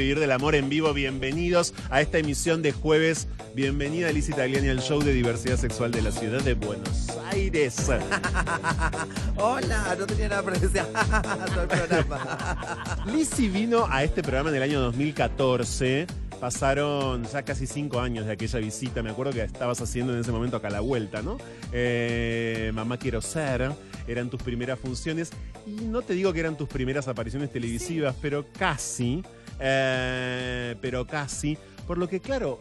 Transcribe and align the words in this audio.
vivir 0.00 0.18
del 0.18 0.32
amor 0.32 0.54
en 0.54 0.70
vivo. 0.70 0.94
Bienvenidos 0.94 1.74
a 1.90 2.00
esta 2.00 2.16
emisión 2.16 2.62
de 2.62 2.72
jueves. 2.72 3.28
Bienvenida 3.54 4.10
Lizzie 4.10 4.34
Tagliani 4.34 4.68
al 4.68 4.80
show 4.80 5.02
de 5.02 5.12
diversidad 5.12 5.58
sexual 5.58 5.92
de 5.92 6.00
la 6.00 6.10
ciudad 6.10 6.40
de 6.40 6.54
Buenos 6.54 7.08
Aires. 7.30 7.86
Hola, 9.36 9.96
no 9.98 10.06
tenía 10.06 10.30
nada 10.30 10.42
para 10.42 10.58
decir. 10.58 10.82
Todo 11.52 11.62
el 11.62 11.68
programa. 11.68 13.04
Lizzie 13.12 13.50
vino 13.50 13.86
a 13.90 14.02
este 14.02 14.22
programa 14.22 14.48
en 14.48 14.56
el 14.56 14.62
año 14.62 14.80
2014. 14.80 16.06
Pasaron 16.40 17.24
ya 17.24 17.42
casi 17.42 17.66
cinco 17.66 18.00
años 18.00 18.24
de 18.24 18.32
aquella 18.32 18.58
visita. 18.58 19.02
Me 19.02 19.10
acuerdo 19.10 19.34
que 19.34 19.42
estabas 19.42 19.82
haciendo 19.82 20.14
en 20.14 20.20
ese 20.20 20.32
momento 20.32 20.56
acá 20.56 20.70
la 20.70 20.80
vuelta, 20.80 21.20
¿no? 21.20 21.36
Eh, 21.72 22.70
Mamá 22.72 22.96
quiero 22.96 23.20
ser. 23.20 23.70
Eran 24.08 24.30
tus 24.30 24.42
primeras 24.42 24.78
funciones. 24.78 25.30
Y 25.66 25.72
no 25.72 26.00
te 26.00 26.14
digo 26.14 26.32
que 26.32 26.40
eran 26.40 26.56
tus 26.56 26.70
primeras 26.70 27.06
apariciones 27.06 27.52
televisivas, 27.52 28.16
pero 28.22 28.46
casi. 28.58 29.22
Eh, 29.60 30.76
pero 30.80 31.06
casi. 31.06 31.56
Por 31.86 31.98
lo 31.98 32.08
que, 32.08 32.20
claro, 32.20 32.60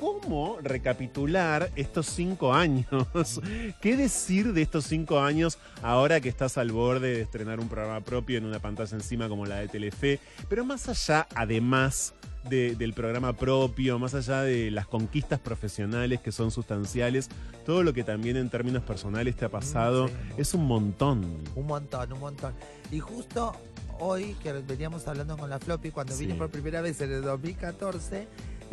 ¿Cómo 0.00 0.56
recapitular 0.62 1.70
estos 1.76 2.06
cinco 2.06 2.54
años? 2.54 2.86
¿Qué 3.82 3.98
decir 3.98 4.54
de 4.54 4.62
estos 4.62 4.86
cinco 4.86 5.20
años 5.20 5.58
ahora 5.82 6.22
que 6.22 6.30
estás 6.30 6.56
al 6.56 6.72
borde 6.72 7.16
de 7.16 7.20
estrenar 7.20 7.60
un 7.60 7.68
programa 7.68 8.00
propio 8.00 8.38
en 8.38 8.46
una 8.46 8.60
pantalla 8.60 8.96
encima 8.96 9.28
como 9.28 9.44
la 9.44 9.56
de 9.56 9.68
Telefe? 9.68 10.18
Pero 10.48 10.64
más 10.64 10.88
allá, 10.88 11.28
además 11.34 12.14
de- 12.48 12.76
del 12.76 12.94
programa 12.94 13.34
propio, 13.34 13.98
más 13.98 14.14
allá 14.14 14.40
de 14.40 14.70
las 14.70 14.86
conquistas 14.86 15.38
profesionales 15.38 16.20
que 16.22 16.32
son 16.32 16.50
sustanciales, 16.50 17.28
todo 17.66 17.82
lo 17.82 17.92
que 17.92 18.02
también 18.02 18.38
en 18.38 18.48
términos 18.48 18.82
personales 18.82 19.36
te 19.36 19.44
ha 19.44 19.50
pasado 19.50 20.08
sí. 20.08 20.14
es 20.38 20.54
un 20.54 20.64
montón. 20.64 21.26
Un 21.54 21.66
montón, 21.66 22.10
un 22.14 22.20
montón. 22.20 22.54
Y 22.90 23.00
justo 23.00 23.52
hoy 24.00 24.34
que 24.42 24.52
veníamos 24.52 25.06
hablando 25.06 25.36
con 25.36 25.50
la 25.50 25.58
Floppy, 25.58 25.90
cuando 25.90 26.14
Sí. 26.14 26.26
vine 26.26 26.38
por 26.38 26.50
primera 26.50 26.80
vez 26.80 27.00
en 27.00 27.12
el 27.12 27.22
2014, 27.22 28.26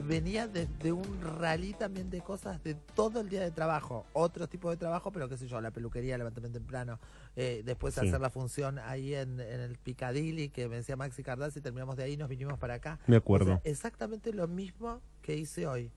venía 0.03 0.47
desde 0.47 0.91
un 0.91 1.21
rally 1.39 1.73
también 1.73 2.09
de 2.09 2.21
cosas 2.21 2.63
de 2.63 2.75
todo 2.75 3.19
el 3.21 3.29
día 3.29 3.41
de 3.41 3.51
trabajo. 3.51 4.05
Otro 4.13 4.47
tipo 4.47 4.69
de 4.69 4.77
trabajo, 4.77 5.11
pero 5.11 5.27
qué 5.27 5.37
sé 5.37 5.47
yo, 5.47 5.59
la 5.59 5.71
peluquería, 5.71 6.17
levantarme 6.17 6.49
temprano. 6.49 6.99
eh, 7.39 7.61
después 7.63 7.93
Sí. 7.93 7.99
hacer 7.99 8.19
la 8.19 8.31
función 8.31 8.79
ahí 8.79 9.13
en, 9.13 9.39
en 9.39 9.59
el 9.59 9.77
Piccadilly, 9.77 10.49
que 10.49 10.67
me 10.67 10.77
decía 10.77 10.95
Maxi 10.95 11.21
Cardazzi, 11.21 11.61
terminamos 11.61 11.95
de 11.95 12.03
ahí 12.03 12.13
y 12.13 12.17
nos 12.17 12.29
vinimos 12.29 12.57
para 12.57 12.73
acá. 12.75 12.99
Me 13.05 13.17
O 13.17 13.19
acuerdo. 13.19 13.45
sea, 13.45 13.61
exactamente 13.63 14.33
lo 14.33 14.47
mismo 14.47 15.01
que 15.21 15.35
hice 15.35 15.67
hoy. 15.67 15.91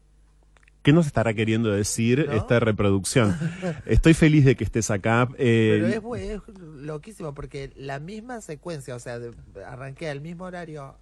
¿Qué 0.83 0.92
nos 0.92 1.06
estará 1.06 1.34
queriendo 1.34 1.70
decir 1.70 2.27
¿No? 2.27 2.33
esta 2.34 2.59
reproducción? 2.61 3.36
Estoy 3.86 4.14
feliz 4.14 4.45
de 4.45 4.56
que 4.56 4.64
estés 4.64 4.91
acá. 4.91 5.28
eh, 5.37 5.78
Pero 6.03 6.14
es, 6.17 6.22
es 6.31 6.41
loquísimo 6.59 7.34
porque 7.34 7.70
la 7.77 7.98
misma 7.98 8.41
secuencia, 8.41 8.95
o 8.95 8.98
sea, 8.98 9.19
de- 9.19 9.33
arranqué 9.67 10.09
al 10.09 10.20
mismo 10.20 10.45
horario, 10.45 10.95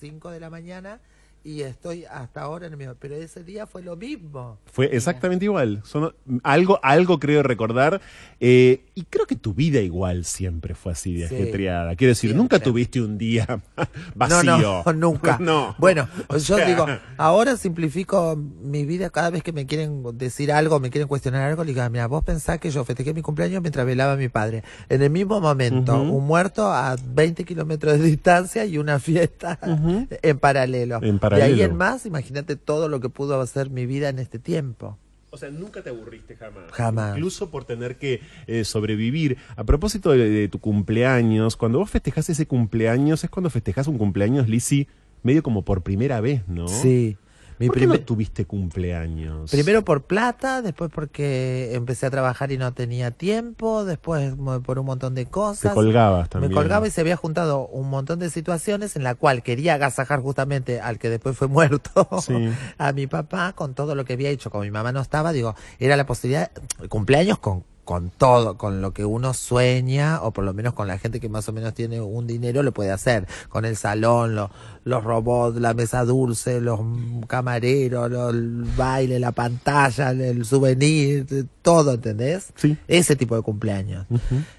5 0.00 0.30
de 0.30 0.40
la 0.40 0.50
mañana, 0.50 1.00
y 1.44 1.62
estoy 1.62 2.04
hasta 2.04 2.42
ahora 2.42 2.66
en 2.66 2.72
el 2.72 2.78
mismo. 2.78 2.94
Pero 2.98 3.16
ese 3.16 3.42
día 3.44 3.66
fue 3.66 3.82
lo 3.82 3.96
mismo. 3.96 4.58
Fue 4.66 4.94
exactamente 4.94 5.44
igual. 5.44 5.80
Son, 5.84 6.14
algo, 6.42 6.78
algo 6.82 7.18
creo 7.18 7.42
recordar. 7.42 8.00
eh, 8.40 8.84
y 8.94 9.04
creo 9.04 9.26
que 9.26 9.36
tu 9.36 9.54
vida 9.54 9.80
igual 9.80 10.24
siempre 10.26 10.74
fue 10.74 10.92
así 10.92 11.14
de 11.14 11.24
ajetreada. 11.24 11.96
Quiero 11.96 12.10
decir, 12.10 12.30
Siempre. 12.30 12.42
nunca 12.42 12.58
tuviste 12.60 13.00
un 13.00 13.16
día 13.18 13.60
vacío. 14.14 14.42
No, 14.58 14.82
no, 14.84 14.92
nunca. 14.94 15.38
No. 15.40 15.74
Bueno, 15.78 16.08
O 16.28 16.36
yo 16.36 16.56
sea, 16.56 16.66
digo, 16.66 16.86
ahora 17.16 17.56
simplifico 17.56 18.36
mi 18.36 18.84
vida 18.84 19.08
cada 19.10 19.30
vez 19.30 19.42
que 19.42 19.52
me 19.52 19.66
quieren 19.66 20.02
decir 20.18 20.52
algo, 20.52 20.78
me 20.78 20.90
quieren 20.90 21.08
cuestionar 21.08 21.42
algo, 21.48 21.64
le 21.64 21.72
digo, 21.72 21.88
mira, 21.90 22.06
vos 22.06 22.22
pensás 22.22 22.58
que 22.58 22.70
yo 22.70 22.84
festejé 22.84 23.14
mi 23.14 23.22
cumpleaños 23.22 23.62
mientras 23.62 23.86
velaba 23.86 24.12
a 24.12 24.16
mi 24.16 24.28
padre. 24.28 24.62
En 24.88 25.02
el 25.02 25.10
mismo 25.10 25.40
momento, 25.40 26.00
un 26.00 26.26
muerto 26.26 26.66
a 26.70 26.96
20 27.02 27.44
kilómetros 27.44 27.98
de 27.98 28.04
distancia 28.04 28.64
y 28.66 28.78
una 28.78 28.98
fiesta 28.98 29.58
en 30.22 30.38
paralelo. 30.38 31.00
En 31.02 31.18
De 31.18 31.18
paralelo. 31.36 31.56
ahí 31.56 31.62
en 31.62 31.76
más, 31.76 32.06
imagínate 32.06 32.56
todo 32.56 32.88
lo 32.88 33.00
que 33.00 33.08
pudo 33.08 33.40
hacer 33.40 33.70
mi 33.70 33.86
vida 33.86 34.08
en 34.08 34.18
este 34.18 34.38
tiempo. 34.38 34.98
O 35.30 35.38
sea, 35.38 35.50
nunca 35.50 35.82
te 35.82 35.88
aburriste 35.88 36.36
jamás. 36.36 36.70
Jamás. 36.72 37.16
Incluso 37.16 37.50
por 37.50 37.64
tener 37.64 37.96
que 37.96 38.20
eh, 38.46 38.64
sobrevivir. 38.64 39.38
A 39.56 39.64
propósito 39.64 40.10
de, 40.10 40.28
de 40.28 40.48
tu 40.48 40.58
cumpleaños, 40.58 41.56
cuando 41.56 41.78
vos 41.78 41.90
festejás 41.90 42.28
ese 42.28 42.46
cumpleaños, 42.46 43.24
es 43.24 43.30
cuando 43.30 43.48
festejás 43.48 43.86
un 43.86 43.96
cumpleaños, 43.96 44.46
Lizzy, 44.48 44.88
medio 45.22 45.42
como 45.42 45.62
por 45.62 45.82
primera 45.82 46.20
vez, 46.20 46.46
¿no? 46.48 46.68
Sí. 46.68 47.16
Mi 47.62 47.68
¿Por 47.68 47.76
qué 47.78 47.86
no 47.86 47.92
primer- 47.92 48.04
tuviste 48.06 48.44
cumpleaños? 48.44 49.50
Primero 49.50 49.84
por 49.84 50.02
plata, 50.04 50.62
después 50.62 50.90
porque 50.92 51.74
empecé 51.74 52.06
a 52.06 52.10
trabajar 52.10 52.50
y 52.52 52.58
no 52.58 52.72
tenía 52.74 53.10
tiempo, 53.12 53.84
después 53.84 54.34
por 54.64 54.78
un 54.78 54.86
montón 54.86 55.14
de 55.14 55.24
Te 55.24 55.30
cosas. 55.30 55.72
colgabas 55.72 56.28
también. 56.28 56.50
Me 56.50 56.54
colgaba 56.56 56.86
y 56.88 56.90
se 56.90 57.00
había 57.00 57.16
juntado 57.16 57.66
un 57.68 57.88
montón 57.88 58.18
de 58.18 58.30
situaciones 58.30 58.96
en 58.96 59.04
la 59.04 59.14
cual 59.14 59.42
quería 59.42 59.74
agasajar 59.74 60.20
justamente 60.20 60.80
al 60.80 60.98
que 60.98 61.08
después 61.08 61.36
fue 61.36 61.46
muerto, 61.88 62.08
Sí. 62.20 62.50
a 62.78 62.92
mi 62.92 63.06
papá, 63.06 63.52
con 63.52 63.74
todo 63.74 63.94
lo 63.94 64.04
que 64.04 64.14
había 64.14 64.30
hecho. 64.30 64.50
Como 64.50 64.64
mi 64.64 64.70
mamá 64.70 64.90
no 64.92 65.00
estaba, 65.00 65.32
digo, 65.32 65.54
era 65.78 65.96
la 65.96 66.04
posibilidad, 66.06 66.50
cumpleaños 66.88 67.38
con, 67.38 67.64
con 67.84 68.10
todo, 68.10 68.56
con 68.56 68.80
lo 68.80 68.92
que 68.92 69.04
uno 69.04 69.34
sueña, 69.34 70.22
o 70.22 70.30
por 70.30 70.44
lo 70.44 70.54
menos 70.54 70.72
con 70.74 70.86
la 70.86 70.98
gente 70.98 71.18
que 71.20 71.28
más 71.28 71.48
o 71.48 71.52
menos 71.52 71.74
tiene 71.74 72.00
un 72.00 72.26
dinero, 72.26 72.62
lo 72.62 72.72
puede 72.72 72.92
hacer. 72.92 73.26
Con 73.48 73.64
el 73.64 73.76
salón, 73.76 74.34
lo- 74.36 74.50
los 74.84 75.02
robots, 75.04 75.60
la 75.60 75.74
mesa 75.74 76.04
dulce, 76.04 76.60
los 76.60 76.80
camareros, 77.26 78.10
el 78.34 78.64
baile, 78.76 79.18
la 79.18 79.32
pantalla, 79.32 80.10
el 80.10 80.44
souvenir, 80.44 81.26
todo, 81.62 81.94
¿entendés? 81.94 82.52
Sí. 82.56 82.76
Ese 82.88 83.16
tipo 83.16 83.36
de 83.36 83.42
cumpleaños 83.42 84.06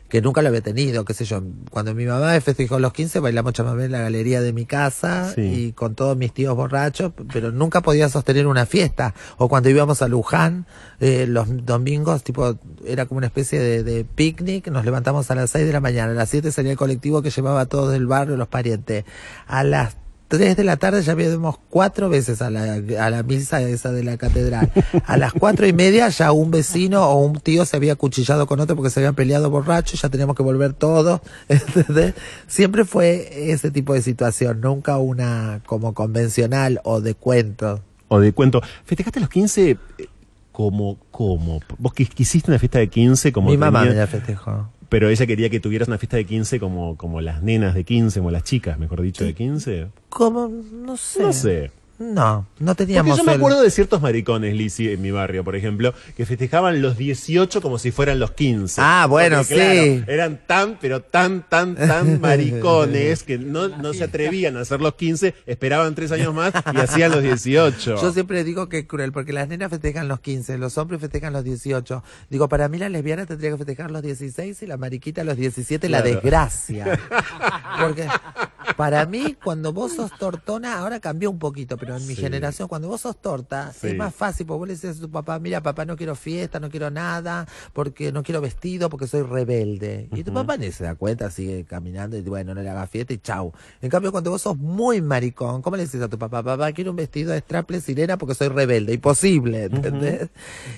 que 0.09 0.21
nunca 0.21 0.43
lo 0.43 0.49
había 0.49 0.61
tenido, 0.61 1.05
qué 1.05 1.15
sé 1.15 1.25
yo. 1.25 1.41
Cuando 1.71 1.95
mi 1.95 2.05
mamá 2.05 2.33
me 2.33 2.39
festejó 2.41 2.77
los 2.77 2.93
15, 2.93 3.19
bailamos 3.19 3.53
chamamé 3.53 3.85
en 3.85 3.91
la 3.93 3.99
galería 3.99 4.41
de 4.41 4.53
mi 4.53 4.65
casa 4.67 5.31
Sí. 5.33 5.41
y 5.41 5.71
con 5.71 5.95
todos 5.95 6.15
mis 6.15 6.31
tíos 6.31 6.55
borrachos, 6.55 7.13
pero 7.33 7.51
nunca 7.51 7.81
podía 7.81 8.07
sostener 8.09 8.45
una 8.45 8.67
fiesta. 8.67 9.15
O 9.37 9.49
cuando 9.49 9.69
íbamos 9.71 10.03
a 10.03 10.07
Luján, 10.07 10.67
eh, 10.99 11.25
los 11.27 11.65
domingos, 11.65 12.23
tipo, 12.23 12.59
era 12.85 13.07
como 13.07 13.17
una 13.17 13.27
especie 13.27 13.59
de, 13.59 13.83
de 13.83 14.05
picnic, 14.05 14.67
nos 14.67 14.85
levantamos 14.85 15.31
a 15.31 15.35
las 15.35 15.49
6 15.49 15.65
de 15.65 15.73
la 15.73 15.79
mañana, 15.79 16.11
a 16.11 16.15
las 16.15 16.29
7 16.29 16.51
salía 16.51 16.73
el 16.73 16.77
colectivo 16.77 17.23
que 17.23 17.31
llevaba 17.31 17.61
a 17.61 17.65
todos 17.65 17.91
del 17.91 18.05
barrio, 18.05 18.37
los 18.37 18.47
parientes. 18.47 19.05
A 19.47 19.63
las 19.63 19.97
3 20.29 20.55
de 20.57 20.63
la 20.63 20.77
tarde 20.77 21.03
ya 21.03 21.11
habíamos 21.11 21.57
cuatro 21.69 22.09
veces 22.09 22.41
a 22.41 22.49
la, 22.49 22.73
a 22.73 23.09
la 23.11 23.21
misa 23.23 23.61
esa 23.61 23.91
de 23.91 24.03
la 24.03 24.17
catedral. 24.17 24.71
A 25.05 25.15
las 25.17 25.31
cuatro 25.33 25.67
y 25.67 25.73
media 25.73 26.09
ya 26.09 26.31
un 26.31 26.49
vecino 26.49 27.03
o 27.07 27.23
un 27.23 27.39
tío 27.39 27.65
se 27.65 27.75
había 27.77 27.95
cuchillado 27.95 28.47
con 28.47 28.59
otro 28.59 28.75
porque 28.75 28.89
se 28.89 28.99
habían 28.99 29.13
peleado 29.13 29.51
borrachos, 29.51 30.01
ya 30.01 30.09
teníamos 30.09 30.35
que 30.35 30.41
volver 30.41 30.73
todos. 30.73 31.21
Siempre 32.47 32.85
fue 32.85 33.51
ese 33.51 33.71
tipo 33.71 33.93
de 33.93 34.01
situación, 34.01 34.61
nunca 34.61 34.97
una 34.97 35.61
como 35.65 35.93
convencional 35.93 36.81
o 36.83 37.01
de 37.01 37.15
cuento. 37.15 37.81
O 38.07 38.19
de 38.19 38.33
cuento. 38.33 38.61
¿Festejaste 38.85 39.19
los 39.19 39.29
15 39.29 39.69
eh, 39.71 39.77
como, 40.51 40.97
como? 41.11 41.59
¿Vos 41.77 41.93
quis- 41.93 42.09
quisiste 42.09 42.49
una 42.51 42.59
fiesta 42.59 42.79
de 42.79 42.87
15 42.89 43.31
como 43.31 43.49
Mi 43.49 43.57
mamá 43.57 43.79
tenía- 43.81 43.93
me 43.93 43.99
la 44.01 44.07
festejó. 44.07 44.69
Pero 44.93 45.09
ella 45.09 45.25
quería 45.25 45.49
que 45.49 45.59
tuvieras 45.59 45.87
una 45.87 45.97
fiesta 45.97 46.17
de 46.17 46.25
15 46.25 46.59
como, 46.59 46.97
como 46.97 47.19
las 47.19 47.41
nenas 47.41 47.73
de 47.73 47.83
15, 47.83 48.19
como 48.19 48.29
las 48.29 48.43
chicas, 48.43 48.77
mejor 48.77 49.01
dicho, 49.01 49.25
de 49.25 49.33
15. 49.33 49.87
¿Cómo? 50.09 50.47
No 50.47 50.97
sé. 50.97 51.19
No 51.19 51.33
sé. 51.33 51.71
No, 52.03 52.45
no 52.59 52.71
Porque 52.71 52.85
teníamos. 52.85 53.17
yo 53.17 53.23
me 53.23 53.31
el- 53.33 53.37
acuerdo 53.37 53.61
de 53.61 53.71
ciertos 53.71 54.01
maricones, 54.01 54.53
Lizzy, 54.55 54.89
en 54.91 55.01
mi 55.01 55.11
barrio, 55.11 55.43
por 55.43 55.55
ejemplo, 55.55 55.93
que 56.17 56.25
festejaban 56.25 56.81
los 56.81 56.97
18 56.97 57.61
como 57.61 57.79
si 57.79 57.91
fueran 57.91 58.19
los 58.19 58.31
15. 58.31 58.81
Ah, 58.83 59.05
bueno, 59.09 59.37
Porque, 59.37 59.53
sí. 59.53 60.01
claro, 60.01 60.11
eran 60.11 60.41
tan, 60.45 60.77
pero 60.81 61.01
tan, 61.01 61.47
tan, 61.47 61.75
tan 61.75 62.19
maricones 62.21 63.23
que 63.23 63.37
no, 63.37 63.69
no 63.69 63.93
se 63.93 64.03
atrevían 64.03 64.57
a 64.57 64.61
hacer 64.61 64.81
los 64.81 64.95
15, 64.95 65.33
esperaban 65.45 65.95
tres 65.95 66.11
años 66.11 66.33
más 66.33 66.51
y 66.73 66.77
hacían 66.77 67.11
los 67.11 67.23
18. 67.23 68.01
Yo 68.01 68.11
siempre 68.11 68.43
digo 68.43 68.67
que 68.67 68.79
es 68.79 68.85
cruel, 68.85 69.11
porque 69.13 69.31
las 69.31 69.47
nenas 69.47 69.69
festejan 69.69 70.07
los 70.07 70.19
15, 70.19 70.57
los 70.57 70.77
hombres 70.77 70.99
festejan 70.99 71.31
los 71.31 71.43
18. 71.45 72.03
Digo, 72.29 72.49
para 72.49 72.67
mí 72.67 72.77
la 72.79 72.89
lesbiana 72.89 73.25
tendría 73.25 73.51
que 73.51 73.57
festejar 73.57 73.91
los 73.91 74.01
16 74.01 74.61
y 74.61 74.65
la 74.67 74.77
mariquita 74.77 75.23
los 75.23 75.37
17, 75.37 75.87
la 75.89 76.01
desgracia. 76.01 76.99
Porque 77.79 78.07
para 78.77 79.05
mí, 79.05 79.35
cuando 79.43 79.73
vos 79.73 79.93
sos 79.93 80.11
tortona, 80.17 80.77
ahora 80.79 80.99
cambió 80.99 81.29
un 81.29 81.39
poquito, 81.39 81.77
pero 81.77 81.92
en 81.97 82.07
mi 82.07 82.15
Sí. 82.15 82.21
generación, 82.21 82.67
cuando 82.67 82.87
vos 82.87 83.01
sos 83.01 83.17
torta, 83.21 83.71
Sí. 83.73 83.87
es 83.87 83.95
más 83.95 84.13
fácil, 84.13 84.45
porque 84.45 84.57
vos 84.59 84.67
le 84.67 84.73
dices 84.75 84.97
a 84.97 85.01
tu 85.01 85.09
papá, 85.09 85.39
mira, 85.39 85.61
papá, 85.61 85.85
no 85.85 85.95
quiero 85.95 86.15
fiesta, 86.15 86.59
no 86.59 86.69
quiero 86.69 86.89
nada, 86.91 87.47
porque 87.73 88.11
no 88.11 88.23
quiero 88.23 88.41
vestido, 88.41 88.89
porque 88.89 89.07
soy 89.07 89.21
rebelde. 89.23 90.07
Y 90.13 90.23
tu 90.23 90.33
papá 90.33 90.57
ni 90.57 90.71
se 90.71 90.83
da 90.83 90.95
cuenta, 90.95 91.29
sigue 91.31 91.63
caminando 91.65 92.17
y 92.17 92.21
bueno, 92.21 92.53
no 92.55 92.61
le 92.61 92.69
hagas 92.69 92.89
fiesta 92.89 93.13
y 93.13 93.17
chau. 93.17 93.53
En 93.81 93.89
cambio, 93.89 94.11
cuando 94.11 94.31
vos 94.31 94.41
sos 94.41 94.57
muy 94.57 95.01
maricón, 95.01 95.61
¿cómo 95.61 95.75
le 95.77 95.83
dices 95.83 96.01
a 96.01 96.07
tu 96.09 96.17
papá? 96.17 96.43
Papá, 96.43 96.71
quiero 96.71 96.91
un 96.91 96.97
vestido 96.97 97.31
de 97.31 97.39
straple 97.39 97.81
sirena 97.81 98.17
porque 98.17 98.35
soy 98.35 98.47
rebelde. 98.49 98.93
Imposible, 98.93 99.65
¿entendés? 99.65 100.29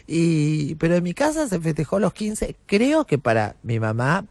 y, 0.07 0.75
pero 0.75 0.95
en 0.95 1.03
mi 1.03 1.13
casa 1.13 1.47
se 1.47 1.59
festejó 1.59 1.99
los 1.99 2.13
15, 2.13 2.55
creo 2.65 3.05
que 3.05 3.17
para 3.17 3.55
mi 3.63 3.79
mamá, 3.79 4.25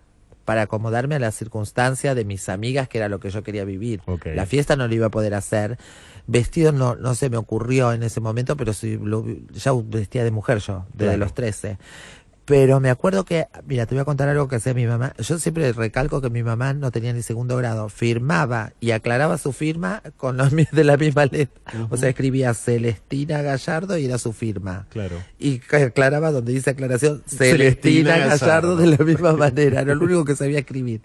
para 0.44 0.62
acomodarme 0.62 1.14
a 1.14 1.18
la 1.18 1.30
circunstancia 1.30 2.14
de 2.14 2.24
mis 2.24 2.48
amigas, 2.50 2.88
que 2.88 2.98
era 2.98 3.08
lo 3.08 3.18
que 3.18 3.30
yo 3.30 3.42
quería 3.42 3.64
vivir. 3.64 4.02
La 4.34 4.44
fiesta 4.46 4.76
no 4.76 4.86
lo 4.86 4.94
iba 4.94 5.06
a 5.06 5.10
poder 5.10 5.32
hacer. 5.34 5.78
Vestido 6.26 6.72
no, 6.72 6.96
no 6.96 7.14
se 7.14 7.28
me 7.30 7.36
ocurrió 7.36 7.92
en 7.92 8.02
ese 8.02 8.20
momento, 8.20 8.56
pero 8.56 8.72
sí, 8.72 8.98
lo- 9.02 9.24
ya 9.52 9.72
vestía 9.84 10.24
de 10.24 10.30
mujer 10.30 10.58
yo, 10.58 10.86
desde 10.92 11.04
Claro. 11.12 11.18
los 11.18 11.34
13. 11.34 11.78
Pero 12.46 12.78
me 12.78 12.90
acuerdo 12.90 13.24
que, 13.24 13.46
mira, 13.66 13.86
te 13.86 13.94
voy 13.94 14.02
a 14.02 14.04
contar 14.04 14.28
algo 14.28 14.48
que 14.48 14.56
hacía 14.56 14.74
mi 14.74 14.84
mamá. 14.86 15.14
Yo 15.18 15.38
siempre 15.38 15.72
recalco 15.72 16.20
que 16.20 16.28
mi 16.28 16.42
mamá 16.42 16.74
no 16.74 16.90
tenía 16.90 17.10
ni 17.14 17.22
segundo 17.22 17.56
grado. 17.56 17.88
Firmaba 17.88 18.74
y 18.80 18.90
aclaraba 18.90 19.38
su 19.38 19.52
firma 19.54 20.02
con 20.18 20.36
los 20.36 20.50
de 20.54 20.84
la 20.84 20.98
misma 20.98 21.24
letra. 21.24 21.88
O 21.88 21.96
sea, 21.96 22.10
escribía 22.10 22.52
Celestina 22.52 23.40
Gallardo 23.40 23.96
y 23.96 24.04
era 24.04 24.18
su 24.18 24.34
firma. 24.34 24.86
Claro. 24.90 25.16
Y 25.38 25.62
aclaraba 25.74 26.32
donde 26.32 26.52
dice 26.52 26.68
aclaración 26.70 27.22
Celestina 27.26 27.56
Celestina, 27.56 28.10
Gallardo. 28.18 28.38
Gallardo 28.46 28.76
de 28.76 28.86
la 28.88 29.04
misma 29.04 29.32
manera. 29.32 29.80
Era 29.80 29.94
lo 29.94 30.04
único 30.04 30.26
que 30.26 30.36
sabía 30.36 30.58
escribir. 30.58 31.00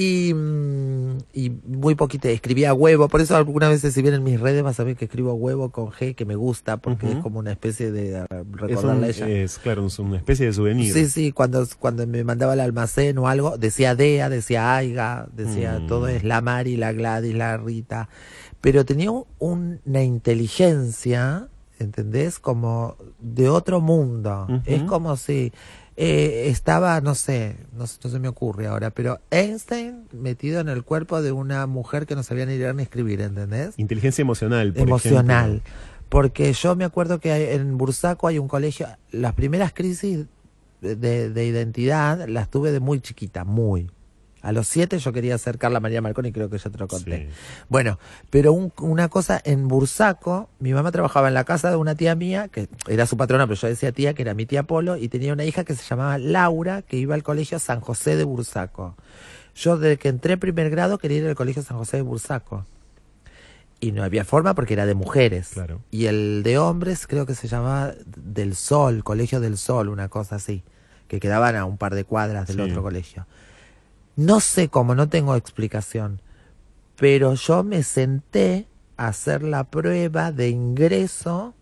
Y, 0.00 0.32
mm, 0.32 1.16
y 1.32 1.50
muy 1.50 1.96
poquito, 1.96 2.28
escribía 2.28 2.72
huevo, 2.72 3.08
por 3.08 3.20
eso 3.20 3.34
algunas 3.36 3.68
veces 3.70 3.92
si 3.94 4.00
bien 4.00 4.14
en 4.14 4.22
mis 4.22 4.38
redes 4.38 4.62
vas 4.62 4.78
a 4.78 4.84
ver 4.84 4.94
que 4.94 5.06
escribo 5.06 5.34
huevo 5.34 5.70
con 5.70 5.88
G, 5.88 6.14
que 6.14 6.24
me 6.24 6.36
gusta, 6.36 6.76
porque 6.76 7.10
es 7.10 7.16
como 7.16 7.40
una 7.40 7.50
especie 7.50 7.90
de 7.90 8.18
Es, 8.18 8.24
un- 8.30 8.52
recordarle 8.52 9.06
a 9.06 9.10
ella. 9.10 9.28
es, 9.28 9.58
claro, 9.58 9.84
es 9.88 9.98
una 9.98 10.16
especie 10.18 10.46
de 10.46 10.52
souvenir. 10.52 10.92
Sí, 10.92 11.06
sí, 11.06 11.32
cuando, 11.32 11.66
cuando 11.80 12.06
me 12.06 12.22
mandaba 12.22 12.52
al 12.52 12.60
almacén 12.60 13.18
o 13.18 13.26
algo, 13.26 13.58
decía 13.58 13.96
Dea, 13.96 14.28
decía 14.28 14.76
Aiga, 14.76 15.26
decía 15.34 15.80
Mm. 15.80 15.86
todo 15.88 16.06
es 16.06 16.22
la 16.22 16.42
Mari, 16.42 16.76
la 16.76 16.92
Gladys, 16.92 17.34
la 17.34 17.56
Rita. 17.56 18.08
Pero 18.60 18.84
tenía 18.84 19.10
un- 19.10 19.80
una 19.84 20.02
inteligencia, 20.04 21.48
¿entendés? 21.80 22.38
Como 22.38 22.94
de 23.18 23.48
otro 23.48 23.80
mundo. 23.80 24.46
Es 24.64 24.82
como 24.84 25.16
si 25.16 25.52
eh, 26.00 26.48
estaba, 26.48 27.00
no 27.00 27.16
sé, 27.16 27.56
no, 27.72 27.84
no 28.04 28.10
se 28.10 28.18
me 28.20 28.28
ocurre 28.28 28.68
ahora, 28.68 28.90
pero 28.90 29.18
Einstein 29.32 30.06
metido 30.12 30.60
en 30.60 30.68
el 30.68 30.84
cuerpo 30.84 31.20
de 31.22 31.32
una 31.32 31.66
mujer 31.66 32.06
que 32.06 32.14
no 32.14 32.22
sabía 32.22 32.46
ni 32.46 32.56
leer 32.56 32.74
ni 32.76 32.84
escribir, 32.84 33.20
¿entendés? 33.20 33.76
Inteligencia 33.78 34.22
emocional, 34.22 34.72
por 34.72 34.82
emocional. 34.82 35.48
ejemplo. 35.50 35.72
Porque 36.08 36.52
yo 36.52 36.76
me 36.76 36.84
acuerdo 36.84 37.18
que 37.18 37.54
en 37.54 37.76
Bursaco 37.76 38.28
hay 38.28 38.38
un 38.38 38.46
colegio, 38.48 38.86
las 39.10 39.34
primeras 39.34 39.72
crisis 39.74 40.26
de, 40.80 40.94
de- 40.94 41.30
de 41.30 41.46
identidad 41.46 42.28
las 42.28 42.48
tuve 42.48 42.70
de 42.70 42.78
muy 42.80 43.00
chiquita, 43.00 43.44
muy. 43.44 43.90
A 44.40 44.52
los 44.52 44.68
siete 44.68 44.98
yo 45.00 45.12
quería 45.12 45.36
ser 45.38 45.58
Carla 45.58 45.80
María 45.80 46.00
Marconi, 46.00 46.30
creo 46.30 46.48
que 46.48 46.58
ya 46.58 46.70
te 46.70 46.78
lo 46.78 46.86
conté. 46.86 47.26
Sí. 47.26 47.28
Bueno, 47.68 47.98
pero 48.30 48.52
un- 48.52 48.72
una 48.80 49.08
cosa, 49.08 49.40
en 49.44 49.66
Bursaco, 49.66 50.48
mi 50.60 50.72
mamá 50.72 50.92
trabajaba 50.92 51.26
en 51.28 51.34
la 51.34 51.44
casa 51.44 51.70
de 51.70 51.76
una 51.76 51.94
tía 51.96 52.14
mía, 52.14 52.46
que 52.48 52.68
era 52.86 53.06
su 53.06 53.16
patrona, 53.16 53.46
pero 53.48 53.58
yo 53.60 53.66
decía 53.68 53.90
tía, 53.92 54.14
que 54.14 54.22
era 54.22 54.34
mi 54.34 54.46
tía 54.46 54.62
Polo, 54.62 54.96
y 54.96 55.08
tenía 55.08 55.32
una 55.32 55.44
hija 55.44 55.64
que 55.64 55.74
se 55.74 55.82
llamaba 55.84 56.18
Laura, 56.18 56.82
que 56.82 56.96
iba 56.96 57.14
al 57.16 57.22
colegio 57.24 57.58
San 57.58 57.80
José 57.80 58.14
de 58.16 58.24
Bursaco. 58.24 58.94
Yo 59.56 59.76
desde 59.76 59.96
que 59.98 60.08
entré 60.08 60.34
en 60.34 60.40
primer 60.40 60.70
grado 60.70 60.98
quería 60.98 61.18
ir 61.18 61.26
al 61.26 61.34
colegio 61.34 61.62
San 61.64 61.76
José 61.78 61.96
de 61.96 62.02
Bursaco. 62.04 62.64
Y 63.80 63.92
no 63.92 64.02
había 64.02 64.24
forma 64.24 64.54
porque 64.54 64.74
era 64.74 64.86
de 64.86 64.94
mujeres. 64.94 65.50
Claro. 65.54 65.80
Y 65.90 66.06
el 66.06 66.42
de 66.44 66.58
hombres 66.58 67.06
creo 67.06 67.26
que 67.26 67.34
se 67.34 67.46
llamaba 67.48 67.92
Del 68.06 68.54
Sol, 68.56 69.04
Colegio 69.04 69.40
del 69.40 69.56
Sol, 69.56 69.88
una 69.88 70.08
cosa 70.08 70.36
así, 70.36 70.62
que 71.06 71.20
quedaban 71.20 71.54
a 71.56 71.64
un 71.64 71.76
par 71.78 71.94
de 71.94 72.04
cuadras 72.04 72.48
del 72.48 72.56
Sí. 72.56 72.62
otro 72.62 72.82
colegio. 72.82 73.26
No 74.18 74.40
sé 74.40 74.68
cómo, 74.68 74.96
no 74.96 75.08
tengo 75.08 75.36
explicación, 75.36 76.20
pero 76.96 77.34
yo 77.34 77.62
me 77.62 77.84
senté 77.84 78.66
a 78.96 79.06
hacer 79.08 79.44
la 79.44 79.62
prueba 79.62 80.32
de 80.32 80.48
ingreso 80.48 81.54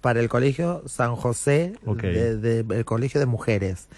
para 0.00 0.20
el 0.20 0.30
colegio 0.30 0.82
San 0.86 1.14
José, 1.14 1.74
de- 2.40 2.64
el 2.70 2.84
colegio 2.86 3.20
de 3.20 3.26
mujeres. 3.26 3.88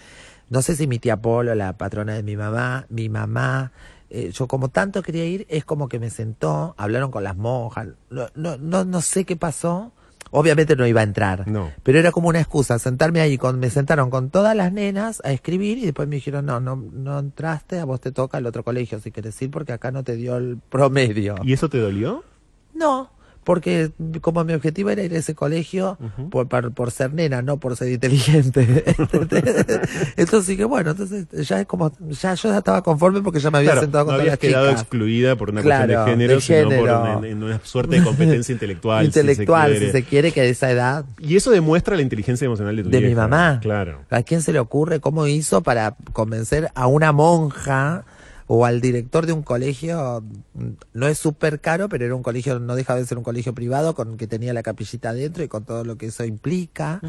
No 0.49 0.61
sé 0.61 0.75
si 0.75 0.85
mi 0.85 0.99
tía 0.99 1.15
Polo, 1.21 1.55
la 1.55 1.77
patrona 1.77 2.13
de 2.15 2.23
mi 2.23 2.35
mamá, 2.35 2.87
mi 2.89 3.07
mamá, 3.07 3.71
eh, 4.09 4.31
yo 4.33 4.47
como 4.47 4.67
tanto 4.67 5.01
quería 5.01 5.25
ir, 5.25 5.45
es 5.49 5.63
como 5.63 5.87
que 5.87 5.97
me 5.99 6.09
sentó, 6.09 6.75
hablaron 6.77 7.09
con 7.09 7.23
las 7.23 7.37
monjas, 7.37 7.87
no, 8.09 8.27
no, 8.35 8.57
no, 8.57 8.83
no 8.83 9.01
sé 9.01 9.23
qué 9.23 9.37
pasó. 9.37 9.93
Obviamente 10.31 10.75
no 10.77 10.87
iba 10.87 11.01
a 11.01 11.03
entrar, 11.03 11.47
No. 11.47 11.71
pero 11.83 11.99
era 11.99 12.11
como 12.11 12.29
una 12.29 12.39
excusa, 12.39 12.79
sentarme 12.79 13.19
ahí, 13.19 13.37
con, 13.37 13.59
me 13.59 13.69
sentaron 13.69 14.09
con 14.09 14.29
todas 14.29 14.55
las 14.55 14.71
nenas 14.71 15.21
a 15.25 15.31
escribir 15.33 15.77
y 15.77 15.81
después 15.85 16.07
me 16.07 16.15
dijeron, 16.15 16.45
no, 16.45 16.59
no, 16.61 16.75
no 16.75 17.19
entraste, 17.19 17.79
a 17.79 17.85
vos 17.85 17.99
te 17.99 18.11
toca 18.13 18.37
el 18.37 18.45
otro 18.45 18.63
colegio 18.63 18.99
si 18.99 19.11
querés 19.11 19.41
ir 19.41 19.51
porque 19.51 19.73
acá 19.73 19.91
no 19.91 20.03
te 20.03 20.15
dio 20.15 20.37
el 20.37 20.57
promedio. 20.69 21.35
¿Y 21.43 21.51
eso 21.53 21.67
te 21.69 21.79
dolió? 21.79 22.23
No, 22.73 23.11
porque 23.43 23.91
como 24.21 24.43
mi 24.43 24.53
objetivo 24.53 24.89
era 24.91 25.01
ir 25.03 25.13
a 25.13 25.17
ese 25.17 25.33
colegio 25.35 25.97
Ujú. 25.99 26.29
por, 26.29 26.47
por, 26.47 26.71
por 26.73 26.91
ser 26.91 27.13
nena, 27.13 27.41
no 27.41 27.57
por 27.57 27.75
ser 27.75 27.91
inteligente. 27.91 28.83
entonces 30.17 30.47
dije, 30.47 30.63
bueno, 30.65 30.91
entonces 30.91 31.25
ya 31.47 31.59
es 31.61 31.65
como, 31.67 31.91
ya 32.09 32.33
yo 32.35 32.49
ya 32.49 32.57
estaba 32.59 32.81
conforme 32.83 33.21
porque 33.21 33.39
ya 33.39 33.49
me 33.51 33.57
había 33.59 33.71
Claro, 33.71 33.81
sentado 33.81 34.05
con 34.05 34.13
no 34.15 34.19
habías 34.19 34.33
las 34.33 34.39
quedado 34.39 34.67
chicas. 34.67 34.81
excluida 34.81 35.35
por 35.35 35.49
una 35.49 35.61
Claro, 35.61 35.85
cuestión 35.93 36.05
de 36.05 36.11
género, 36.11 36.35
de 36.35 36.41
sino 36.41 36.63
por 36.63 36.71
género. 36.73 37.17
una, 37.19 37.27
en 37.27 37.43
una 37.43 37.59
suerte 37.63 37.95
de 37.97 38.03
competencia 38.03 38.53
intelectual. 38.53 39.05
si 39.05 39.11
se 39.11 39.19
Intelectual, 39.21 39.77
si 39.77 39.89
se 39.91 40.03
quiere, 40.03 40.31
que 40.31 40.41
a 40.41 40.45
esa 40.45 40.71
edad 40.71 41.05
Y 41.19 41.35
eso 41.35 41.51
demuestra 41.51 41.95
la 41.95 42.01
inteligencia 42.01 42.45
emocional 42.45 42.75
de 42.75 42.83
tu 42.83 42.89
de 42.89 42.99
mi 42.99 43.05
vieja. 43.07 43.21
mamá. 43.27 43.59
Claro. 43.61 43.99
¿A 44.09 44.23
quién 44.23 44.41
se 44.41 44.51
le 44.53 44.59
ocurre 44.59 44.99
cómo 44.99 45.27
hizo 45.27 45.61
para 45.61 45.95
convencer 46.13 46.69
a 46.75 46.87
una 46.87 47.11
monja 47.11 48.03
o 48.53 48.65
al 48.65 48.81
director 48.81 49.25
de 49.25 49.31
un 49.31 49.43
colegio? 49.43 50.21
No 50.91 51.07
es 51.07 51.17
súper 51.17 51.61
caro, 51.61 51.87
pero 51.87 52.03
era 52.03 52.13
un 52.13 52.21
colegio, 52.21 52.59
no 52.59 52.75
deja 52.75 52.97
de 52.97 53.05
ser 53.05 53.17
un 53.17 53.23
colegio 53.23 53.53
privado 53.53 53.95
con 53.95 54.17
que 54.17 54.27
tenía 54.27 54.51
la 54.51 54.61
capillita 54.61 55.11
adentro 55.11 55.41
y 55.41 55.47
con 55.47 55.63
todo 55.63 55.85
lo 55.85 55.97
que 55.97 56.07
eso 56.07 56.25
implica. 56.25 56.99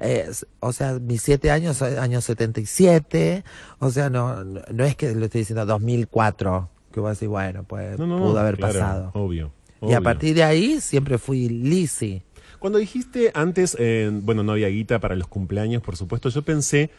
Eh, 0.00 0.30
o 0.60 0.72
sea, 0.72 0.94
mis 0.94 1.20
siete 1.20 1.50
años, 1.50 1.82
eh, 1.82 1.98
año 1.98 2.22
77, 2.22 3.44
o 3.78 3.90
sea, 3.90 4.08
no, 4.08 4.42
no, 4.42 4.62
no 4.72 4.84
es 4.86 4.96
que 4.96 5.14
lo 5.14 5.26
estoy 5.26 5.42
diciendo 5.42 5.66
2004, 5.66 6.70
que 6.90 7.00
voy 7.00 7.08
a 7.08 7.10
decir, 7.10 7.28
bueno, 7.28 7.64
pues 7.64 7.98
No, 7.98 8.06
no, 8.06 8.18
no, 8.18 8.24
pudo 8.24 8.38
haber 8.38 8.56
claro, 8.56 8.72
pasado. 8.72 9.10
Obvio. 9.12 9.52
Y 9.82 9.92
a 9.92 10.00
partir 10.00 10.34
de 10.34 10.44
ahí 10.44 10.80
siempre 10.80 11.18
fui 11.18 11.50
lisi. 11.50 12.22
Cuando 12.58 12.78
dijiste 12.78 13.32
antes, 13.34 13.76
eh, 13.78 14.10
bueno, 14.10 14.42
no 14.42 14.52
había 14.52 14.68
guita 14.68 14.98
para 14.98 15.14
los 15.14 15.28
cumpleaños, 15.28 15.82
por 15.82 15.94
supuesto, 15.98 16.30
yo 16.30 16.40
pensé 16.40 16.90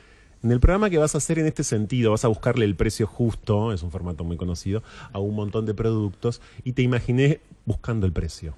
en 0.43 0.51
el 0.51 0.59
programa 0.59 0.89
que 0.89 0.97
vas 0.97 1.15
a 1.15 1.17
hacer 1.17 1.39
en 1.39 1.47
este 1.47 1.63
sentido, 1.63 2.11
vas 2.11 2.25
a 2.25 2.27
buscarle 2.27 2.65
el 2.65 2.75
precio 2.75 3.07
justo, 3.07 3.73
es 3.73 3.83
un 3.83 3.91
formato 3.91 4.23
muy 4.23 4.37
conocido, 4.37 4.83
a 5.11 5.19
un 5.19 5.35
montón 5.35 5.65
de 5.65 5.73
productos 5.73 6.41
y 6.63 6.73
te 6.73 6.81
imaginé 6.81 7.41
buscando 7.65 8.05
el 8.05 8.13
precio. 8.13 8.53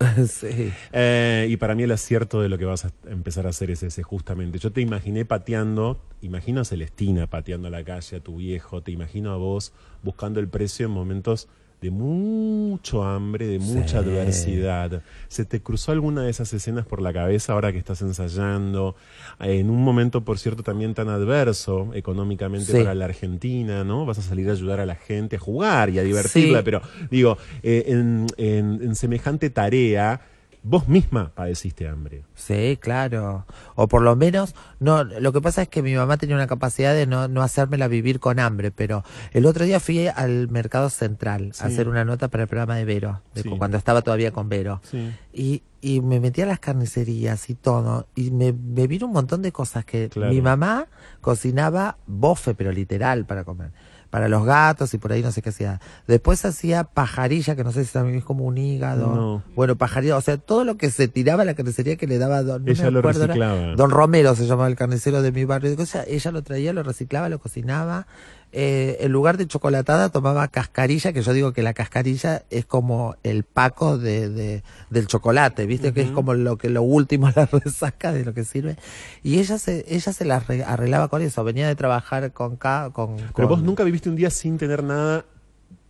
sí. 0.26 0.72
Eh, 0.92 1.46
y 1.50 1.56
para 1.56 1.74
mí 1.74 1.82
el 1.82 1.92
acierto 1.92 2.40
de 2.40 2.48
lo 2.48 2.56
que 2.58 2.64
vas 2.64 2.86
a 2.86 2.92
empezar 3.06 3.46
a 3.46 3.50
hacer 3.50 3.70
es 3.70 3.82
ese, 3.82 4.02
justamente. 4.02 4.58
Yo 4.58 4.72
te 4.72 4.80
imaginé 4.80 5.24
pateando, 5.24 6.00
imagino 6.22 6.62
a 6.62 6.64
Celestina 6.64 7.26
pateando 7.26 7.68
a 7.68 7.70
la 7.70 7.84
calle 7.84 8.16
a 8.16 8.20
tu 8.20 8.36
viejo, 8.36 8.82
te 8.82 8.92
imagino 8.92 9.30
a 9.32 9.36
vos 9.36 9.72
buscando 10.02 10.40
el 10.40 10.48
precio 10.48 10.86
en 10.86 10.92
momentos 10.92 11.48
de 11.80 11.90
mucho 11.90 13.02
hambre, 13.04 13.46
de 13.46 13.58
mucha 13.58 13.88
Sí. 14.02 14.08
adversidad. 14.08 15.02
¿Se 15.28 15.44
te 15.44 15.62
cruzó 15.62 15.92
alguna 15.92 16.22
de 16.22 16.30
esas 16.30 16.52
escenas 16.52 16.84
por 16.86 17.00
la 17.00 17.12
cabeza 17.12 17.52
ahora 17.54 17.72
que 17.72 17.78
estás 17.78 18.02
ensayando? 18.02 18.96
Eh, 19.40 19.60
En 19.60 19.70
un 19.70 19.82
momento, 19.82 20.22
por 20.22 20.38
cierto, 20.38 20.62
también 20.62 20.94
tan 20.94 21.08
adverso 21.08 21.90
económicamente 21.94 22.72
Sí. 22.72 22.78
para 22.78 22.94
la 22.94 23.06
Argentina, 23.06 23.84
¿no? 23.84 24.04
Vas 24.06 24.18
a 24.18 24.22
salir 24.22 24.48
a 24.48 24.52
ayudar 24.52 24.80
a 24.80 24.86
la 24.86 24.94
gente 24.96 25.36
a 25.36 25.38
jugar 25.38 25.90
y 25.90 25.98
a 25.98 26.02
divertirla, 26.02 26.58
Sí. 26.58 26.64
pero 26.64 26.82
digo, 27.10 27.38
eh, 27.62 27.84
en, 27.88 28.26
en- 28.36 28.80
en 28.82 28.94
semejante 28.94 29.48
tarea, 29.50 30.20
vos 30.62 30.88
misma 30.88 31.30
padeciste 31.34 31.88
hambre. 31.88 32.24
Sí, 32.34 32.78
claro. 32.80 33.46
O 33.74 33.88
por 33.88 34.02
lo 34.02 34.14
menos, 34.16 34.54
no, 34.78 35.04
lo 35.04 35.32
que 35.32 35.40
pasa 35.40 35.62
es 35.62 35.68
que 35.68 35.82
mi 35.82 35.94
mamá 35.94 36.16
tenía 36.16 36.36
una 36.36 36.46
capacidad 36.46 36.94
de 36.94 37.06
no, 37.06 37.28
no 37.28 37.42
hacérmela 37.42 37.88
vivir 37.88 38.20
con 38.20 38.38
hambre, 38.38 38.70
pero 38.70 39.02
el 39.32 39.46
otro 39.46 39.64
día 39.64 39.80
fui 39.80 40.06
al 40.08 40.48
Mercado 40.48 40.90
Central 40.90 41.50
Sí. 41.54 41.64
a 41.64 41.66
hacer 41.66 41.88
una 41.88 42.04
nota 42.04 42.28
para 42.28 42.42
el 42.44 42.48
programa 42.48 42.76
de 42.76 42.84
Vero, 42.84 43.22
de 43.34 43.42
Sí. 43.42 43.48
cuando 43.58 43.76
estaba 43.78 44.02
todavía 44.02 44.32
con 44.32 44.48
Vero. 44.48 44.80
Sí. 44.90 45.10
Y, 45.32 45.62
y 45.80 46.00
me 46.02 46.20
metí 46.20 46.42
a 46.42 46.46
las 46.46 46.60
carnicerías 46.60 47.48
y 47.48 47.54
todo, 47.54 48.06
y 48.14 48.30
me, 48.30 48.52
me 48.52 48.86
vino 48.86 49.06
un 49.06 49.12
montón 49.12 49.40
de 49.42 49.52
cosas 49.52 49.84
que 49.84 50.08
Claro. 50.10 50.32
mi 50.32 50.42
mamá 50.42 50.88
cocinaba 51.20 51.96
bofe, 52.06 52.54
pero 52.54 52.72
literal 52.72 53.24
para 53.24 53.44
comer. 53.44 53.70
Para 54.10 54.28
los 54.28 54.44
gatos 54.44 54.92
y 54.92 54.98
por 54.98 55.12
ahí 55.12 55.22
no 55.22 55.30
sé 55.30 55.40
qué 55.40 55.50
hacía. 55.50 55.80
Después 56.06 56.44
hacía 56.44 56.84
pajarilla, 56.84 57.54
que 57.54 57.62
no 57.62 57.70
sé 57.70 57.84
si 57.84 57.92
también 57.92 58.18
es 58.18 58.24
como 58.24 58.44
un 58.44 58.58
hígado. 58.58 59.14
No. 59.14 59.42
Bueno, 59.54 59.76
pajarilla, 59.76 60.16
o 60.16 60.20
sea, 60.20 60.36
todo 60.36 60.64
lo 60.64 60.76
que 60.76 60.90
se 60.90 61.06
tiraba 61.06 61.42
a 61.42 61.44
la 61.44 61.54
carnicería 61.54 61.96
que 61.96 62.06
le 62.08 62.18
daba 62.18 62.42
don, 62.42 62.64
no 62.64 62.70
Ella 62.70 62.90
me 62.90 62.98
acuerdo 62.98 63.26
reciclaba. 63.26 63.74
Don 63.76 63.90
Romero 63.90 64.34
se 64.34 64.46
llamaba 64.46 64.68
el 64.68 64.76
carnicero 64.76 65.22
de 65.22 65.30
mi 65.30 65.44
barrio. 65.44 65.74
O 65.78 65.86
sea, 65.86 66.04
ella 66.08 66.32
lo 66.32 66.42
traía, 66.42 66.72
lo 66.72 66.82
reciclaba, 66.82 67.28
lo 67.28 67.38
cocinaba. 67.38 68.06
Eh, 68.52 68.96
en 69.00 69.12
lugar 69.12 69.36
de 69.36 69.46
chocolatada 69.46 70.08
tomaba 70.08 70.48
cascarilla, 70.48 71.12
que 71.12 71.22
yo 71.22 71.32
digo 71.32 71.52
que 71.52 71.62
la 71.62 71.72
cascarilla 71.72 72.42
es 72.50 72.64
como 72.66 73.14
el 73.22 73.44
paco 73.44 73.96
de, 73.96 74.28
de- 74.28 74.62
del 74.90 75.06
chocolate, 75.06 75.66
¿viste? 75.66 75.92
Que 75.92 76.00
es 76.02 76.10
como 76.10 76.34
lo 76.34 76.56
que 76.58 76.68
lo 76.68 76.82
último 76.82 77.30
la 77.36 77.46
resaca 77.46 78.12
de 78.12 78.24
lo 78.24 78.34
que 78.34 78.42
sirve. 78.44 78.76
Y 79.22 79.38
ella 79.38 79.56
se, 79.58 79.84
ella 79.88 80.12
se 80.12 80.24
la 80.24 80.40
arre- 80.44 80.64
arreglaba 80.66 81.06
con 81.06 81.22
eso. 81.22 81.44
Venía 81.44 81.68
de 81.68 81.76
trabajar 81.76 82.32
con, 82.32 82.56
ca- 82.56 82.90
con, 82.92 83.16
Pero 83.36 83.46
vos 83.46 83.62
nunca 83.62 83.84
viviste 83.84 84.08
un 84.08 84.16
día 84.16 84.30
sin 84.30 84.58
tener 84.58 84.82
nada 84.82 85.24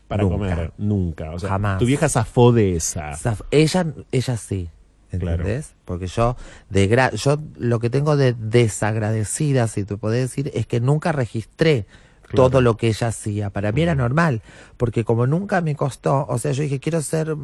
para 0.06 0.24
Nunca. 0.24 0.34
comer. 0.36 0.72
Nunca. 0.76 1.30
O 1.30 1.38
sea, 1.38 1.48
Jamás. 1.48 1.78
tu 1.78 1.86
vieja 1.86 2.08
zafó 2.10 2.52
de 2.52 2.76
esa. 2.76 3.12
Zaf- 3.12 3.44
Ella, 3.50 3.86
ella 4.12 4.36
sí. 4.36 4.68
Claro. 5.10 5.30
¿Entendés? 5.42 5.72
Porque 5.86 6.06
yo, 6.08 6.36
de 6.68 6.88
gra- 6.90 7.12
yo 7.14 7.38
lo 7.56 7.80
que 7.80 7.90
tengo 7.90 8.16
de 8.16 8.32
desagradecida, 8.34 9.66
si 9.68 9.84
te 9.84 9.96
podés 9.96 10.22
decir, 10.30 10.50
es 10.54 10.66
que 10.66 10.80
nunca 10.80 11.12
registré 11.12 11.86
Claro. 12.30 12.48
todo 12.50 12.60
lo 12.60 12.76
que 12.76 12.88
ella 12.88 13.08
hacía. 13.08 13.50
Para 13.50 13.72
mí 13.72 13.82
era 13.82 13.94
normal, 13.94 14.42
porque 14.76 15.04
como 15.04 15.26
nunca 15.26 15.60
me 15.60 15.74
costó, 15.76 16.26
o 16.28 16.38
sea, 16.38 16.52
yo 16.52 16.62
dije, 16.62 16.80
quiero 16.80 17.02
ser 17.02 17.34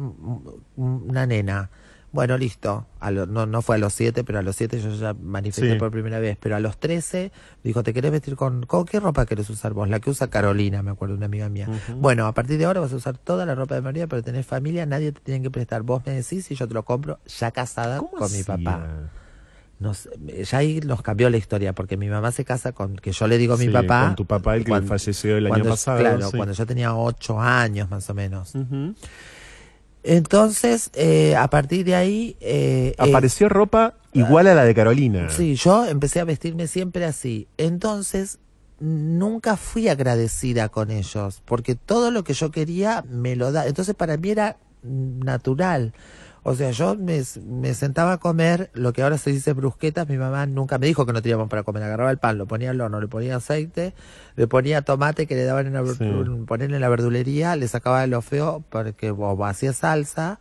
una 0.75 1.25
nena. 1.25 1.69
Bueno, 2.13 2.37
listo. 2.37 2.87
A 3.01 3.11
lo- 3.11 3.25
no, 3.27 3.45
no 3.45 3.61
fue 3.61 3.75
a 3.75 3.79
los 3.79 3.93
7, 3.93 4.23
pero 4.23 4.39
a 4.39 4.41
los 4.41 4.55
7 4.55 4.79
yo 4.79 4.91
ya 4.95 5.13
manifesté 5.13 5.73
Sí. 5.73 5.77
por 5.77 5.91
primera 5.91 6.19
vez. 6.19 6.37
Pero 6.39 6.55
a 6.55 6.59
los 6.61 6.77
13 6.79 7.31
dijo, 7.65 7.83
¿te 7.83 7.93
querés 7.93 8.11
vestir 8.11 8.35
con, 8.37 8.65
con 8.65 8.85
qué 8.85 8.99
ropa 9.01 9.25
querés 9.25 9.49
usar 9.49 9.73
vos? 9.73 9.89
La 9.89 9.99
que 9.99 10.09
usa 10.09 10.29
Carolina, 10.29 10.81
me 10.81 10.91
acuerdo, 10.91 11.15
una 11.15 11.25
amiga 11.25 11.49
mía. 11.49 11.67
Bueno, 11.97 12.25
a 12.25 12.33
partir 12.33 12.57
de 12.57 12.65
ahora 12.65 12.79
vas 12.79 12.93
a 12.93 12.95
usar 12.95 13.17
toda 13.17 13.45
la 13.45 13.55
ropa 13.55 13.75
de 13.75 13.81
María, 13.81 14.07
pero 14.07 14.23
tenés 14.23 14.45
familia, 14.45 14.85
nadie 14.85 15.11
te 15.11 15.19
tiene 15.19 15.43
que 15.43 15.51
prestar. 15.51 15.83
Vos 15.83 16.01
me 16.05 16.13
decís 16.13 16.49
y 16.49 16.55
yo 16.55 16.65
te 16.67 16.73
lo 16.73 16.83
compro 16.85 17.19
ya 17.27 17.51
casada 17.51 17.97
¿Cómo 17.97 18.11
con 18.11 18.31
mi 18.31 18.41
papá. 18.41 18.87
No 19.79 19.93
sé, 19.93 20.09
ya 20.43 20.57
ahí 20.57 20.79
nos 20.79 21.03
cambió 21.03 21.29
la 21.29 21.37
historia, 21.37 21.73
porque 21.73 21.97
mi 21.97 22.07
mamá 22.09 22.31
se 22.31 22.43
casa 22.43 22.71
con, 22.71 22.95
que 22.95 23.11
yo 23.11 23.27
le 23.27 23.37
digo 23.37 23.53
a 23.53 23.57
mi 23.57 23.65
Sí, 23.65 23.71
papá. 23.71 24.05
Con 24.07 24.15
tu 24.15 24.25
papá, 24.25 24.55
el 24.55 24.63
que 24.63 24.69
cuando- 24.69 24.87
falleció 24.87 25.37
el 25.37 25.45
año 25.51 25.63
pasado. 25.65 25.99
Claro, 25.99 26.31
sí. 26.31 26.35
cuando 26.37 26.53
yo 26.55 26.65
tenía 26.65 26.95
ocho 26.95 27.39
años 27.39 27.87
más 27.89 28.09
o 28.09 28.13
menos. 28.15 28.53
Entonces, 30.03 30.89
eh, 30.93 31.35
a 31.35 31.49
partir 31.49 31.85
de 31.85 31.95
ahí... 31.95 32.37
eh, 32.39 32.93
eh, 32.97 33.09
Apareció 33.09 33.49
ropa 33.49 33.95
igual 34.13 34.47
a 34.47 34.55
la 34.55 34.63
de 34.63 34.73
Carolina. 34.73 35.29
Sí, 35.29 35.55
yo 35.55 35.85
empecé 35.85 36.19
a 36.21 36.23
vestirme 36.23 36.67
siempre 36.67 37.03
así. 37.05 37.47
Entonces, 37.57 38.39
nunca 38.79 39.57
fui 39.57 39.89
agradecida 39.89 40.69
con 40.69 40.91
ellos, 40.91 41.41
porque 41.45 41.75
todo 41.75 42.09
lo 42.11 42.23
que 42.23 42.33
yo 42.33 42.51
quería 42.51 43.03
me 43.09 43.35
lo 43.35 43.51
da. 43.51 43.67
Entonces, 43.67 43.95
para 43.95 44.17
mí 44.17 44.29
era 44.29 44.57
natural. 44.83 45.93
O 46.49 46.55
sea, 46.55 46.71
yo 46.71 46.95
me, 46.95 47.21
me 47.45 47.73
sentaba 47.73 48.13
a 48.13 48.17
comer 48.19 48.69
lo 48.73 48.93
que 48.93 49.03
ahora 49.03 49.17
se 49.17 49.33
dice 49.33 49.51
brusquetas. 49.51 50.07
Mi 50.07 50.17
mamá 50.17 50.45
nunca 50.45 50.77
me 50.77 50.87
dijo 50.87 51.05
que 51.05 51.11
no 51.11 51.21
teníamos 51.21 51.49
para 51.49 51.63
comer. 51.63 51.83
Agarraba 51.83 52.09
el 52.09 52.19
pan, 52.19 52.37
lo 52.37 52.47
ponía 52.47 52.69
al 52.69 52.79
horno, 52.79 53.01
le 53.01 53.09
ponía 53.09 53.35
aceite, 53.35 53.93
le 54.37 54.47
ponía 54.47 54.81
tomate 54.81 55.27
que 55.27 55.35
le 55.35 55.43
daban 55.43 55.67
en 55.67 55.73
la, 55.73 55.85
Sí. 55.85 56.09
poner 56.47 56.71
en 56.73 56.79
la 56.79 56.87
verdulería, 56.87 57.57
le 57.57 57.67
sacaba 57.67 58.07
lo 58.07 58.21
feo 58.21 58.63
porque 58.69 59.11
o 59.11 59.43
hacía 59.45 59.73
salsa 59.73 60.39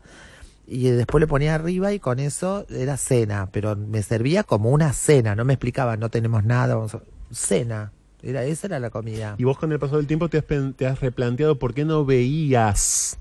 y 0.68 0.90
después 0.90 1.20
le 1.20 1.26
ponía 1.26 1.56
arriba 1.56 1.92
y 1.92 1.98
con 1.98 2.20
eso 2.20 2.66
era 2.70 2.96
cena, 2.98 3.48
pero 3.50 3.75
me 3.75 4.00
servía 4.04 4.44
como 4.44 4.70
una 4.70 4.92
cena, 4.92 5.34
no 5.34 5.44
me 5.44 5.54
explicaba, 5.54 5.96
no 5.96 6.08
tenemos 6.08 6.44
nada, 6.44 6.76
vamos 6.76 6.94
a... 6.94 7.00
cena, 7.32 7.90
era 8.22 8.44
esa 8.44 8.68
era 8.68 8.78
la 8.78 8.90
comida. 8.90 9.34
Y 9.38 9.42
vos 9.44 9.58
con 9.58 9.72
el 9.72 9.80
paso 9.80 9.96
del 9.96 10.06
tiempo 10.06 10.28
te 10.28 10.38
has, 10.38 10.44
te 10.76 10.86
has 10.86 11.00
replanteado 11.00 11.58
por 11.58 11.75
qué 11.75 11.84
no 11.84 12.04
veías 12.04 13.18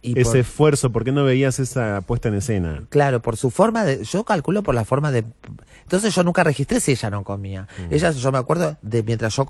Y 0.00 0.12
ese 0.18 0.30
por- 0.30 0.36
esfuerzo, 0.38 0.92
por 0.92 1.04
qué 1.04 1.10
no 1.12 1.24
veías 1.24 1.58
esa 1.58 2.00
puesta 2.02 2.28
en 2.28 2.34
escena. 2.34 2.84
claro, 2.88 3.20
por 3.20 3.36
su 3.36 3.50
forma 3.50 3.84
de, 3.84 4.04
yo 4.04 4.24
calculo 4.24 4.62
por 4.62 4.74
la 4.74 4.84
forma 4.84 5.10
de, 5.10 5.24
entonces 5.82 6.14
yo 6.14 6.22
nunca 6.22 6.44
registré 6.44 6.78
si 6.80 6.92
ella 6.92 7.10
no 7.10 7.24
comía. 7.24 7.66
Mm. 7.88 7.92
Ella, 7.94 8.10
yo 8.12 8.30
me 8.32 8.38
acuerdo 8.38 8.76
de 8.82 9.02
mientras 9.02 9.34
yo 9.34 9.44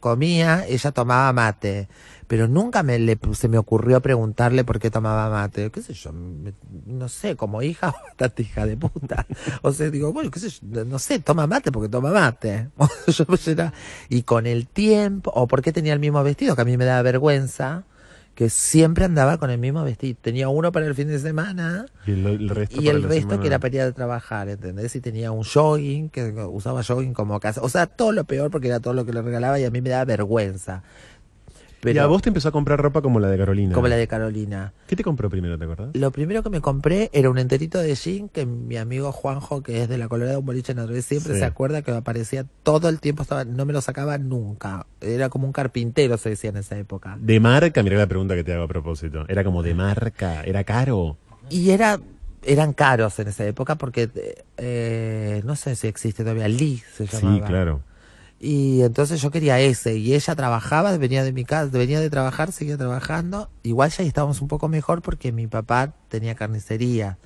comía, 0.00 0.66
ella 0.66 0.92
tomaba 0.92 1.32
mate, 1.32 1.88
pero 2.26 2.46
nunca 2.48 2.82
me 2.82 2.98
le, 2.98 3.18
se 3.32 3.48
me 3.48 3.58
ocurrió 3.58 4.00
preguntarle 4.02 4.64
por 4.64 4.78
qué 4.78 4.90
tomaba 4.90 5.30
mate. 5.30 5.70
¿Qué 5.70 5.82
sé 5.82 5.94
yo? 5.94 6.12
me- 6.12 6.52
no 6.86 7.08
sé, 7.08 7.36
como 7.36 7.62
hija, 7.62 7.94
bastante 8.06 8.42
hija 8.42 8.66
de 8.66 8.76
puta. 8.76 9.26
O 9.62 9.72
sea, 9.72 9.90
digo, 9.90 10.12
bueno, 10.12 10.30
qué 10.30 10.40
sé 10.40 10.50
yo, 10.50 10.84
no 10.84 10.98
sé, 10.98 11.18
toma 11.20 11.46
mate 11.46 11.72
porque 11.72 11.88
toma 11.88 12.12
mate. 12.12 12.68
Yo, 13.06 13.24
pues, 13.24 13.48
era- 13.48 13.72
y 14.08 14.22
con 14.22 14.46
el 14.46 14.66
tiempo, 14.66 15.30
o 15.34 15.46
porque 15.46 15.72
tenía 15.72 15.92
el 15.94 16.00
mismo 16.00 16.22
vestido, 16.22 16.54
que 16.54 16.62
a 16.62 16.64
mí 16.66 16.76
me 16.76 16.84
daba 16.84 17.00
vergüenza, 17.02 17.84
que 18.38 18.50
siempre 18.50 19.04
andaba 19.04 19.36
con 19.36 19.50
el 19.50 19.58
mismo 19.58 19.82
vestido. 19.82 20.16
Tenía 20.22 20.48
uno 20.48 20.70
para 20.70 20.86
el 20.86 20.94
fin 20.94 21.08
de 21.08 21.18
semana 21.18 21.86
Y 22.06 22.12
el, 22.12 22.24
el 22.24 22.48
resto, 22.48 22.80
y 22.80 22.84
para 22.84 22.96
el 22.96 23.02
la 23.02 23.08
resto 23.08 23.20
semana. 23.22 23.40
que 23.40 23.46
era 23.48 23.58
para 23.58 23.74
ir 23.74 23.80
a 23.80 23.90
trabajar, 23.90 24.48
¿entendés? 24.48 24.94
Y 24.94 25.00
tenía 25.00 25.32
un 25.32 25.42
jogging, 25.42 26.08
que 26.08 26.22
usaba 26.48 26.84
jogging 26.84 27.14
como 27.14 27.40
casa. 27.40 27.60
O 27.62 27.68
sea, 27.68 27.86
todo 27.88 28.12
lo 28.12 28.22
peor 28.22 28.52
porque 28.52 28.68
era 28.68 28.78
todo 28.78 28.94
lo 28.94 29.04
que 29.04 29.12
le 29.12 29.22
regalaba 29.22 29.58
y 29.58 29.64
a 29.64 29.72
mí 29.72 29.80
me 29.80 29.90
daba 29.90 30.04
vergüenza. 30.04 30.84
Pero, 31.80 31.96
y 31.96 31.98
a 31.98 32.06
vos 32.06 32.22
te 32.22 32.28
empezó 32.30 32.48
a 32.48 32.52
comprar 32.52 32.80
ropa 32.80 33.02
como 33.02 33.20
la 33.20 33.28
de 33.28 33.38
Carolina. 33.38 33.72
como 33.74 33.86
la 33.86 33.96
de 33.96 34.08
Carolina. 34.08 34.72
¿Qué 34.86 34.96
te 34.96 35.04
compró 35.04 35.30
primero, 35.30 35.56
te 35.58 35.64
acordás? 35.64 35.90
Lo 35.94 36.10
primero 36.10 36.42
que 36.42 36.50
me 36.50 36.60
compré 36.60 37.08
era 37.12 37.30
un 37.30 37.38
enterito 37.38 37.78
de 37.78 37.94
jean 37.94 38.28
que 38.28 38.46
mi 38.46 38.76
amigo 38.76 39.12
Juanjo, 39.12 39.62
que 39.62 39.82
es 39.82 39.88
de 39.88 39.96
la 39.96 40.08
Colorada, 40.08 40.38
un 40.38 40.46
boliche 40.46 40.72
en 40.72 40.80
Andrés, 40.80 41.04
siempre 41.04 41.34
Sí. 41.34 41.38
se 41.38 41.44
acuerda 41.44 41.82
que 41.82 41.92
aparecía 41.92 42.44
todo 42.64 42.88
el 42.88 42.98
tiempo, 43.00 43.22
estaba, 43.22 43.44
no 43.44 43.64
me 43.64 43.72
lo 43.72 43.80
sacaba 43.80 44.18
nunca. 44.18 44.86
Era 45.00 45.28
como 45.28 45.46
un 45.46 45.52
carpintero, 45.52 46.16
se 46.16 46.30
decía 46.30 46.50
en 46.50 46.56
esa 46.56 46.76
época. 46.78 47.16
De 47.20 47.38
marca, 47.38 47.82
mirá 47.82 47.96
la 47.96 48.06
pregunta 48.08 48.34
que 48.34 48.42
te 48.42 48.52
hago 48.52 48.64
a 48.64 48.68
propósito. 48.68 49.24
Era 49.28 49.44
como 49.44 49.62
de 49.62 49.74
marca, 49.74 50.42
era 50.42 50.64
caro. 50.64 51.16
Y 51.48 51.70
era 51.70 52.00
eran 52.44 52.72
caros 52.72 53.18
en 53.18 53.28
esa 53.28 53.44
época 53.46 53.74
porque 53.74 54.08
eh, 54.56 55.42
no 55.44 55.56
sé 55.56 55.74
si 55.76 55.86
existe 55.88 56.22
todavía 56.22 56.48
Lee 56.48 56.82
se 56.94 57.06
llamaba. 57.06 57.36
Sí, 57.36 57.42
claro. 57.42 57.82
Y 58.40 58.82
entonces 58.82 59.20
yo 59.20 59.30
quería 59.32 59.58
ese 59.58 59.96
y 59.96 60.14
ella 60.14 60.36
trabajaba, 60.36 60.96
venía 60.96 61.24
de 61.24 61.32
mi 61.32 61.44
casa, 61.44 61.76
venía 61.76 61.98
de 61.98 62.08
trabajar, 62.08 62.52
seguía 62.52 62.76
trabajando. 62.76 63.50
Igual 63.64 63.90
ya 63.90 64.04
estábamos 64.04 64.40
un 64.40 64.46
poco 64.48 64.68
mejor 64.68 65.02
porque 65.02 65.32
mi 65.32 65.46
papá 65.48 65.92
tenía 66.08 66.36
carnicería. 66.36 67.18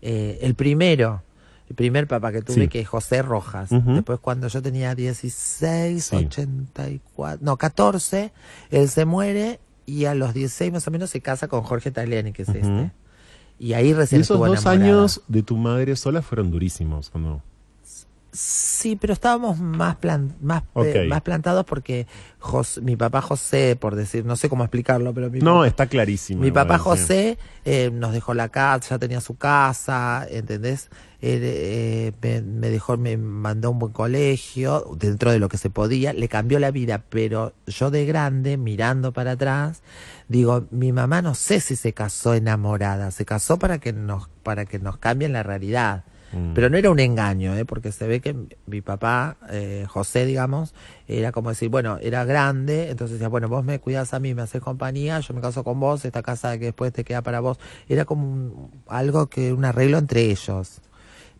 Eh, 0.00 0.38
el 0.42 0.54
primero, 0.54 1.22
el 1.68 1.74
primer 1.76 2.06
papá 2.06 2.32
que 2.32 2.40
tuve 2.40 2.62
Sí. 2.62 2.68
que 2.68 2.80
es 2.80 2.88
José 2.88 3.20
Rojas. 3.20 3.68
Después 3.70 4.20
cuando 4.20 4.48
yo 4.48 4.62
tenía 4.62 4.94
16, 4.94 6.04
Sí. 6.04 6.16
84, 6.16 7.40
no, 7.44 7.56
14, 7.58 8.32
él 8.70 8.88
se 8.88 9.04
muere 9.04 9.60
y 9.84 10.06
a 10.06 10.14
los 10.14 10.32
16 10.32 10.72
más 10.72 10.86
o 10.88 10.90
menos 10.90 11.10
se 11.10 11.20
casa 11.20 11.48
con 11.48 11.62
Jorge 11.62 11.90
Tagliani, 11.90 12.32
que 12.32 12.42
es 12.42 12.48
este. 12.48 12.90
Y 13.58 13.72
ahí 13.74 13.88
Y 13.88 13.92
recién 13.92 14.20
esos 14.22 14.36
estuvo 14.36 14.46
dos 14.46 14.62
enamorada. 14.62 14.84
años 14.98 15.20
de 15.28 15.42
tu 15.42 15.56
madre 15.58 15.94
sola 15.96 16.22
fueron 16.22 16.50
durísimos, 16.50 17.10
¿o 17.12 17.18
no? 17.18 17.42
Sí, 18.30 18.94
pero 18.96 19.14
estábamos 19.14 19.58
más 19.58 19.96
plan- 19.96 20.36
más, 20.42 20.62
eh, 20.76 21.06
más 21.08 21.22
plantados 21.22 21.64
porque 21.64 22.06
mi 22.82 22.94
papá 22.94 23.22
José, 23.22 23.74
por 23.74 23.96
decir, 23.96 24.24
no 24.26 24.36
sé 24.36 24.48
cómo 24.50 24.64
explicarlo, 24.64 25.14
pero 25.14 25.30
mi, 25.30 25.40
No, 25.40 25.54
papá, 25.54 25.66
está 25.66 25.86
clarísimo. 25.86 26.42
mi 26.42 26.50
papá. 26.50 26.78
José 26.78 27.38
eh, 27.64 27.90
nos 27.92 28.12
dejó 28.12 28.34
la 28.34 28.50
casa, 28.50 28.90
ya 28.90 28.98
tenía 28.98 29.20
su 29.22 29.36
casa, 29.36 30.26
¿entendés? 30.30 30.90
Él, 31.20 31.40
eh, 31.42 32.12
me, 32.22 32.42
me 32.42 32.70
dejó, 32.70 32.96
me 32.98 33.16
mandó 33.16 33.68
a 33.68 33.70
un 33.70 33.78
buen 33.78 33.92
colegio, 33.92 34.84
dentro 34.98 35.32
de 35.32 35.38
lo 35.38 35.48
que 35.48 35.56
se 35.56 35.70
podía, 35.70 36.12
le 36.12 36.28
cambió 36.28 36.58
la 36.60 36.70
vida, 36.70 37.02
pero 37.08 37.54
yo 37.66 37.90
de 37.90 38.04
grande, 38.04 38.56
mirando 38.58 39.12
para 39.12 39.32
atrás, 39.32 39.82
digo, 40.28 40.66
mi 40.70 40.92
mamá 40.92 41.22
no 41.22 41.34
sé 41.34 41.60
si 41.60 41.76
se 41.76 41.92
casó 41.94 42.34
enamorada, 42.34 43.10
se 43.10 43.24
casó 43.24 43.58
para 43.58 43.78
que 43.78 43.92
nos, 43.94 44.28
para 44.42 44.66
que 44.66 44.78
nos 44.78 44.98
cambien 44.98 45.32
la 45.32 45.42
realidad. 45.42 46.04
Mm. 46.32 46.52
Pero 46.54 46.68
no 46.68 46.76
era 46.76 46.90
un 46.90 47.00
engaño, 47.00 47.56
¿eh? 47.56 47.64
porque 47.64 47.90
se 47.92 48.06
ve 48.06 48.20
que 48.20 48.36
mi 48.66 48.80
papá, 48.80 49.36
eh, 49.50 49.86
José, 49.88 50.26
digamos, 50.26 50.74
era 51.06 51.32
como 51.32 51.48
decir, 51.50 51.70
bueno, 51.70 51.98
era 52.02 52.24
grande, 52.24 52.90
entonces 52.90 53.14
decía, 53.14 53.28
bueno, 53.28 53.48
vos 53.48 53.64
me 53.64 53.78
cuidas 53.78 54.12
a 54.12 54.20
mí, 54.20 54.34
me 54.34 54.42
haces 54.42 54.60
compañía, 54.60 55.20
yo 55.20 55.32
me 55.34 55.40
caso 55.40 55.64
con 55.64 55.80
vos, 55.80 56.04
esta 56.04 56.22
casa 56.22 56.58
que 56.58 56.66
después 56.66 56.92
te 56.92 57.04
queda 57.04 57.22
para 57.22 57.40
vos. 57.40 57.58
Era 57.88 58.04
como 58.04 58.30
un- 58.30 58.70
algo 58.88 59.28
que, 59.28 59.52
un 59.52 59.64
arreglo 59.64 59.98
entre 59.98 60.22
ellos. 60.30 60.80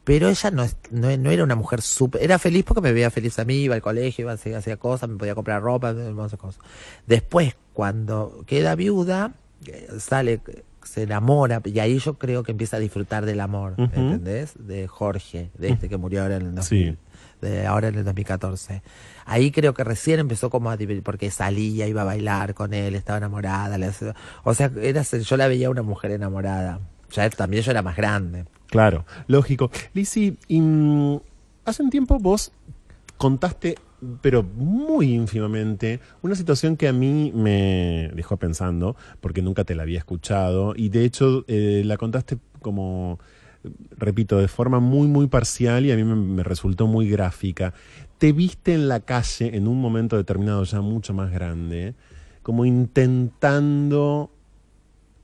Pero 0.04 0.30
ella 0.30 0.50
no, 0.50 0.64
no, 0.90 1.14
no 1.18 1.30
era 1.30 1.44
una 1.44 1.54
mujer 1.54 1.82
súper, 1.82 2.22
era 2.22 2.38
feliz 2.38 2.64
porque 2.64 2.80
me 2.80 2.92
veía 2.92 3.10
feliz 3.10 3.38
a 3.38 3.44
mí, 3.44 3.56
iba 3.56 3.74
al 3.74 3.82
colegio, 3.82 4.22
iba, 4.22 4.32
hacía, 4.32 4.56
hacía 4.56 4.78
cosas, 4.78 5.10
me 5.10 5.16
podía 5.18 5.34
comprar 5.34 5.60
ropa, 5.60 5.90
hermosas 5.90 6.38
cosas. 6.38 6.62
Después, 7.06 7.56
cuando 7.74 8.42
queda 8.46 8.74
viuda, 8.74 9.34
eh, 9.66 9.86
sale, 9.98 10.40
se 10.88 11.02
enamora, 11.02 11.60
y 11.64 11.78
ahí 11.78 11.98
yo 11.98 12.14
creo 12.14 12.42
que 12.42 12.52
empieza 12.52 12.76
a 12.76 12.80
disfrutar 12.80 13.26
del 13.26 13.40
amor, 13.40 13.72
Ujú. 13.72 13.82
¿entendés? 13.84 14.54
De 14.58 14.88
Jorge, 14.88 15.50
de 15.58 15.68
este 15.68 15.88
que 15.88 15.96
murió 15.96 16.22
ahora 16.22 16.36
en 16.36 16.42
el 16.46 16.54
2000, 16.54 16.92
Sí. 16.92 16.96
de 17.40 17.66
ahora 17.66 17.88
en 17.88 17.96
el 17.96 18.04
2014. 18.04 18.82
Ahí 19.26 19.50
creo 19.50 19.74
que 19.74 19.84
recién 19.84 20.18
empezó 20.20 20.50
como 20.50 20.70
a 20.70 20.76
divertir, 20.76 21.02
porque 21.04 21.30
salía, 21.30 21.86
iba 21.86 22.02
a 22.02 22.04
bailar 22.04 22.54
con 22.54 22.72
él, 22.74 22.94
estaba 22.94 23.18
enamorada, 23.18 23.76
le 23.78 23.90
o 24.44 24.54
sea, 24.54 24.70
era, 24.80 25.02
yo 25.02 25.36
la 25.36 25.48
veía 25.48 25.70
una 25.70 25.82
mujer 25.82 26.10
enamorada. 26.12 26.80
Ya 27.12 27.28
también 27.30 27.62
yo 27.62 27.70
era 27.70 27.82
más 27.82 27.96
grande. 27.96 28.44
Claro, 28.66 29.04
lógico. 29.28 29.70
Lizzy, 29.94 30.36
mm, 30.48 31.16
hace 31.64 31.82
un 31.82 31.90
tiempo 31.90 32.18
vos 32.18 32.52
contaste, 33.16 33.76
pero 34.20 34.42
muy 34.42 35.14
ínfimamente, 35.14 36.00
una 36.22 36.34
situación 36.34 36.76
que 36.76 36.88
a 36.88 36.92
mí 36.92 37.32
me 37.34 38.10
dejó 38.14 38.36
pensando, 38.36 38.96
porque 39.20 39.42
nunca 39.42 39.64
te 39.64 39.74
la 39.74 39.82
había 39.82 39.98
escuchado, 39.98 40.74
y 40.76 40.88
de 40.88 41.04
hecho 41.04 41.44
eh, 41.48 41.82
la 41.84 41.96
contaste 41.96 42.38
como, 42.60 43.18
repito, 43.96 44.38
de 44.38 44.48
forma 44.48 44.80
muy, 44.80 45.08
muy 45.08 45.26
parcial 45.26 45.86
y 45.86 45.92
a 45.92 45.96
mí 45.96 46.04
me, 46.04 46.14
me 46.14 46.42
resultó 46.42 46.86
muy 46.86 47.08
gráfica. 47.08 47.74
Te 48.18 48.32
viste 48.32 48.74
en 48.74 48.88
la 48.88 49.00
calle 49.00 49.56
en 49.56 49.68
un 49.68 49.80
momento 49.80 50.16
determinado, 50.16 50.64
ya 50.64 50.80
mucho 50.80 51.14
más 51.14 51.30
grande, 51.30 51.94
como 52.42 52.64
intentando 52.64 54.30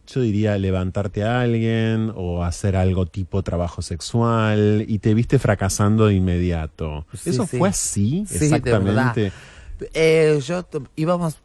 yo 0.06 0.20
diría 0.20 0.58
levantarte 0.58 1.23
a 1.25 1.40
alguien 1.40 2.12
o 2.14 2.44
hacer 2.44 2.76
algo 2.76 3.06
tipo 3.06 3.42
trabajo 3.42 3.82
sexual 3.82 4.84
y 4.87 4.99
te 4.99 5.14
viste 5.14 5.38
fracasando 5.38 6.06
de 6.06 6.14
inmediato. 6.14 7.06
Sí, 7.14 7.30
¿Eso 7.30 7.46
sí. 7.46 7.58
fue 7.58 7.68
así? 7.68 8.25
Sí, 8.28 8.38
de 8.38 8.44
exactamente. 8.46 9.32
Eh, 9.92 10.40
yo 10.46 10.66
íbamos 10.96 11.38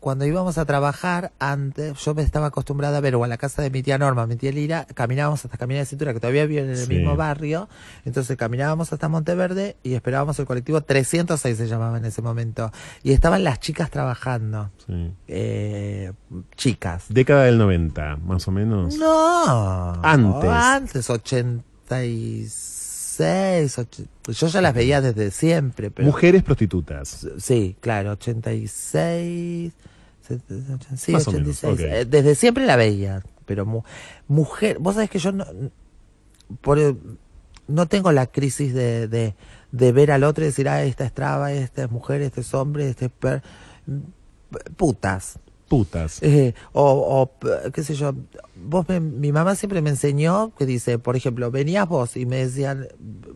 cuando 0.00 0.24
íbamos 0.24 0.58
a 0.58 0.64
trabajar 0.64 1.32
antes, 1.40 1.98
yo 2.04 2.14
me 2.14 2.22
estaba 2.22 2.46
acostumbrada 2.46 2.98
a 2.98 3.00
ver 3.00 3.16
o 3.16 3.24
a 3.24 3.28
la 3.28 3.36
casa 3.36 3.62
de 3.62 3.70
mi 3.70 3.82
tía 3.82 3.98
Norma, 3.98 4.26
mi 4.26 4.36
tía 4.36 4.52
Lira, 4.52 4.86
caminábamos 4.94 5.44
hasta 5.44 5.58
Camina 5.58 5.80
de 5.80 5.86
Cintura, 5.86 6.14
que 6.14 6.20
todavía 6.20 6.46
viven 6.46 6.66
en 6.66 6.70
el 6.70 6.76
Sí. 6.76 6.88
mismo 6.94 7.16
barrio, 7.16 7.68
entonces 8.04 8.36
caminábamos 8.36 8.92
hasta 8.92 9.08
Monteverde 9.08 9.76
y 9.82 9.94
esperábamos 9.94 10.38
el 10.38 10.46
colectivo 10.46 10.80
306 10.82 11.56
se 11.56 11.66
llamaba 11.66 11.98
en 11.98 12.04
ese 12.04 12.22
momento, 12.22 12.70
y 13.02 13.12
estaban 13.12 13.42
las 13.42 13.58
chicas 13.60 13.90
trabajando, 13.90 14.70
Sí. 14.86 15.12
eh, 15.26 16.12
chicas. 16.56 17.06
Década 17.08 17.44
del 17.44 17.58
90, 17.58 18.16
más 18.18 18.46
o 18.46 18.52
menos. 18.52 18.96
No, 18.96 19.94
Antes. 20.04 20.50
antes, 20.50 21.10
86, 21.10 22.67
och- 23.20 24.06
yo 24.28 24.46
ya 24.46 24.60
las 24.60 24.74
veía 24.74 25.00
desde 25.00 25.30
siempre, 25.30 25.90
pero... 25.90 26.06
Mujeres 26.06 26.42
prostitutas. 26.42 27.26
Sí, 27.38 27.76
claro, 27.80 28.12
86. 28.12 29.72
set- 30.26 30.42
Sí, 30.96 31.12
Más 31.12 31.26
o 31.28 31.32
menos, 31.32 31.62
86. 31.64 31.72
ok. 31.72 31.80
Eh, 31.80 32.04
Desde 32.04 32.34
siempre 32.34 32.66
la 32.66 32.76
veía, 32.76 33.22
pero 33.46 33.64
mu- 33.66 33.82
mujer, 34.28 34.78
vos 34.78 34.94
sabés 34.94 35.10
que 35.10 35.18
yo 35.18 35.32
no, 35.32 35.46
por, 36.60 36.78
eh, 36.78 36.94
no 37.66 37.86
tengo 37.86 38.12
la 38.12 38.26
crisis 38.26 38.72
de, 38.74 39.08
de, 39.08 39.34
de 39.72 39.92
ver 39.92 40.10
al 40.12 40.24
otro 40.24 40.44
y 40.44 40.48
decir, 40.48 40.68
ah, 40.68 40.82
esta 40.84 41.04
es 41.04 41.12
traba, 41.12 41.52
esta 41.52 41.84
es 41.84 41.90
mujer, 41.90 42.22
este 42.22 42.42
es 42.42 42.52
hombre, 42.54 42.88
este 42.90 43.06
es 43.06 43.10
per- 43.12 43.42
putas. 44.76 45.38
Putas. 45.68 46.22
Eh, 46.22 46.54
o, 46.72 46.82
o, 46.82 47.70
qué 47.72 47.82
sé 47.84 47.94
yo, 47.94 48.14
vos 48.56 48.88
me- 48.88 49.00
mi 49.00 49.32
mamá 49.32 49.54
siempre 49.54 49.82
me 49.82 49.90
enseñó 49.90 50.52
que 50.58 50.64
dice, 50.66 50.98
por 50.98 51.14
ejemplo, 51.14 51.50
venías 51.50 51.86
vos 51.88 52.16
y 52.16 52.24
me 52.26 52.36
decían, 52.36 52.88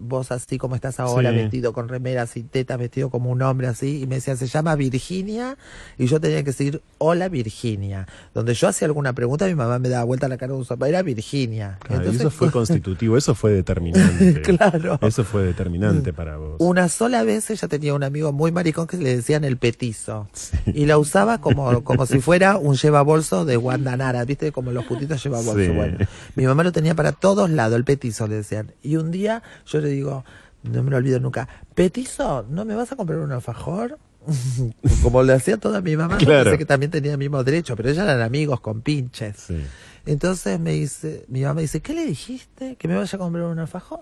vos 0.02 0.32
así 0.32 0.58
como 0.58 0.74
estás 0.74 1.00
ahora, 1.00 1.30
Sí. 1.30 1.36
vestido 1.36 1.72
con 1.72 1.88
remeras 1.88 2.36
y 2.36 2.42
tetas, 2.42 2.78
vestido 2.78 3.10
como 3.10 3.30
un 3.30 3.40
hombre 3.42 3.66
así, 3.68 4.02
y 4.02 4.06
me 4.06 4.16
decían, 4.16 4.36
se 4.36 4.46
llama 4.46 4.74
Virginia, 4.76 5.56
y 5.98 6.06
yo 6.06 6.20
tenía 6.20 6.38
que 6.38 6.50
decir, 6.50 6.82
hola 6.98 7.28
Virginia. 7.28 8.06
Donde 8.34 8.54
yo 8.54 8.68
hacía 8.68 8.86
alguna 8.86 9.12
pregunta, 9.12 9.46
mi 9.46 9.54
mamá 9.54 9.78
me 9.78 9.88
daba 9.88 10.04
vuelta 10.04 10.28
la 10.28 10.36
cara 10.36 10.52
de 10.52 10.58
un 10.58 10.64
zapato, 10.64 10.86
era 10.86 11.02
Virginia. 11.02 11.78
Claro, 11.82 12.12
y 12.12 12.16
eso 12.16 12.30
fue 12.30 12.50
constitutivo, 12.52 13.16
eso 13.16 13.34
fue 13.34 13.52
determinante. 13.62 14.42
Claro. 14.42 14.98
Eso 15.02 15.24
fue 15.24 15.42
determinante 15.44 16.12
para 16.12 16.36
vos. 16.36 16.56
Una 16.58 16.88
sola 16.88 17.22
vez 17.22 17.48
ella 17.50 17.68
tenía 17.68 17.94
un 17.94 18.02
amigo 18.02 18.32
muy 18.32 18.52
maricón 18.52 18.86
que 18.86 18.96
le 18.96 19.16
decían 19.16 19.44
el 19.44 19.56
petizo. 19.56 20.28
Sí. 20.32 20.56
Y 20.74 20.86
la 20.86 20.98
usaba 20.98 21.40
como, 21.40 21.82
como 21.84 22.06
si 22.06 22.20
fuera 22.20 22.56
un 22.58 22.76
llevabolso 22.76 23.44
de 23.44 23.56
Wanda 23.56 23.96
Nara, 23.96 24.24
¿viste? 24.24 24.52
Como 24.52 24.72
los 24.72 24.84
putitos 24.84 25.22
llevabolso. 25.22 25.60
Sí. 25.60 25.68
Bueno, 25.68 25.98
mi 26.34 26.44
mamá 26.46 26.64
lo 26.64 26.72
tenía 26.72 26.94
para 26.94 27.12
todos 27.12 27.50
lados, 27.50 27.76
el 27.76 27.84
petizo 27.84 28.26
le 28.26 28.36
decían. 28.36 28.72
Y 28.82 28.96
un 28.96 29.10
día 29.10 29.42
yo 29.66 29.80
le 29.80 29.88
digo, 29.88 30.01
no 30.02 30.82
me 30.82 30.90
lo 30.90 30.96
olvido 30.96 31.18
nunca, 31.20 31.48
petizo, 31.74 32.44
¿no 32.48 32.64
me 32.64 32.74
vas 32.74 32.92
a 32.92 32.96
comprar 32.96 33.18
un 33.20 33.32
alfajor? 33.32 33.98
como 35.02 35.22
le 35.24 35.32
hacía 35.32 35.56
toda 35.56 35.80
mi 35.80 35.96
mamá, 35.96 36.16
Claro. 36.18 36.44
pensé 36.44 36.58
que 36.58 36.64
también 36.66 36.90
tenía 36.92 37.12
el 37.12 37.18
mismo 37.18 37.42
derecho, 37.42 37.74
pero 37.76 37.88
ellos 37.90 38.04
eran 38.04 38.20
amigos 38.20 38.60
con 38.60 38.80
pinches. 38.80 39.36
Sí. 39.36 39.60
Entonces 40.06 40.58
me 40.60 40.72
dice, 40.72 41.24
mi 41.28 41.42
mamá 41.42 41.60
dice, 41.60 41.80
¿qué 41.80 41.92
le 41.92 42.04
dijiste? 42.06 42.76
Que 42.76 42.86
me 42.88 42.94
vaya 42.96 43.16
a 43.16 43.18
comprar 43.18 43.44
un 43.46 43.58
alfajor. 43.58 44.00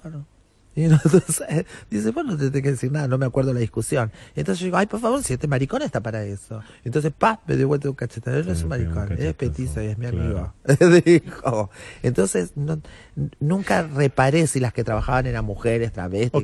Y 0.80 0.84
entonces 0.84 1.42
dice, 1.90 2.10
bueno, 2.10 2.32
no 2.32 2.38
te 2.38 2.50
tengo 2.50 2.62
que 2.62 2.70
decir 2.72 2.90
nada, 2.90 3.06
no 3.08 3.18
me 3.18 3.26
acuerdo 3.26 3.52
la 3.52 3.60
discusión. 3.60 4.10
Entonces 4.34 4.60
yo 4.60 4.66
digo, 4.66 4.76
ay, 4.78 4.86
por 4.86 5.00
favor, 5.00 5.22
si 5.22 5.34
este 5.34 5.46
maricón 5.48 5.82
está 5.82 6.00
para 6.00 6.24
eso. 6.24 6.62
Entonces, 6.84 7.12
pa, 7.16 7.40
me 7.46 7.56
dio 7.56 7.68
vuelta 7.68 7.88
un 7.88 7.94
cachetador, 7.94 8.46
no 8.46 8.52
es 8.52 8.62
un 8.62 8.68
maricón, 8.70 9.12
es 9.18 9.34
petizo 9.34 9.82
y 9.82 9.86
es 9.86 9.98
mi 9.98 10.06
Claro. 10.06 10.54
amigo. 10.66 11.00
Dijo. 11.04 11.70
Entonces, 12.02 12.52
no- 12.56 12.80
nunca 13.40 13.82
reparé 13.82 14.46
si 14.46 14.60
las 14.60 14.72
que 14.72 14.84
trabajaban 14.84 15.26
eran 15.26 15.44
mujeres, 15.44 15.92
travestis. 15.92 16.42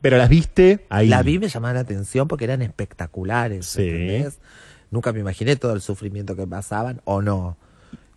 Pero 0.00 0.16
las 0.16 0.28
viste 0.28 0.86
ahí. 0.90 1.08
La 1.08 1.22
vi 1.22 1.38
me 1.38 1.48
llamaban 1.48 1.74
la 1.74 1.80
atención 1.80 2.28
porque 2.28 2.44
eran 2.44 2.62
espectaculares. 2.62 3.76
Nunca 4.90 5.12
me 5.12 5.20
imaginé 5.20 5.56
todo 5.56 5.74
el 5.74 5.80
sufrimiento 5.82 6.34
que 6.36 6.46
pasaban 6.46 7.00
o 7.04 7.20
no. 7.20 7.56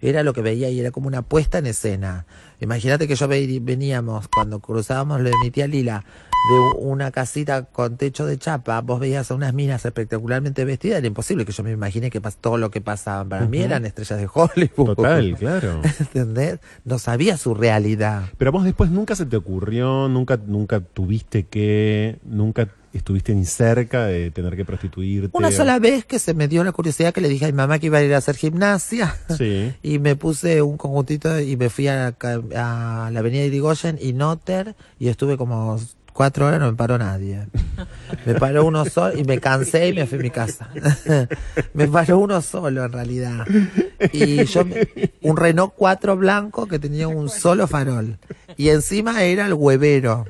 Era 0.02 0.24
lo 0.24 0.34
que 0.34 0.42
veía 0.42 0.70
y 0.70 0.80
era 0.80 0.92
como 0.92 1.08
una 1.08 1.22
puesta 1.22 1.60
en 1.60 1.68
escena. 1.68 2.26
Imagínate 2.60 3.08
que 3.08 3.16
yo 3.16 3.28
ve- 3.28 3.60
veníamos, 3.62 4.28
cuando 4.28 4.60
cruzábamos 4.60 5.22
lo 5.22 5.30
de 5.30 5.36
mi 5.44 5.52
tía 5.52 5.68
Lila, 5.68 6.04
de 6.50 6.80
una 6.80 7.12
casita 7.12 7.66
con 7.66 7.98
techo 7.98 8.26
de 8.26 8.38
chapa, 8.40 8.82
vos 8.82 9.00
veías 9.00 9.30
a 9.30 9.36
unas 9.36 9.54
minas 9.54 9.86
espectacularmente 9.86 10.66
vestidas, 10.66 10.98
era 10.98 11.06
imposible 11.08 11.46
que 11.46 11.52
yo 11.52 11.64
me 11.64 11.72
imagine 11.72 12.10
que 12.10 12.20
todo 12.42 12.58
lo 12.58 12.72
que 12.72 12.82
pasaban. 12.82 13.30
Para 13.30 13.46
mí 13.46 13.60
eran 13.60 13.86
estrellas 13.86 14.20
de 14.20 14.28
Hollywood. 14.34 14.96
Total, 14.96 15.36
claro. 15.40 15.82
¿Entendés? 16.00 16.60
No 16.84 16.98
sabía 16.98 17.38
su 17.38 17.54
realidad. 17.54 18.24
Pero 18.40 18.52
vos 18.52 18.64
después 18.64 18.90
nunca 18.90 19.16
se 19.16 19.28
te 19.28 19.38
ocurrió, 19.38 20.08
nunca, 20.08 20.40
nunca 20.44 20.80
tuviste 20.80 21.44
que, 21.46 22.18
nunca 22.24 22.68
estuviste 22.98 23.34
ni 23.34 23.46
cerca 23.46 24.06
de 24.06 24.32
tener 24.32 24.56
que 24.56 24.66
prostituirte. 24.66 25.30
Una 25.34 25.52
sola 25.52 25.80
vez 25.80 26.06
que 26.06 26.20
se 26.20 26.34
me 26.34 26.48
dio 26.48 26.64
la 26.64 26.72
curiosidad 26.72 27.14
que 27.14 27.22
le 27.22 27.30
dije 27.30 27.46
a 27.46 27.48
mi 27.48 27.54
mamá 27.54 27.80
que 27.80 27.88
iba 27.88 28.00
a 28.00 28.04
ir 28.04 28.14
a 28.14 28.18
hacer 28.18 28.36
gimnasia. 28.36 29.16
Sí. 29.38 29.74
Y 29.84 30.00
me 30.00 30.16
puse 30.16 30.62
un 30.62 30.78
conjuntito 30.78 31.40
y 31.40 31.58
me 31.58 31.70
fui 31.70 31.88
a, 31.88 32.14
la 32.22 33.08
avenida 33.08 33.44
Irigoyen 33.44 33.98
y 34.02 34.14
Noter 34.14 34.76
y 35.00 35.10
estuve 35.10 35.38
como 35.38 35.80
cuatro 36.14 36.48
horas, 36.48 36.60
no 36.60 36.72
me 36.72 36.78
paró 36.78 36.98
nadie. 36.98 37.48
Me 38.26 38.36
paró 38.36 38.66
uno 38.66 38.86
solo 38.86 39.18
y 39.18 39.24
me 39.24 39.40
cansé 39.40 39.88
y 39.88 39.94
me 39.94 40.06
fui 40.06 40.20
a 40.20 40.22
mi 40.22 40.30
casa. 40.30 40.70
me 41.74 41.88
paró 41.88 42.20
uno 42.20 42.42
solo 42.42 42.86
en 42.86 42.92
realidad. 42.92 43.48
Y 44.12 44.44
yo, 44.46 44.64
un 45.22 45.38
Renault 45.38 45.74
4 45.76 46.18
blanco 46.18 46.68
que 46.68 46.78
tenía 46.78 47.08
un 47.08 47.30
solo 47.30 47.68
farol. 47.68 48.20
Y 48.58 48.70
encima 48.70 49.24
era 49.24 49.48
el 49.48 49.54
huevero. 49.54 50.26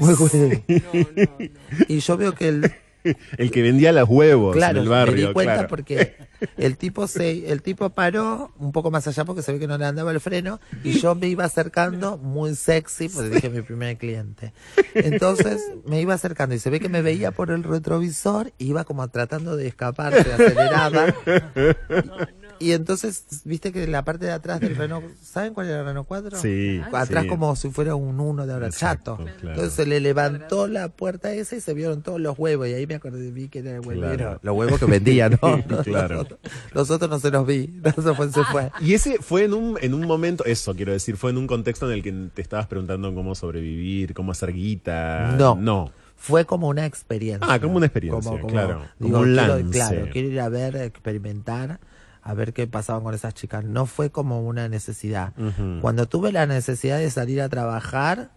Muy. 0.00 0.62
Y 1.88 1.98
yo 2.00 2.16
veo 2.16 2.34
que 2.34 2.48
el, 2.48 2.72
El 3.36 3.50
que 3.50 3.62
vendía 3.62 3.92
los 3.92 4.08
huevos 4.08 4.54
claro, 4.54 4.78
en 4.78 4.84
el 4.84 4.88
barrio. 4.88 5.14
me 5.14 5.28
di 5.28 5.32
cuenta 5.32 5.52
claro. 5.54 5.68
porque 5.68 6.16
el 6.56 6.76
tipo 6.76 7.06
se, 7.06 7.50
el 7.50 7.62
tipo 7.62 7.90
paró 7.90 8.52
un 8.58 8.72
poco 8.72 8.90
más 8.90 9.06
allá 9.06 9.24
porque 9.24 9.42
se 9.42 9.52
ve 9.52 9.58
que 9.58 9.66
no 9.66 9.76
le 9.76 9.84
andaba 9.84 10.10
el 10.10 10.20
freno 10.20 10.60
y 10.82 10.92
yo 10.98 11.14
me 11.14 11.28
iba 11.28 11.44
acercando 11.44 12.16
muy 12.16 12.54
sexy, 12.54 13.08
porque 13.08 13.30
dije 13.30 13.50
mi 13.50 13.62
primer 13.62 13.98
cliente. 13.98 14.52
Entonces 14.94 15.62
me 15.86 16.00
iba 16.00 16.14
acercando 16.14 16.54
y 16.54 16.58
se 16.58 16.70
ve 16.70 16.80
que 16.80 16.88
me 16.88 17.02
veía 17.02 17.30
por 17.30 17.50
el 17.50 17.62
retrovisor 17.62 18.52
y 18.58 18.68
iba 18.68 18.84
como 18.84 19.06
tratando 19.08 19.56
de 19.56 19.66
escaparse, 19.68 20.32
acelerada. 20.32 21.14
Y 22.58 22.72
entonces, 22.72 23.24
viste 23.44 23.72
que 23.72 23.86
la 23.86 24.04
parte 24.04 24.26
de 24.26 24.32
atrás 24.32 24.60
del 24.60 24.76
Renault, 24.76 25.04
¿saben 25.22 25.54
cuál 25.54 25.68
era 25.68 25.80
el 25.80 25.86
Renault 25.86 26.06
4? 26.08 26.38
Sí. 26.38 26.80
Atrás 26.92 27.22
sí. 27.24 27.28
como 27.28 27.54
si 27.56 27.70
fuera 27.70 27.94
un 27.94 28.20
uno 28.20 28.46
de 28.46 28.52
ahora 28.52 28.70
chato. 28.70 29.16
claro. 29.16 29.34
Entonces 29.42 29.72
se 29.72 29.86
le 29.86 30.00
levantó 30.00 30.66
la 30.68 30.88
puerta 30.88 31.32
esa 31.32 31.56
y 31.56 31.60
se 31.60 31.74
vieron 31.74 32.02
todos 32.02 32.20
los 32.20 32.38
huevos. 32.38 32.68
Y 32.68 32.74
ahí 32.74 32.86
me 32.86 32.94
acordé, 32.94 33.30
vi 33.30 33.48
que 33.48 33.60
era 33.60 33.72
el 33.76 33.80
huevero. 33.86 34.16
Claro. 34.16 34.40
Los 34.42 34.56
huevos 34.56 34.78
que 34.78 34.86
vendía, 34.86 35.28
¿no? 35.28 35.38
Claro. 35.84 36.26
Los 36.72 36.90
otros 36.90 37.10
no 37.10 37.18
se 37.18 37.30
los 37.30 37.46
vi. 37.46 37.68
Fue, 37.94 38.30
se 38.30 38.44
fue. 38.44 38.70
Y 38.80 38.94
ese 38.94 39.18
fue 39.20 39.44
en 39.44 39.54
un, 39.54 39.78
en 39.80 39.94
un 39.94 40.06
momento, 40.06 40.44
eso 40.44 40.74
quiero 40.74 40.92
decir, 40.92 41.16
fue 41.16 41.30
en 41.30 41.38
un 41.38 41.46
contexto 41.46 41.86
en 41.90 41.96
el 41.96 42.02
que 42.02 42.12
te 42.34 42.42
estabas 42.42 42.66
preguntando 42.66 43.14
cómo 43.14 43.34
sobrevivir, 43.34 44.14
cómo 44.14 44.32
hacer 44.32 44.52
guita. 44.52 45.34
No. 45.38 45.56
No. 45.56 45.92
Fue 46.16 46.46
como 46.46 46.68
una 46.68 46.86
experiencia. 46.86 47.46
Ah, 47.50 47.58
como 47.60 47.76
una 47.76 47.86
experiencia, 47.86 48.40
claro. 48.48 48.82
Como 49.00 49.18
un 49.18 49.24
quiero- 49.34 49.46
lance. 49.46 49.70
Claro, 49.70 50.06
quiero 50.10 50.28
ir 50.28 50.40
a 50.40 50.48
ver, 50.48 50.76
experimentar, 50.76 51.80
a 52.24 52.32
ver 52.32 52.54
qué 52.54 52.66
pasaba 52.66 53.02
con 53.02 53.14
esas 53.14 53.34
chicas. 53.34 53.64
No 53.64 53.84
fue 53.84 54.10
como 54.10 54.40
una 54.40 54.66
necesidad. 54.68 55.34
Cuando 55.82 56.06
tuve 56.06 56.32
la 56.32 56.46
necesidad 56.46 56.98
de 56.98 57.10
salir 57.10 57.42
a 57.42 57.50
trabajar, 57.50 58.30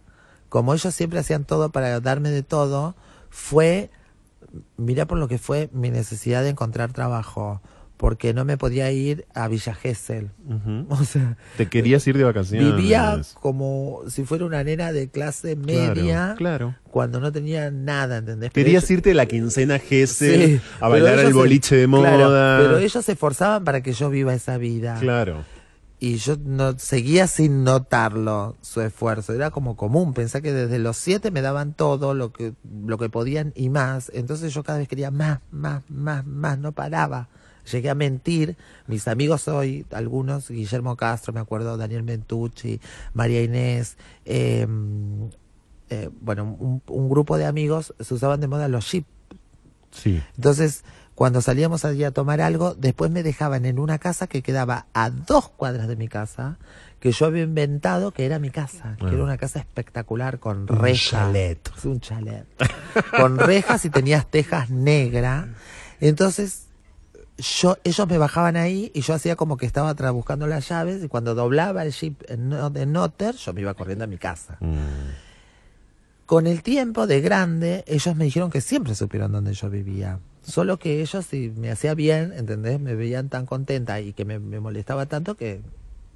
como 0.50 0.74
ellos 0.74 0.94
siempre 0.94 1.18
hacían 1.18 1.44
todo 1.44 1.70
para 1.70 1.98
darme 2.00 2.28
de 2.28 2.42
todo, 2.42 2.94
fue, 3.30 3.90
mira 4.76 5.06
por 5.06 5.16
lo 5.16 5.26
que 5.26 5.38
fue 5.38 5.70
mi 5.72 5.90
necesidad 5.90 6.42
de 6.42 6.50
encontrar 6.50 6.92
trabajo, 6.92 7.62
porque 7.98 8.32
no 8.32 8.46
me 8.46 8.56
podía 8.56 8.90
ir 8.90 9.26
a 9.34 9.46
Villa 9.48 9.74
Gesell. 9.74 10.30
Ujú. 10.48 10.86
O 10.88 11.04
sea, 11.04 11.36
Te 11.58 11.66
querías 11.68 12.06
ir 12.06 12.16
de 12.16 12.24
vacaciones. 12.24 12.74
vivía 12.74 13.20
como 13.40 14.00
si 14.08 14.24
fuera 14.24 14.46
una 14.46 14.64
nena 14.64 14.92
de 14.92 15.08
clase 15.10 15.54
media 15.56 16.34
Claro. 16.38 16.74
cuando 16.90 17.20
no 17.20 17.30
tenía 17.30 17.70
nada, 17.70 18.16
¿entendés? 18.18 18.50
Querías 18.52 18.84
ellos- 18.84 18.90
irte 18.92 19.10
de 19.10 19.14
la 19.16 19.26
quincena 19.26 19.78
Gesell 19.78 20.58
Sí, 20.58 20.60
a 20.80 20.88
bailar 20.88 21.18
al 21.18 21.26
se- 21.26 21.32
boliche 21.34 21.76
de 21.76 21.86
moda. 21.86 22.08
claro, 22.16 22.62
pero 22.64 22.78
ellos 22.78 23.04
se 23.04 23.12
esforzaban 23.12 23.64
para 23.64 23.82
que 23.82 23.92
yo 23.92 24.08
viva 24.08 24.32
esa 24.32 24.56
vida. 24.56 24.96
Claro. 25.00 25.44
Y 26.00 26.18
yo 26.18 26.36
no 26.40 26.78
seguía 26.78 27.26
sin 27.26 27.64
notarlo, 27.64 28.56
su 28.60 28.80
esfuerzo. 28.82 29.32
Era 29.32 29.50
como 29.50 29.76
común. 29.76 30.14
Pensé 30.14 30.40
que 30.42 30.52
desde 30.52 30.78
los 30.78 30.96
siete 30.96 31.32
me 31.32 31.42
daban 31.42 31.74
todo 31.74 32.14
lo 32.14 32.32
que, 32.32 32.52
lo 32.86 32.98
que 32.98 33.08
podían 33.08 33.52
y 33.56 33.68
más. 33.68 34.08
Entonces 34.14 34.54
yo 34.54 34.62
cada 34.62 34.78
vez 34.78 34.86
quería 34.86 35.10
más, 35.10 35.40
más, 35.50 35.82
más, 35.88 36.24
más. 36.24 36.56
No 36.56 36.70
paraba. 36.70 37.28
Llegué 37.70 37.90
a 37.90 37.94
mentir. 37.94 38.56
Mis 38.86 39.08
amigos 39.08 39.48
hoy, 39.48 39.84
algunos, 39.92 40.48
Guillermo 40.50 40.96
Castro, 40.96 41.32
me 41.32 41.40
acuerdo, 41.40 41.76
Daniel 41.76 42.02
Mentucci, 42.02 42.80
María 43.14 43.42
Inés, 43.42 43.96
eh, 44.24 44.66
eh, 45.90 46.10
bueno, 46.20 46.56
un, 46.58 46.82
un 46.86 47.08
grupo 47.08 47.36
de 47.38 47.46
amigos 47.46 47.94
se 47.98 48.14
usaban 48.14 48.40
de 48.40 48.48
moda 48.48 48.68
los 48.68 48.84
chips. 48.86 49.06
Sí. 49.90 50.22
Entonces, 50.36 50.84
cuando 51.14 51.40
salíamos 51.40 51.84
allí 51.84 52.04
a 52.04 52.10
tomar 52.12 52.40
algo, 52.40 52.74
después 52.74 53.10
me 53.10 53.22
dejaban 53.22 53.64
en 53.64 53.78
una 53.78 53.98
casa 53.98 54.26
que 54.26 54.42
quedaba 54.42 54.86
a 54.92 55.10
dos 55.10 55.48
cuadras 55.48 55.88
de 55.88 55.96
mi 55.96 56.06
casa, 56.08 56.58
que 57.00 57.10
yo 57.10 57.26
había 57.26 57.42
inventado 57.42 58.12
que 58.12 58.26
era 58.26 58.38
mi 58.38 58.50
casa, 58.50 58.96
que 59.00 59.06
Ah. 59.06 59.12
era 59.12 59.24
una 59.24 59.38
casa 59.38 59.58
espectacular 59.60 60.38
con 60.38 60.60
Un 60.62 60.68
rejas. 60.68 61.10
chalet. 61.10 61.70
Un 61.84 62.00
chalet. 62.00 62.46
con 63.16 63.38
rejas 63.38 63.84
y 63.84 63.90
tenías 63.90 64.30
tejas 64.30 64.70
negras. 64.70 65.46
Entonces, 66.00 66.67
yo, 67.38 67.78
ellos 67.84 68.08
me 68.08 68.18
bajaban 68.18 68.56
ahí 68.56 68.90
y 68.94 69.00
yo 69.00 69.14
hacía 69.14 69.36
como 69.36 69.56
que 69.56 69.66
estaba 69.66 69.90
atrás 69.90 70.12
buscando 70.12 70.46
las 70.46 70.68
llaves 70.68 71.02
y 71.02 71.08
cuando 71.08 71.34
doblaba 71.34 71.84
el 71.84 71.92
jeep 71.92 72.22
en 72.28 72.92
Notter, 72.92 73.34
yo 73.36 73.52
me 73.52 73.60
iba 73.60 73.74
corriendo 73.74 74.04
a 74.04 74.06
mi 74.08 74.18
casa. 74.18 74.58
Mm. 74.60 75.28
Con 76.26 76.46
el 76.46 76.62
tiempo 76.62 77.06
de 77.06 77.20
grande, 77.20 77.84
ellos 77.86 78.14
me 78.16 78.24
dijeron 78.24 78.50
que 78.50 78.60
siempre 78.60 78.94
supieron 78.94 79.32
dónde 79.32 79.54
yo 79.54 79.70
vivía. 79.70 80.18
Solo 80.42 80.78
que 80.78 81.00
ellos, 81.00 81.24
si 81.24 81.50
me 81.56 81.70
hacía 81.70 81.94
bien, 81.94 82.32
¿entendés? 82.36 82.80
Me 82.80 82.94
veían 82.94 83.28
tan 83.28 83.46
contenta 83.46 84.00
y 84.00 84.12
que 84.12 84.24
me, 84.24 84.38
me 84.38 84.60
molestaba 84.60 85.06
tanto 85.06 85.36
que, 85.36 85.62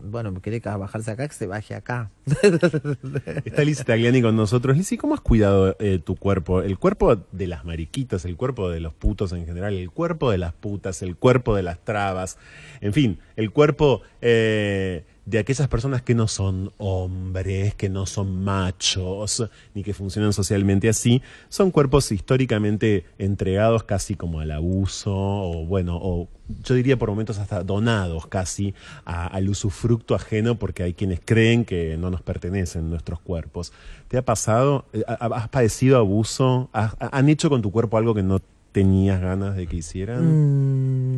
bueno, 0.03 0.33
que 0.41 0.51
bajarse 0.77 1.11
acá, 1.11 1.29
que 1.29 1.35
se 1.35 1.47
baje 1.47 1.75
acá. 1.75 2.11
Está 3.45 3.65
Lizzie 3.65 3.85
Tagliani 3.85 4.23
con 4.23 4.37
nosotros. 4.37 4.77
Lizzie, 4.77 4.99
¿cómo 4.99 5.15
has 5.15 5.21
cuidado 5.21 5.77
eh, 5.79 6.01
tu 6.05 6.17
cuerpo? 6.17 6.63
El 6.63 6.79
cuerpo 6.79 7.17
de 7.33 7.47
las 7.47 7.65
mariquitas, 7.65 8.25
el 8.25 8.37
cuerpo 8.37 8.69
de 8.71 8.81
los 8.81 8.95
putos 8.95 9.33
en 9.33 9.47
general, 9.47 9.75
el 9.75 9.91
cuerpo 9.91 10.31
de 10.31 10.39
las 10.39 10.53
putas, 10.53 11.03
el 11.03 11.17
cuerpo 11.17 11.55
de 11.55 11.63
las 11.63 11.79
trabas, 11.85 12.39
en 12.81 12.93
fin, 12.93 13.19
el 13.37 13.51
cuerpo 13.51 14.03
eh, 14.23 15.05
de 15.25 15.39
aquellas 15.39 15.69
personas 15.69 16.03
que 16.03 16.15
no 16.17 16.27
son 16.27 16.73
hombres, 16.79 17.75
que 17.77 17.89
no 17.89 18.07
son 18.07 18.43
machos, 18.43 19.49
ni 19.75 19.83
que 19.85 19.95
funcionan 19.95 20.33
socialmente 20.33 20.89
así, 20.89 21.23
son 21.49 21.71
cuerpos 21.71 22.11
históricamente 22.11 23.05
entregados 23.19 23.85
casi 23.85 24.15
como 24.17 24.41
al 24.41 24.51
abuso, 24.51 25.13
o 25.15 25.65
bueno, 25.67 25.97
o 26.01 26.29
yo 26.65 26.75
diría 26.75 26.99
por 26.99 27.09
momentos 27.09 27.39
hasta 27.39 27.63
donados 27.63 28.27
casi 28.27 28.75
al 29.05 29.49
usufructo 29.49 30.15
ajeno, 30.17 30.57
porque 30.59 30.83
hay 30.83 30.95
quienes 30.95 31.21
creen 31.25 31.65
que 31.65 31.97
no 31.97 32.11
nos 32.11 32.21
pertenecen 32.23 32.91
nuestros 32.91 33.21
cuerpos. 33.21 33.73
¿Te 34.09 34.19
ha 34.19 34.25
pasado? 34.25 34.87
Eh, 34.93 35.03
ha- 35.07 35.15
¿Has 35.37 35.49
padecido 35.51 35.99
abuso? 35.99 36.69
¿Has- 36.73 36.97
¿Han 36.99 37.29
hecho 37.29 37.49
con 37.49 37.63
tu 37.63 37.71
cuerpo 37.71 37.97
algo 37.97 38.13
que 38.15 38.23
no 38.25 38.41
tenías 38.73 39.21
ganas 39.21 39.55
de 39.57 39.67
que 39.69 39.77
hicieran? 39.77 40.23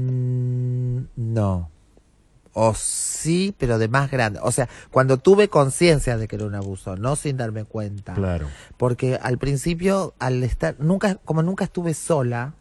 Mm, 0.07 1.07
no. 1.17 1.71
O 2.55 2.73
sí, 2.75 3.55
pero 3.59 3.79
de 3.79 3.89
más 3.89 4.11
grande. 4.11 4.39
O 4.43 4.53
sea, 4.53 4.69
cuando 4.91 5.19
tuve 5.19 5.49
conciencia 5.49 6.17
de 6.17 6.29
que 6.29 6.37
era 6.37 6.47
un 6.47 6.55
abuso, 6.55 6.97
no 6.97 7.17
sin 7.17 7.37
darme 7.37 7.65
cuenta. 7.65 8.15
Claro. 8.15 8.47
Porque 8.77 9.19
al 9.21 9.39
principio, 9.39 10.15
al 10.21 10.43
estar, 10.45 10.77
nunca, 10.79 11.17
como 11.25 11.43
nunca 11.43 11.65
estuve 11.65 11.95
sola, 11.95 12.55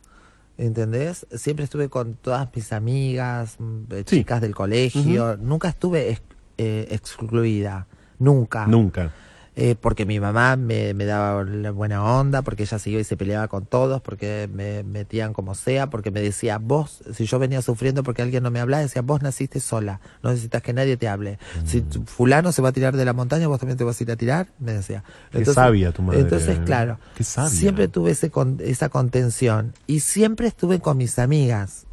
¿entendés? 0.58 1.26
Siempre 1.32 1.66
estuve 1.66 1.90
con 1.90 2.16
todas 2.16 2.48
mis 2.56 2.74
amigas, 2.74 3.56
mm, 3.60 3.82
eh, 3.92 4.04
Sí. 4.08 4.18
chicas 4.18 4.42
del 4.42 4.56
colegio, 4.56 5.38
nunca 5.38 5.70
estuve 5.70 6.12
ex- 6.12 6.22
eh, 6.58 6.88
excluida, 6.92 7.88
nunca. 8.20 8.66
Nunca. 8.68 9.12
Eh, 9.56 9.76
porque 9.80 10.06
mi 10.06 10.20
mamá 10.20 10.56
me, 10.56 10.94
me 10.96 11.06
daba 11.06 11.44
la 11.44 11.70
buena 11.72 12.04
onda, 12.04 12.42
porque 12.42 12.64
ella 12.64 12.80
se 12.80 12.90
iba 12.90 13.00
y 13.00 13.04
se 13.04 13.16
peleaba 13.16 13.48
con 13.48 13.66
todos, 13.68 14.02
porque 14.02 14.50
me 14.52 14.82
metían 14.84 15.34
como 15.34 15.54
sea, 15.54 15.90
porque 15.92 16.10
me 16.10 16.22
decía, 16.22 16.58
vos, 16.58 17.04
si 17.14 17.26
yo 17.26 17.38
venía 17.38 17.62
sufriendo 17.62 18.02
porque 18.02 18.24
alguien 18.24 18.42
no 18.42 18.50
me 18.50 18.60
hablaba, 18.60 18.82
decía, 18.82 19.04
vos 19.04 19.22
naciste 19.22 19.60
sola, 19.60 20.00
no 20.24 20.32
necesitas 20.32 20.62
que 20.64 20.74
nadie 20.74 20.98
te 20.98 21.08
hable. 21.08 21.38
Si 21.66 21.82
Mm. 21.82 21.90
tu- 21.90 22.04
fulano 22.06 22.52
se 22.52 22.62
va 22.64 22.70
a 22.70 22.72
tirar 22.72 22.98
de 22.98 23.06
la 23.06 23.14
montaña, 23.14 23.48
vos 23.48 23.60
también 23.60 23.78
te 23.78 23.84
vas 23.84 24.00
a 24.00 24.04
ir 24.04 24.12
a 24.12 24.16
tirar, 24.16 24.48
me 24.60 24.74
decía. 24.74 25.04
Qué 25.32 25.46
sabia 25.46 25.92
tu 25.92 26.02
madre. 26.02 26.22
Entonces, 26.22 26.58
claro, 26.66 26.98
Qué 27.16 27.24
sabia. 27.24 27.50
siempre 27.52 27.88
tuve 27.88 28.12
ese 28.12 28.32
con- 28.32 28.58
esa 28.60 28.90
contención 28.90 29.74
y 29.86 30.00
siempre 30.00 30.48
estuve 30.48 30.80
con 30.80 30.98
mis 30.98 31.20
amigas. 31.20 31.86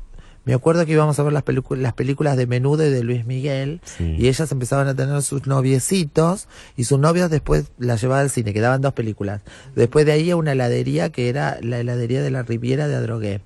Me 0.45 0.55
acuerdo 0.55 0.87
que 0.87 0.93
íbamos 0.93 1.19
a 1.19 1.23
ver 1.23 1.33
las, 1.33 1.45
las 1.79 1.93
películas 1.93 2.37
de 2.37 2.47
Menudo 2.47 2.87
y 2.87 2.91
de 2.91 3.03
Luis 3.05 3.27
Miguel 3.27 3.81
Sí. 3.85 4.17
y 4.19 4.29
ellas 4.29 4.51
empezaban 4.53 4.89
a 4.89 4.95
tener 4.95 5.21
sus 5.23 5.47
noviecitos 5.47 6.49
y 6.77 6.85
sus 6.85 6.99
novios 6.99 7.31
después 7.31 7.67
las 7.79 8.01
llevaban 8.01 8.25
al 8.25 8.31
cine, 8.31 8.53
quedaban 8.55 8.81
dos 8.81 8.93
películas. 8.95 9.43
Después 9.77 10.07
de 10.07 10.13
ahí 10.13 10.31
a 10.31 10.37
una 10.37 10.53
heladería 10.53 11.11
que 11.11 11.29
era 11.29 11.59
la 11.63 11.79
heladería 11.79 12.23
de 12.23 12.31
la 12.31 12.43
Riviera 12.43 12.89
de 12.89 12.97
Adrogué. 12.97 13.41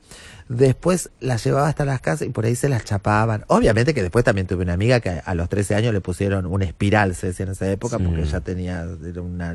Después 0.48 1.08
las 1.20 1.42
llevaba 1.42 1.68
hasta 1.68 1.86
las 1.86 2.02
casas 2.02 2.28
y 2.28 2.30
por 2.30 2.44
ahí 2.44 2.54
se 2.54 2.68
las 2.68 2.84
chapaban. 2.84 3.44
Obviamente 3.48 3.94
que 3.94 4.02
después 4.02 4.24
también 4.26 4.46
tuve 4.46 4.62
una 4.62 4.74
amiga 4.74 5.00
que 5.00 5.22
a 5.24 5.34
los 5.34 5.48
13 5.48 5.74
años 5.74 5.94
le 5.94 6.02
pusieron 6.02 6.44
una 6.44 6.66
espiral, 6.66 7.14
se 7.14 7.28
decía 7.28 7.46
en 7.46 7.52
esa 7.52 7.70
época, 7.70 7.96
Sí. 7.96 8.04
porque 8.04 8.22
ella 8.22 8.40
tenía 8.40 8.86
era 9.06 9.22
una, 9.22 9.54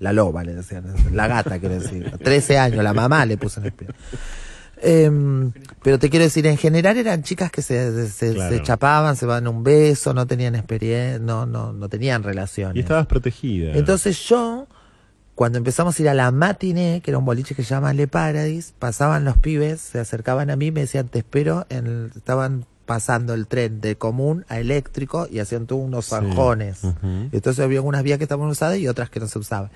la 0.00 0.12
loba, 0.12 0.42
le 0.42 0.54
decían, 0.54 0.84
la 1.12 1.28
gata, 1.28 1.60
quiero 1.60 1.76
decir. 1.78 2.10
13 2.22 2.58
años, 2.58 2.82
la 2.82 2.92
mamá 2.92 3.24
le 3.24 3.36
puso 3.38 3.60
una 3.60 3.68
espiral. 3.68 3.94
Em, 4.82 5.52
pero 5.82 5.98
te 5.98 6.10
quiero 6.10 6.24
decir, 6.24 6.46
en 6.46 6.56
general 6.58 6.96
eran 6.98 7.22
chicas 7.22 7.50
que 7.50 7.62
se, 7.62 8.08
se, 8.08 8.34
Claro. 8.34 8.54
se 8.56 8.62
chapaban, 8.62 9.16
se 9.16 9.24
van 9.26 9.46
un 9.48 9.64
beso, 9.64 10.12
no 10.12 10.26
tenían 10.26 10.54
experiencia, 10.54 11.18
no, 11.18 11.46
no, 11.46 11.72
no 11.72 11.88
tenían 11.88 12.22
relaciones. 12.22 12.76
Y 12.76 12.80
estabas 12.80 13.06
protegida. 13.06 13.72
Entonces 13.74 14.18
yo, 14.28 14.66
cuando 15.34 15.58
empezamos 15.58 15.98
a 15.98 16.02
ir 16.02 16.08
a 16.08 16.14
la 16.14 16.30
matiné, 16.30 17.00
que 17.02 17.10
era 17.10 17.18
un 17.18 17.24
boliche 17.24 17.54
que 17.54 17.62
se 17.62 17.70
llama 17.70 17.92
Le 17.94 18.06
Paradis, 18.06 18.74
pasaban 18.78 19.24
los 19.24 19.38
pibes, 19.38 19.80
se 19.80 19.98
acercaban 19.98 20.50
a 20.50 20.56
mí, 20.56 20.70
me 20.70 20.80
decían, 20.82 21.08
te 21.08 21.20
espero, 21.20 21.66
en 21.70 21.86
el- 21.86 22.12
estaban 22.14 22.66
pasando 22.84 23.34
el 23.34 23.48
tren 23.48 23.80
de 23.80 23.96
común 23.96 24.44
a 24.48 24.60
eléctrico 24.60 25.26
y 25.28 25.40
hacían 25.40 25.66
todos 25.66 25.82
unos 25.82 26.06
zanjones. 26.06 26.82
Entonces 27.32 27.64
había 27.64 27.80
unas 27.82 28.04
vías 28.04 28.18
que 28.18 28.24
estaban 28.24 28.46
usadas 28.46 28.78
y 28.78 28.86
otras 28.86 29.10
que 29.10 29.18
no 29.18 29.26
se 29.26 29.38
usaban 29.40 29.70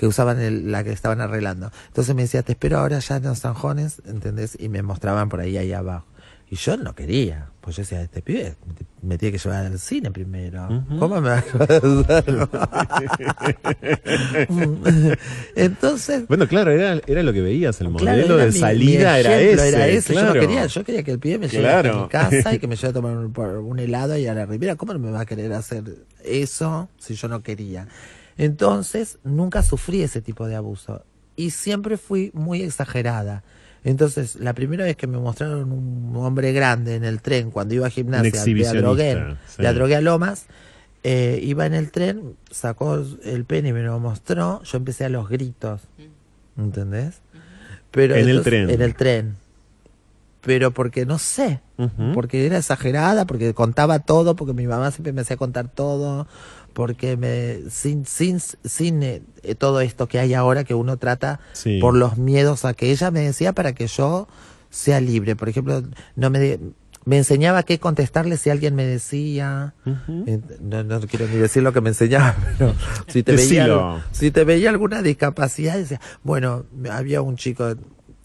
que 0.00 0.06
usaban 0.06 0.40
el- 0.40 0.72
la 0.72 0.82
que 0.82 0.92
estaban 0.92 1.20
arreglando. 1.20 1.70
Entonces 1.88 2.14
me 2.14 2.22
decía, 2.22 2.42
te 2.42 2.52
espero 2.52 2.78
ahora 2.78 3.00
ya 3.00 3.16
en 3.16 3.24
los 3.24 3.40
zanjones, 3.40 4.00
¿entendés? 4.06 4.56
Y 4.58 4.70
me 4.70 4.80
mostraban 4.82 5.28
por 5.28 5.40
ahí, 5.40 5.58
ahí 5.58 5.74
abajo. 5.74 6.06
Y 6.48 6.56
yo 6.56 6.78
no 6.78 6.94
quería, 6.94 7.50
pues 7.60 7.76
yo 7.76 7.82
decía, 7.82 8.00
este 8.00 8.22
pibe 8.22 8.56
me 9.02 9.18
tiene 9.18 9.32
que 9.32 9.38
llevar 9.38 9.66
al 9.66 9.78
cine 9.78 10.10
primero. 10.10 10.66
¿Cómo 10.98 11.20
me 11.20 11.28
va 11.28 11.38
a 11.38 11.44
Entonces, 15.54 16.26
Bueno, 16.28 16.46
claro, 16.48 16.70
era, 16.70 17.00
era 17.06 17.22
lo 17.22 17.32
que 17.32 17.40
veías, 17.42 17.80
el 17.80 17.88
claro, 17.92 18.18
modelo 18.22 18.36
de 18.38 18.46
mi- 18.46 18.52
salida 18.58 19.14
mi 19.14 19.20
era 19.20 19.40
ese. 19.40 19.68
era 19.68 19.88
ese. 19.88 20.14
Yo, 20.14 20.20
no 20.20 20.26
claro. 20.32 20.40
quería, 20.40 20.66
yo 20.66 20.84
quería 20.84 21.02
que 21.02 21.10
el 21.12 21.18
pibe 21.18 21.38
me 21.38 21.48
llevara 21.48 21.78
a 21.78 21.82
Claro. 21.82 22.02
mi 22.02 22.08
casa 22.08 22.54
y 22.54 22.58
que 22.58 22.66
me 22.66 22.76
lleve 22.76 22.88
a 22.88 22.92
tomar 22.92 23.16
un, 23.16 23.32
por 23.32 23.48
un 23.58 23.78
helado 23.78 24.16
y 24.16 24.26
a 24.26 24.34
la 24.34 24.46
Riviera. 24.46 24.76
¿Cómo 24.76 24.92
no 24.92 24.98
me 24.98 25.10
va 25.10 25.20
a 25.20 25.26
querer 25.26 25.52
hacer 25.52 25.84
eso 26.24 26.88
si 26.98 27.14
yo 27.14 27.28
no 27.28 27.42
quería? 27.42 27.86
Entonces, 28.40 29.18
nunca 29.22 29.62
sufrí 29.62 30.00
ese 30.02 30.22
tipo 30.22 30.46
de 30.46 30.56
abuso. 30.56 31.04
Y 31.36 31.50
siempre 31.50 31.98
fui 31.98 32.30
muy 32.32 32.62
exagerada. 32.62 33.44
Entonces, 33.84 34.36
la 34.36 34.54
primera 34.54 34.84
vez 34.84 34.96
que 34.96 35.06
me 35.06 35.18
mostraron 35.18 35.70
un 35.70 36.16
hombre 36.16 36.54
grande 36.54 36.94
en 36.94 37.04
el 37.04 37.20
tren 37.20 37.50
cuando 37.50 37.74
iba 37.74 37.86
a 37.86 37.90
gimnasia 37.90 38.42
de 38.42 38.66
Adrogué, 38.66 39.36
sí. 39.46 39.94
a 39.94 40.00
Lomas, 40.00 40.46
eh, 41.04 41.38
iba 41.42 41.66
en 41.66 41.74
el 41.74 41.90
tren, 41.90 42.34
sacó 42.50 43.04
el 43.24 43.44
pene 43.44 43.68
y 43.68 43.72
me 43.74 43.82
lo 43.82 44.00
mostró, 44.00 44.62
yo 44.62 44.78
empecé 44.78 45.04
a 45.04 45.10
los 45.10 45.28
gritos. 45.28 45.82
¿Entendés? 46.56 47.20
Pero 47.90 48.14
En 48.14 48.26
el 48.26 48.42
tren. 48.42 48.70
En 48.70 48.80
el 48.80 48.94
tren. 48.94 49.36
Pero 50.40 50.70
porque 50.70 51.04
no 51.04 51.18
sé, 51.18 51.60
porque 52.14 52.46
era 52.46 52.56
exagerada, 52.56 53.26
porque 53.26 53.52
contaba 53.52 53.98
todo, 53.98 54.36
porque 54.36 54.54
mi 54.54 54.66
mamá 54.66 54.90
siempre 54.90 55.12
me 55.12 55.20
hacía 55.20 55.36
contar 55.36 55.68
todo, 55.68 56.26
porque 56.72 57.16
me 57.16 57.58
sin 57.70 58.04
sin 58.06 58.40
sin 58.40 59.02
eh, 59.02 59.22
eh, 59.42 59.54
todo 59.54 59.80
esto 59.80 60.06
que 60.08 60.18
hay 60.18 60.34
ahora 60.34 60.64
que 60.64 60.74
uno 60.74 60.96
trata 60.96 61.40
Sí. 61.52 61.78
por 61.80 61.94
los 61.94 62.16
miedos 62.18 62.64
a 62.64 62.74
que 62.74 62.90
ella 62.90 63.10
me 63.10 63.20
decía 63.20 63.52
para 63.52 63.72
que 63.74 63.86
yo 63.86 64.28
sea 64.70 65.00
libre. 65.00 65.36
Por 65.36 65.48
ejemplo, 65.48 65.82
no 66.16 66.30
me 66.30 66.38
de- 66.38 66.60
me 67.06 67.16
enseñaba 67.16 67.62
qué 67.62 67.78
contestarle 67.78 68.36
si 68.36 68.50
alguien 68.50 68.74
me 68.74 68.84
decía. 68.84 69.74
No, 69.86 70.84
no 70.84 71.00
quiero 71.00 71.26
ni 71.28 71.36
decir 71.36 71.62
lo 71.62 71.72
que 71.72 71.80
me 71.80 71.88
enseñaba, 71.88 72.36
pero 72.58 72.74
si 73.08 73.22
te 73.22 73.34
veía, 73.36 74.04
si 74.12 74.30
te 74.30 74.44
veía 74.44 74.68
alguna 74.70 75.00
discapacidad, 75.02 75.76
decía, 75.76 76.00
bueno, 76.22 76.66
había 76.90 77.22
un 77.22 77.36
chico, 77.36 77.74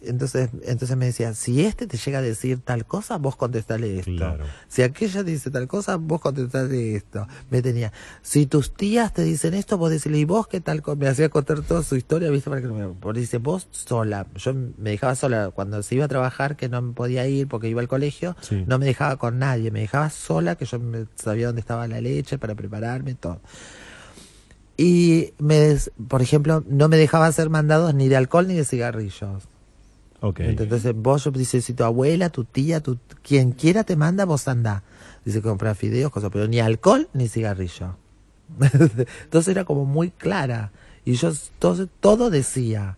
entonces, 0.07 0.49
entonces 0.63 0.95
me 0.97 1.05
decía, 1.05 1.33
si 1.33 1.65
este 1.65 1.87
te 1.87 1.97
llega 1.97 2.19
a 2.19 2.21
decir 2.21 2.59
tal 2.59 2.85
cosa, 2.85 3.17
vos 3.17 3.35
contestale 3.35 3.99
esto. 3.99 4.11
Claro. 4.15 4.45
Si 4.67 4.81
aquella 4.81 5.23
dice 5.23 5.49
tal 5.51 5.67
cosa, 5.67 5.97
vos 5.97 6.21
contestale 6.21 6.95
esto. 6.95 7.27
Me 7.49 7.61
tenía, 7.61 7.91
si 8.21 8.45
tus 8.45 8.73
tías 8.73 9.13
te 9.13 9.23
dicen 9.23 9.53
esto, 9.53 9.77
vos 9.77 9.89
decirle, 9.91 10.19
y 10.19 10.25
vos 10.25 10.47
qué 10.47 10.61
tal, 10.61 10.81
co-?" 10.81 10.95
me 10.95 11.07
hacía 11.07 11.29
contar 11.29 11.61
toda 11.61 11.83
su 11.83 11.95
historia, 11.95 12.29
viste, 12.29 12.49
para 12.49 12.61
que 12.61 12.67
me, 12.67 12.87
porque 12.89 13.19
dice, 13.21 13.37
vos 13.37 13.67
sola, 13.71 14.27
yo 14.35 14.53
me 14.53 14.91
dejaba 14.91 15.15
sola 15.15 15.51
cuando 15.53 15.81
se 15.83 15.95
iba 15.95 16.05
a 16.05 16.07
trabajar, 16.07 16.55
que 16.55 16.69
no 16.69 16.81
me 16.81 16.93
podía 16.93 17.27
ir 17.27 17.47
porque 17.47 17.67
iba 17.69 17.81
al 17.81 17.87
colegio, 17.87 18.35
Sí. 18.41 18.63
no 18.67 18.79
me 18.79 18.85
dejaba 18.85 19.17
con 19.17 19.39
nadie, 19.39 19.71
me 19.71 19.79
dejaba 19.81 20.09
sola, 20.09 20.55
que 20.55 20.65
yo 20.65 20.79
me- 20.79 21.05
sabía 21.15 21.47
dónde 21.47 21.61
estaba 21.61 21.87
la 21.87 22.01
leche 22.01 22.37
para 22.37 22.55
prepararme, 22.55 23.15
todo. 23.15 23.39
Y, 24.77 25.33
me, 25.39 25.55
des- 25.59 25.91
por 26.09 26.21
ejemplo, 26.21 26.63
no 26.67 26.89
me 26.89 26.97
dejaba 26.97 27.27
hacer 27.27 27.49
mandados 27.49 27.93
ni 27.93 28.09
de 28.09 28.17
alcohol 28.17 28.47
ni 28.47 28.55
de 28.55 28.65
cigarrillos. 28.65 29.43
Entonces 30.37 30.93
vos 30.95 31.23
yo 31.23 31.31
dice, 31.31 31.61
si 31.61 31.73
tu 31.73 31.83
abuela, 31.83 32.29
tu 32.29 32.43
tía, 32.43 32.81
tu, 32.81 32.97
quien 33.21 33.51
quiera 33.51 33.83
te 33.83 33.95
manda, 33.95 34.25
vos 34.25 34.47
andá. 34.47 34.83
Dice 35.23 35.41
comprar 35.41 35.75
fideos, 35.75 36.11
cosas, 36.11 36.29
pero 36.31 36.47
ni 36.47 36.59
alcohol 36.59 37.09
ni 37.13 37.27
cigarrillo. 37.27 37.97
Entonces 38.59 39.47
era 39.49 39.65
como 39.65 39.85
muy 39.85 40.11
clara. 40.11 40.71
Y 41.03 41.13
yo 41.13 41.31
todo, 41.59 41.87
todo 41.87 42.29
decía. 42.29 42.97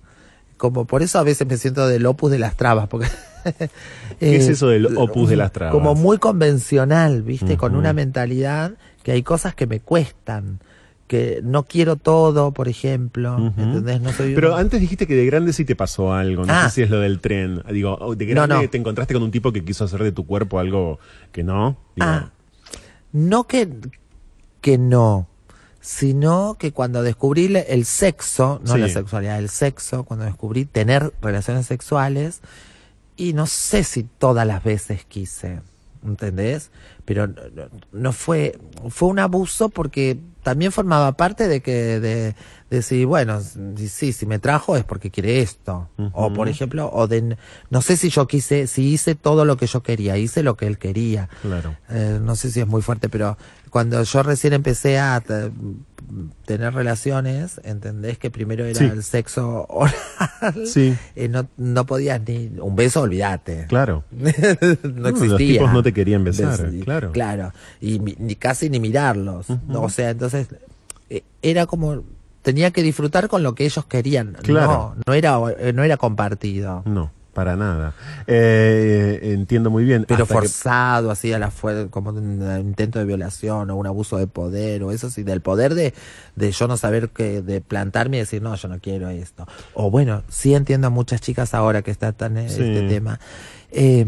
Como 0.58 0.86
por 0.86 1.04
eso 1.04 1.20
a 1.20 1.24
veces 1.24 1.48
me 1.48 1.58
siento 1.58 1.88
del 1.88 2.06
opus 2.06 2.32
de 2.32 2.40
las 2.40 2.58
trabas, 2.58 2.88
porque 2.88 3.08
¿Qué 4.20 4.36
es 4.36 4.48
eh, 4.48 4.52
eso 4.52 4.70
del 4.70 4.98
opus 4.98 5.30
de 5.30 5.36
las 5.36 5.52
trabas? 5.52 5.74
Como 5.74 5.96
muy 5.96 6.18
convencional, 6.18 7.22
¿viste? 7.22 7.58
Con 7.58 7.76
una 7.76 7.94
mentalidad 7.94 8.74
que 9.04 9.12
hay 9.12 9.24
cosas 9.24 9.56
que 9.56 9.68
me 9.68 9.80
cuestan, 9.80 10.60
que 11.08 11.40
no 11.44 11.64
quiero 11.64 11.96
todo, 11.96 12.52
por 12.52 12.68
ejemplo. 12.68 13.38
¿entendés? 13.58 14.02
No 14.02 14.12
soy 14.12 14.36
Pero 14.36 14.54
un- 14.54 14.60
antes 14.60 14.82
dijiste 14.82 15.08
que 15.08 15.16
de 15.16 15.26
grande 15.26 15.54
sí 15.54 15.64
te 15.66 15.76
pasó 15.76 16.14
algo. 16.14 16.46
No 16.46 16.54
Ah. 16.54 16.70
sé 16.70 16.76
si 16.76 16.82
es 16.84 16.90
lo 16.90 17.00
del 17.00 17.20
tren. 17.20 17.64
Digo, 17.72 17.98
oh, 18.02 18.16
de 18.16 18.26
grande 18.26 18.56
No, 18.56 18.62
no. 18.62 18.70
te 18.70 18.78
encontraste 18.78 19.14
con 19.14 19.24
un 19.24 19.32
tipo 19.32 19.52
que 19.54 19.64
quiso 19.64 19.86
hacer 19.86 20.04
de 20.04 20.12
tu 20.12 20.26
cuerpo 20.26 20.60
algo 20.60 21.00
que 21.32 21.44
no. 21.44 21.78
Digo, 21.96 22.08
Ah, 22.10 22.32
no 23.14 23.48
que, 23.48 23.70
que 24.60 24.78
no, 24.78 25.28
sino 25.80 26.58
que 26.60 26.74
cuando 26.74 27.02
descubrí 27.04 27.46
el 27.56 27.86
sexo, 27.86 28.60
no 28.66 28.74
Sí. 28.74 28.80
la 28.80 28.90
sexualidad, 28.90 29.40
el 29.40 29.48
sexo, 29.50 30.04
cuando 30.04 30.26
descubrí 30.26 30.66
tener 30.66 31.14
relaciones 31.22 31.66
sexuales, 31.68 32.42
y 33.16 33.32
no 33.34 33.48
sé 33.48 33.84
si 33.86 34.04
todas 34.04 34.46
las 34.46 34.62
veces 34.64 35.06
quise, 35.06 35.62
¿entendés? 36.06 36.70
Pero 37.06 37.28
no- 37.28 37.36
no 37.94 38.12
fue, 38.12 38.60
fue 38.90 39.08
un 39.08 39.20
abuso 39.20 39.70
porque 39.70 40.20
también 40.48 40.72
formaba 40.72 41.12
parte 41.18 41.50
de 41.50 41.60
que, 41.62 41.74
de, 42.00 42.00
de 42.00 42.36
decir, 42.70 43.06
bueno, 43.06 43.42
sí, 43.42 44.14
si 44.14 44.26
me 44.26 44.40
trajo 44.40 44.78
es 44.78 44.86
porque 44.86 45.12
quiere 45.12 45.42
esto. 45.42 45.90
O 46.14 46.32
por 46.32 46.48
ejemplo, 46.48 46.90
o 46.94 47.06
de, 47.06 47.36
no 47.70 47.82
sé 47.82 47.98
si 47.98 48.10
yo 48.10 48.28
quise, 48.28 48.68
si 48.68 48.94
hice 48.94 49.14
todo 49.14 49.44
lo 49.44 49.58
que 49.58 49.68
yo 49.68 49.84
quería, 49.84 50.18
hice 50.18 50.44
lo 50.44 50.56
que 50.56 50.68
él 50.68 50.78
quería. 50.78 51.28
Claro. 51.42 51.76
Eh, 51.90 52.20
no 52.22 52.38
sé 52.38 52.50
si 52.50 52.62
es 52.62 52.68
muy 52.68 52.82
fuerte, 52.82 53.10
pero 53.10 53.38
cuando 53.70 54.02
yo 54.02 54.24
recién 54.24 54.54
empecé 54.54 55.00
a 55.00 55.20
te- 55.20 55.52
tener 56.46 56.74
relaciones, 56.74 57.60
entendés 57.66 58.18
que 58.18 58.30
primero 58.32 58.64
era 58.64 58.80
Sí. 58.80 58.86
el 58.86 59.04
sexo 59.04 59.66
oral. 59.68 59.94
Sí. 60.66 60.96
Eh, 61.16 61.28
no, 61.28 61.48
no 61.58 61.86
podías 61.86 62.22
ni 62.26 62.52
un 62.62 62.76
beso, 62.76 63.02
olvídate. 63.02 63.66
Claro. 63.68 64.04
no 64.12 64.22
los 65.12 65.12
existía. 65.12 65.38
tipos 65.60 65.74
no 65.74 65.84
te 65.84 65.92
querían 65.94 66.24
besar, 66.24 66.58
Bes- 66.72 66.84
claro. 66.86 67.12
Claro. 67.12 67.52
Y 67.82 68.00
mi- 68.00 68.16
ni 68.20 68.36
casi 68.36 68.70
ni 68.70 68.80
mirarlos. 68.80 69.48
O 69.74 69.90
sea, 69.90 70.12
entonces 70.12 70.37
eh, 71.10 71.24
era 71.42 71.66
como 71.66 72.04
tenía 72.42 72.72
que 72.72 72.84
disfrutar 72.84 73.28
con 73.28 73.44
lo 73.44 73.56
que 73.56 73.66
ellos 73.66 73.86
querían. 73.86 74.38
Claro. 74.42 74.96
No, 74.96 75.04
no 75.08 75.14
era 75.14 75.40
eh, 75.60 75.74
no 75.74 75.84
era 75.84 75.98
compartido. 75.98 76.84
No, 76.86 77.12
para 77.34 77.56
nada. 77.56 77.94
Eh, 78.28 79.20
entiendo 79.34 79.70
muy 79.70 79.84
bien. 79.84 80.06
Pero 80.08 80.24
Hasta 80.24 80.34
que- 80.36 80.40
forzado, 80.42 81.12
así 81.12 81.34
a 81.34 81.40
la 81.40 81.52
como 81.90 82.12
un 82.12 82.42
intento 82.62 83.00
de 83.00 83.06
violación 83.06 83.70
o 83.70 83.76
un 83.76 83.86
abuso 83.88 84.18
de 84.18 84.28
poder 84.28 84.84
o 84.84 84.92
eso 84.92 85.10
sí, 85.10 85.24
del 85.24 85.42
poder 85.42 85.76
de, 85.76 85.94
de 86.36 86.52
yo 86.52 86.68
no 86.68 86.78
saber 86.78 87.10
que, 87.10 87.42
de 87.42 87.62
plantarme 87.62 88.18
y 88.18 88.20
decir, 88.22 88.42
no, 88.42 88.56
yo 88.56 88.68
no 88.70 88.80
quiero 88.80 89.10
esto. 89.10 89.46
O 89.74 89.92
bueno, 89.92 90.24
sí 90.30 90.54
entiendo 90.54 90.88
a 90.88 90.90
muchas 90.90 91.20
chicas 91.22 91.54
ahora 91.54 91.82
que 91.82 91.92
está 91.92 92.12
tan 92.14 92.38
en 92.38 92.50
Sí. 92.50 92.62
este 92.62 92.88
tema. 92.88 93.20
Eh, 93.72 94.06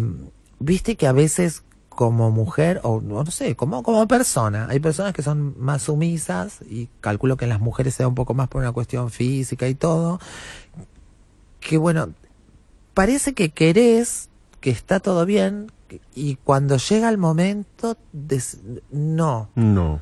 Viste 0.61 0.97
que 0.97 1.07
a 1.07 1.13
veces 1.13 1.63
como 1.89 2.31
mujer, 2.31 2.79
o 2.83 3.01
no 3.01 3.25
sé, 3.25 3.55
como, 3.55 3.83
como 3.83 4.07
persona, 4.07 4.67
hay 4.69 4.79
personas 4.79 5.13
que 5.13 5.21
son 5.21 5.55
más 5.59 5.81
sumisas 5.83 6.59
y 6.69 6.87
calculo 7.01 7.35
que 7.35 7.45
en 7.45 7.49
las 7.49 7.59
mujeres 7.59 7.93
sea 7.95 8.07
un 8.07 8.15
poco 8.15 8.33
más 8.33 8.47
por 8.47 8.61
una 8.61 8.71
cuestión 8.71 9.09
física 9.09 9.67
y 9.67 9.75
todo, 9.75 10.19
que 11.59 11.77
bueno, 11.77 12.09
parece 12.93 13.33
que 13.33 13.49
querés, 13.49 14.29
que 14.61 14.69
está 14.69 14.99
todo 14.99 15.25
bien, 15.25 15.71
y 16.15 16.35
cuando 16.35 16.77
llega 16.77 17.09
el 17.09 17.17
momento, 17.17 17.97
des- 18.13 18.59
no. 18.91 19.49
No. 19.55 20.01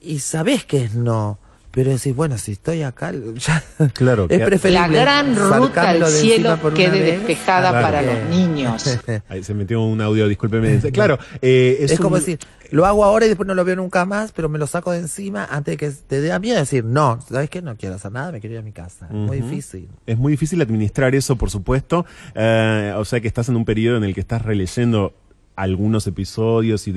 Y 0.00 0.18
sabés 0.20 0.64
que 0.64 0.84
es 0.84 0.94
no. 0.94 1.38
Pero 1.76 1.90
decís, 1.90 2.16
bueno, 2.16 2.38
si 2.38 2.52
estoy 2.52 2.80
acá, 2.82 3.12
ya 3.36 3.62
Claro. 3.92 4.26
es 4.30 4.40
preferible. 4.40 4.80
La 4.80 4.88
gran 4.88 5.36
ruta 5.36 5.90
al 5.90 6.06
cielo 6.06 6.58
quede 6.74 7.02
vez. 7.02 7.18
despejada 7.18 7.68
Claro. 7.68 7.86
para 7.86 8.00
los 8.00 8.30
niños. 8.30 8.98
Ahí 9.28 9.44
se 9.44 9.52
metió 9.52 9.82
un 9.82 10.00
audio, 10.00 10.26
discúlpeme. 10.26 10.78
Claro, 10.90 11.18
eh, 11.42 11.76
es, 11.80 11.92
Es, 11.92 12.00
como 12.00 12.16
decir, 12.16 12.38
lo 12.70 12.86
hago 12.86 13.04
ahora 13.04 13.26
y 13.26 13.28
después 13.28 13.46
no 13.46 13.54
lo 13.54 13.62
veo 13.62 13.76
nunca 13.76 14.06
más, 14.06 14.32
pero 14.32 14.48
me 14.48 14.58
lo 14.58 14.66
saco 14.66 14.90
de 14.90 15.00
encima 15.00 15.44
antes 15.44 15.72
de 15.72 15.76
que 15.76 15.90
te 15.90 16.22
dé 16.22 16.36
miedo 16.40 16.58
decir, 16.58 16.82
no, 16.82 17.20
¿sabes 17.28 17.50
qué? 17.50 17.60
No 17.60 17.76
quiero 17.76 17.96
hacer 17.96 18.10
nada, 18.10 18.32
me 18.32 18.40
quiero 18.40 18.54
ir 18.54 18.60
a 18.60 18.62
mi 18.62 18.72
casa. 18.72 19.08
Muy 19.10 19.40
Ujú. 19.40 19.48
difícil. 19.50 19.88
Es 20.06 20.16
muy 20.16 20.32
difícil 20.32 20.62
administrar 20.62 21.14
eso, 21.14 21.36
por 21.36 21.50
supuesto. 21.50 22.06
Eh, 22.34 22.94
o 22.96 23.04
sea 23.04 23.20
que 23.20 23.28
estás 23.28 23.50
en 23.50 23.56
un 23.56 23.66
periodo 23.66 23.98
en 23.98 24.04
el 24.04 24.14
que 24.14 24.20
estás 24.20 24.40
releyendo 24.40 25.12
algunos 25.56 26.06
episodios 26.06 26.88
y 26.88 26.92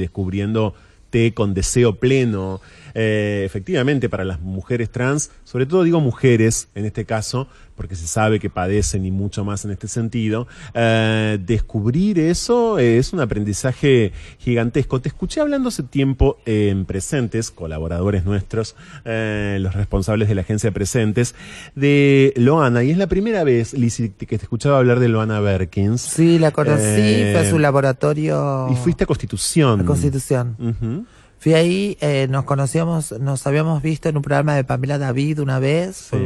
con 1.33 1.53
deseo 1.53 1.95
pleno. 1.95 2.61
Eh, 2.93 3.43
efectivamente, 3.45 4.09
para 4.09 4.23
las 4.23 4.39
mujeres 4.39 4.89
trans, 4.89 5.31
sobre 5.43 5.65
todo 5.65 5.83
digo 5.83 5.99
mujeres 5.99 6.67
en 6.75 6.85
este 6.85 7.05
caso, 7.05 7.47
porque 7.79 7.95
se 7.95 8.07
sabe 8.07 8.41
que 8.41 8.49
padecen 8.49 9.05
y 9.05 9.09
mucho 9.11 9.45
más 9.45 9.63
en 9.63 9.71
este 9.71 9.87
sentido, 9.87 10.49
eh, 10.73 11.39
descubrir 11.41 12.19
eso 12.19 12.77
es 12.77 13.13
un 13.13 13.21
aprendizaje 13.21 14.11
gigantesco. 14.37 14.99
Te 14.99 15.07
escuché 15.07 15.39
hablando 15.39 15.69
hace 15.69 15.83
tiempo 15.83 16.39
en 16.45 16.83
Presentes, 16.83 17.51
colaboradores 17.51 18.25
nuestros, 18.25 18.75
eh, 19.05 19.59
los 19.61 19.75
responsables 19.75 20.27
de 20.27 20.35
la 20.35 20.41
agencia 20.41 20.71
Presentes, 20.71 21.35
de 21.73 22.33
Loana, 22.35 22.83
y 22.83 22.91
es 22.91 22.97
la 22.97 23.07
primera 23.07 23.45
vez, 23.45 23.73
Lizzy, 23.73 24.09
que 24.09 24.25
te 24.37 24.43
escuchaba 24.43 24.79
hablar 24.79 24.99
de 24.99 25.07
Loana 25.07 25.39
Berkins. 25.39 26.01
Sí, 26.01 26.37
la 26.37 26.51
conocí, 26.51 26.83
Eh, 26.83 27.29
fue 27.31 27.47
a 27.47 27.49
su 27.49 27.59
laboratorio. 27.59 28.67
Y 28.73 28.75
fuiste 28.75 29.05
a 29.05 29.07
Constitución. 29.07 29.79
a 29.79 29.85
Constitución. 29.85 31.07
Fui 31.39 31.53
ahí, 31.53 31.97
eh, 32.01 32.27
nos 32.29 32.43
conocíamos, 32.43 33.13
nos 33.17 33.47
habíamos 33.47 33.81
visto 33.81 34.09
en 34.09 34.17
un 34.17 34.21
programa 34.21 34.55
de 34.55 34.65
Pamela 34.65 34.97
David 34.97 35.39
una 35.39 35.59
vez. 35.59 36.09
Sí. 36.11 36.17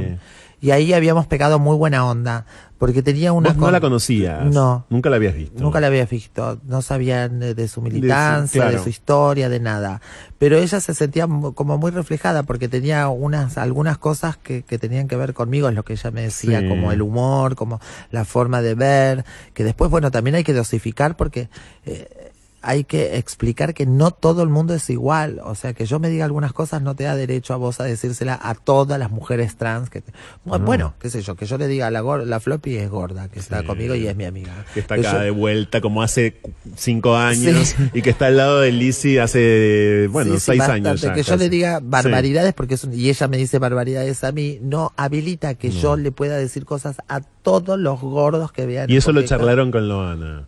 Y 0.63 0.71
ahí 0.71 0.93
habíamos 0.93 1.27
pegado 1.27 1.59
muy 1.59 1.75
buena 1.75 2.05
onda. 2.05 2.45
Porque 2.77 3.01
tenía 3.03 3.31
una. 3.33 3.49
Vos 3.49 3.57
no 3.57 3.71
la 3.71 3.79
conocías. 3.81 4.45
No. 4.45 4.85
Nunca 4.89 5.09
la 5.09 5.17
habías 5.17 5.35
visto. 5.35 5.61
Nunca 5.61 5.79
la 5.81 5.87
había 5.87 6.05
visto, 6.05 6.59
no 6.65 6.81
sabían 6.81 7.39
de, 7.39 7.53
de 7.53 7.67
su 7.67 7.81
militancia, 7.81 8.63
de, 8.63 8.69
claro. 8.71 8.83
su 8.83 8.89
historia, 8.89 9.47
de 9.49 9.59
nada. 9.59 10.01
Pero 10.37 10.57
ella 10.57 10.79
se 10.79 10.93
sentía 10.93 11.27
como 11.53 11.77
muy 11.77 11.91
reflejada 11.91 12.43
porque 12.43 12.67
tenía 12.69 13.07
unas, 13.09 13.57
algunas 13.57 13.97
cosas 13.97 14.35
que, 14.37 14.63
que 14.63 14.77
tenían 14.79 15.07
que 15.07 15.15
ver 15.15 15.33
conmigo, 15.33 15.69
es 15.69 15.75
lo 15.75 15.83
que 15.83 15.93
ella 15.93 16.11
me 16.11 16.21
decía, 16.23 16.59
Sí. 16.61 16.67
como 16.69 16.91
el 16.91 17.01
humor, 17.01 17.55
como 17.55 17.79
la 18.11 18.25
forma 18.25 18.61
de 18.61 18.75
ver, 18.75 19.25
que 19.53 19.63
después, 19.63 19.89
bueno, 19.91 20.11
también 20.11 20.35
hay 20.35 20.43
que 20.43 20.53
dosificar 20.53 21.15
porque 21.15 21.49
eh, 21.85 22.31
hay 22.63 22.85
que 22.85 23.17
explicar 23.17 23.73
que 23.73 23.85
no 23.85 24.11
todo 24.11 24.41
el 24.41 24.49
mundo 24.49 24.73
es 24.73 24.89
igual. 24.89 25.39
O 25.43 25.53
sea, 25.53 25.73
que 25.73 25.85
yo 25.85 25.99
me 25.99 26.09
diga 26.09 26.25
algunas 26.25 26.53
cosas 26.53 26.81
no 26.81 26.95
te 26.95 27.03
da 27.03 27.15
derecho 27.15 27.53
a 27.53 27.57
vos 27.57 27.79
a 27.79 27.83
decírsela 27.83 28.39
a 28.41 28.55
todas 28.55 28.97
las 28.97 29.11
mujeres 29.11 29.55
trans. 29.57 29.89
que 29.89 30.01
te- 30.01 30.11
Bueno, 30.45 30.59
No. 30.63 30.65
Bueno, 30.65 30.93
qué 30.99 31.09
sé 31.09 31.21
yo, 31.21 31.35
que 31.35 31.45
yo 31.45 31.57
le 31.57 31.67
diga 31.67 31.87
a 31.87 31.91
la, 31.91 32.01
la 32.25 32.39
floppy 32.39 32.77
es 32.77 32.89
gorda, 32.89 33.27
que 33.27 33.39
está 33.39 33.63
conmigo 33.63 33.93
y 33.95 34.07
es 34.07 34.15
mi 34.15 34.25
amiga. 34.25 34.65
Que 34.73 34.79
está 34.79 34.95
acá 34.95 35.11
yo- 35.13 35.19
de 35.19 35.31
vuelta 35.31 35.81
como 35.81 36.01
hace 36.01 36.39
cinco 36.75 37.15
años 37.15 37.67
Sí. 37.69 37.89
y 37.93 38.01
que 38.01 38.09
está 38.09 38.27
al 38.27 38.37
lado 38.37 38.61
de 38.61 38.71
Lizzie 38.71 39.19
hace, 39.21 40.07
bueno, 40.11 40.33
Sí, 40.35 40.39
seis 40.39 40.59
bastante. 40.59 40.89
años 40.89 41.01
ya. 41.01 41.13
Que 41.13 41.23
yo 41.23 41.35
le 41.35 41.49
diga 41.49 41.79
barbaridades 41.83 42.53
porque 42.53 42.75
es 42.75 42.83
un- 42.83 42.93
y 42.93 43.09
ella 43.09 43.27
me 43.27 43.37
dice 43.37 43.59
barbaridades 43.59 44.23
a 44.23 44.31
mí, 44.31 44.59
no 44.61 44.93
habilita 44.97 45.53
que 45.55 45.69
yo 45.69 45.97
le 45.97 46.11
pueda 46.11 46.37
decir 46.37 46.65
cosas 46.65 46.97
a 47.07 47.21
todos 47.21 47.77
los 47.77 47.99
gordos 47.99 48.51
que 48.51 48.65
vean. 48.65 48.89
Y 48.89 48.95
eso 48.97 49.11
lo 49.11 49.21
charlaron 49.23 49.71
con 49.71 49.87
Loana. 49.89 50.47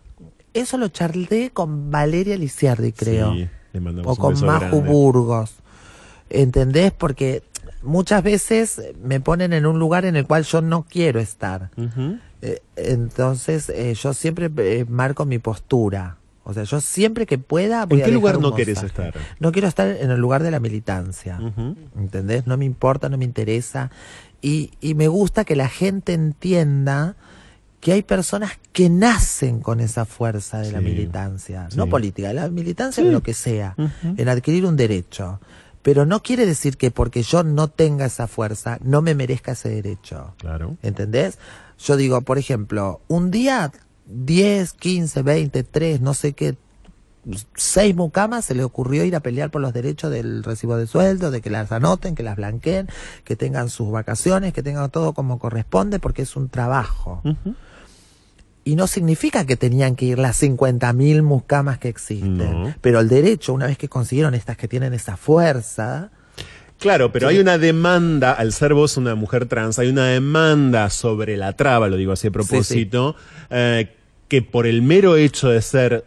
Eso 0.56 0.78
lo 0.78 0.88
charlé 0.88 1.50
con 1.52 1.90
Valeria 1.90 2.36
Lisiardi, 2.36 2.92
creo. 2.92 3.34
Sí, 3.34 3.48
le 3.72 3.80
mandamos 3.80 4.06
o 4.06 4.10
un 4.12 4.16
con 4.16 4.34
beso 4.34 4.46
Maju 4.46 4.76
grande. 4.76 4.90
Burgos. 4.90 5.54
¿Entendés? 6.30 6.92
Porque 6.92 7.42
muchas 7.82 8.22
veces 8.22 8.82
me 9.02 9.20
ponen 9.20 9.52
en 9.52 9.66
un 9.66 9.78
lugar 9.78 10.04
en 10.04 10.16
el 10.16 10.26
cual 10.26 10.44
yo 10.44 10.60
no 10.60 10.84
quiero 10.88 11.20
estar. 11.20 11.70
Eh, 12.42 12.60
entonces, 12.76 13.68
eh, 13.68 13.94
yo 13.94 14.12
siempre 14.12 14.50
eh, 14.56 14.84
marco 14.88 15.24
mi 15.24 15.38
postura. 15.38 16.16
O 16.44 16.54
sea, 16.54 16.62
yo 16.62 16.80
siempre 16.80 17.26
que 17.26 17.38
pueda 17.38 17.86
voy 17.86 17.98
¿En 18.00 18.04
qué 18.06 18.12
lugar 18.12 18.38
no 18.38 18.54
querés 18.54 18.80
mensaje. 18.82 19.08
estar? 19.08 19.22
No 19.40 19.50
quiero 19.50 19.66
estar 19.66 19.88
en 19.88 20.10
el 20.10 20.20
lugar 20.20 20.42
de 20.44 20.52
la 20.52 20.60
militancia. 20.60 21.40
¿Entendés? 21.96 22.46
No 22.46 22.56
me 22.56 22.64
importa, 22.64 23.08
no 23.08 23.18
me 23.18 23.24
interesa. 23.24 23.90
Y, 24.40 24.70
y 24.80 24.94
me 24.94 25.08
gusta 25.08 25.44
que 25.44 25.56
la 25.56 25.68
gente 25.68 26.12
entienda 26.12 27.16
que 27.80 27.92
hay 27.92 28.02
personas 28.02 28.52
que 28.72 28.88
nacen 28.90 29.60
con 29.60 29.80
esa 29.80 30.04
fuerza 30.04 30.58
de 30.60 30.72
la 30.72 30.80
militancia. 30.80 31.68
sí. 31.70 31.76
No 31.76 31.88
política, 31.88 32.32
la 32.32 32.48
militancia 32.48 33.02
Sí. 33.02 33.06
en 33.08 33.12
lo 33.12 33.22
que 33.22 33.34
sea. 33.34 33.74
En 34.16 34.28
adquirir 34.28 34.64
un 34.66 34.76
derecho. 34.76 35.40
Pero 35.82 36.04
no 36.04 36.20
quiere 36.20 36.46
decir 36.46 36.76
que 36.76 36.90
porque 36.90 37.22
yo 37.22 37.44
no 37.44 37.68
tenga 37.68 38.06
esa 38.06 38.26
fuerza, 38.26 38.78
no 38.82 39.02
me 39.02 39.14
merezca 39.14 39.52
ese 39.52 39.68
derecho. 39.68 40.34
Claro. 40.38 40.76
¿Entendés? 40.82 41.38
Yo 41.78 41.96
digo, 41.96 42.20
por 42.22 42.38
ejemplo, 42.38 43.02
un 43.06 43.30
día 43.30 43.70
10, 44.06 44.72
15, 44.72 45.22
20, 45.22 45.62
3, 45.62 46.00
no 46.00 46.14
sé 46.14 46.32
qué, 46.32 46.56
seis 47.56 47.94
mucamas 47.94 48.44
se 48.44 48.54
le 48.54 48.62
ocurrió 48.64 49.04
ir 49.04 49.16
a 49.16 49.20
pelear 49.20 49.50
por 49.50 49.60
los 49.60 49.72
derechos 49.72 50.10
del 50.10 50.42
recibo 50.44 50.76
de 50.76 50.86
sueldo, 50.86 51.30
de 51.30 51.40
que 51.40 51.50
las 51.50 51.72
anoten, 51.72 52.14
que 52.14 52.22
las 52.22 52.36
blanqueen, 52.36 52.88
que 53.24 53.36
tengan 53.36 53.68
sus 53.70 53.90
vacaciones, 53.90 54.52
que 54.52 54.62
tengan 54.62 54.90
todo 54.90 55.12
como 55.12 55.38
corresponde, 55.38 55.98
porque 55.98 56.22
es 56.22 56.36
un 56.36 56.48
trabajo. 56.48 57.22
Y 58.64 58.74
no 58.74 58.86
significa 58.88 59.44
que 59.46 59.56
tenían 59.56 59.94
que 59.94 60.06
ir 60.06 60.18
las 60.18 60.42
50.000 60.42 61.22
mucamas 61.22 61.78
que 61.78 61.88
existen. 61.88 62.62
No. 62.64 62.74
Pero 62.80 62.98
el 63.00 63.08
derecho, 63.08 63.52
una 63.52 63.66
vez 63.66 63.78
que 63.78 63.88
consiguieron 63.88 64.34
estas 64.34 64.56
que 64.56 64.66
tienen 64.68 64.92
esa 64.94 65.16
fuerza, 65.16 66.10
Claro, 66.78 67.10
pero 67.10 67.30
Sí. 67.30 67.36
hay 67.36 67.40
una 67.40 67.56
demanda, 67.56 68.32
al 68.32 68.52
ser 68.52 68.74
vos 68.74 68.98
una 68.98 69.14
mujer 69.14 69.46
trans, 69.46 69.78
hay 69.78 69.88
una 69.88 70.08
demanda 70.08 70.90
sobre 70.90 71.38
la 71.38 71.54
traba, 71.54 71.88
lo 71.88 71.96
digo 71.96 72.12
así 72.12 72.26
a 72.26 72.30
propósito, 72.30 73.16
eh, 73.48 73.96
que 74.28 74.42
por 74.42 74.66
el 74.66 74.82
mero 74.82 75.16
hecho 75.16 75.48
de 75.48 75.62
ser 75.62 76.04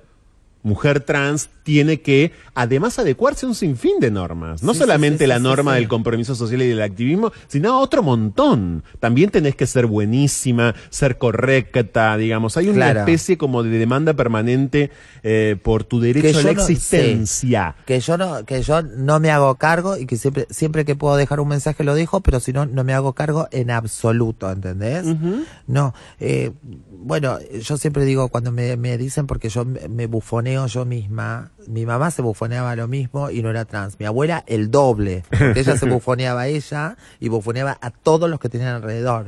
mujer 0.62 1.00
trans 1.02 1.50
tiene 1.64 2.02
que 2.02 2.32
además 2.54 3.00
adecuarse 3.00 3.46
a 3.46 3.50
un 3.50 3.56
sinfín 3.56 4.00
de 4.00 4.12
normas. 4.12 4.62
No 4.64 4.74
Sí, 4.74 4.80
solamente 4.80 5.20
sí, 5.20 5.24
sí, 5.24 5.28
la 5.28 5.40
norma 5.40 5.76
del 5.76 5.88
compromiso 5.88 6.36
social 6.36 6.62
y 6.64 6.68
del 6.68 6.82
activismo, 6.82 7.32
sino 7.48 7.80
otro 7.80 8.02
montón. 8.04 8.84
También 9.00 9.30
tenés 9.30 9.56
que 9.56 9.68
ser 9.68 9.86
buenísima, 9.86 10.76
ser 10.90 11.18
correcta, 11.18 12.18
digamos. 12.18 12.58
Hay 12.58 12.68
una 12.68 12.76
Claro. 12.78 13.00
especie 13.02 13.38
como 13.38 13.64
de 13.64 13.70
demanda 13.78 14.14
permanente 14.16 14.90
eh, 15.24 15.56
por 15.62 15.84
tu 15.84 16.00
derecho 16.00 16.40
a 16.40 16.42
la 16.44 16.54
no- 16.54 16.62
existencia. 16.62 17.76
que 17.86 18.00
yo 18.00 18.18
no 18.18 18.46
que 18.46 18.62
yo 18.62 18.82
no 18.82 19.20
me 19.20 19.32
hago 19.32 19.56
cargo 19.56 19.98
y 19.98 20.06
que 20.06 20.18
siempre 20.18 20.48
siempre 20.50 20.86
que 20.86 20.96
puedo 20.96 21.16
dejar 21.18 21.40
un 21.40 21.48
mensaje 21.50 21.84
lo 21.84 21.94
dejo 21.96 22.22
pero 22.22 22.40
si 22.40 22.52
no 22.54 22.66
no 22.66 22.84
me 22.84 22.94
hago 22.94 23.14
cargo 23.14 23.48
en 23.52 23.72
absoluto 23.72 24.52
¿entendés? 24.52 25.06
Ujú. 25.06 25.44
no 25.68 25.94
eh, 26.20 26.52
bueno 26.92 27.38
yo 27.62 27.78
siempre 27.78 28.06
digo 28.06 28.30
cuando 28.30 28.52
me, 28.52 28.76
me 28.78 28.98
dicen 28.98 29.28
porque 29.28 29.50
yo 29.50 29.66
me, 29.66 29.88
me 29.88 30.08
bufoneo 30.58 30.68
yo 30.68 30.86
misma. 30.86 31.52
Mi 31.68 31.86
mamá 31.86 32.12
se 32.12 32.22
bufoneaba 32.22 32.76
lo 32.76 32.88
mismo 32.88 33.30
y 33.30 33.42
no 33.42 33.50
era 33.50 33.66
trans. 33.66 34.00
Mi 34.00 34.06
abuela 34.06 34.44
el 34.48 34.72
doble. 34.72 35.24
Porque 35.30 35.60
ella 35.60 35.78
se 35.78 35.86
bufoneaba 35.90 36.42
a 36.42 36.48
ella 36.48 36.98
y 37.20 37.30
bufoneaba 37.30 37.78
a 37.82 37.92
todos 37.92 38.30
los 38.30 38.40
que 38.40 38.50
tenían 38.50 38.76
alrededor. 38.76 39.26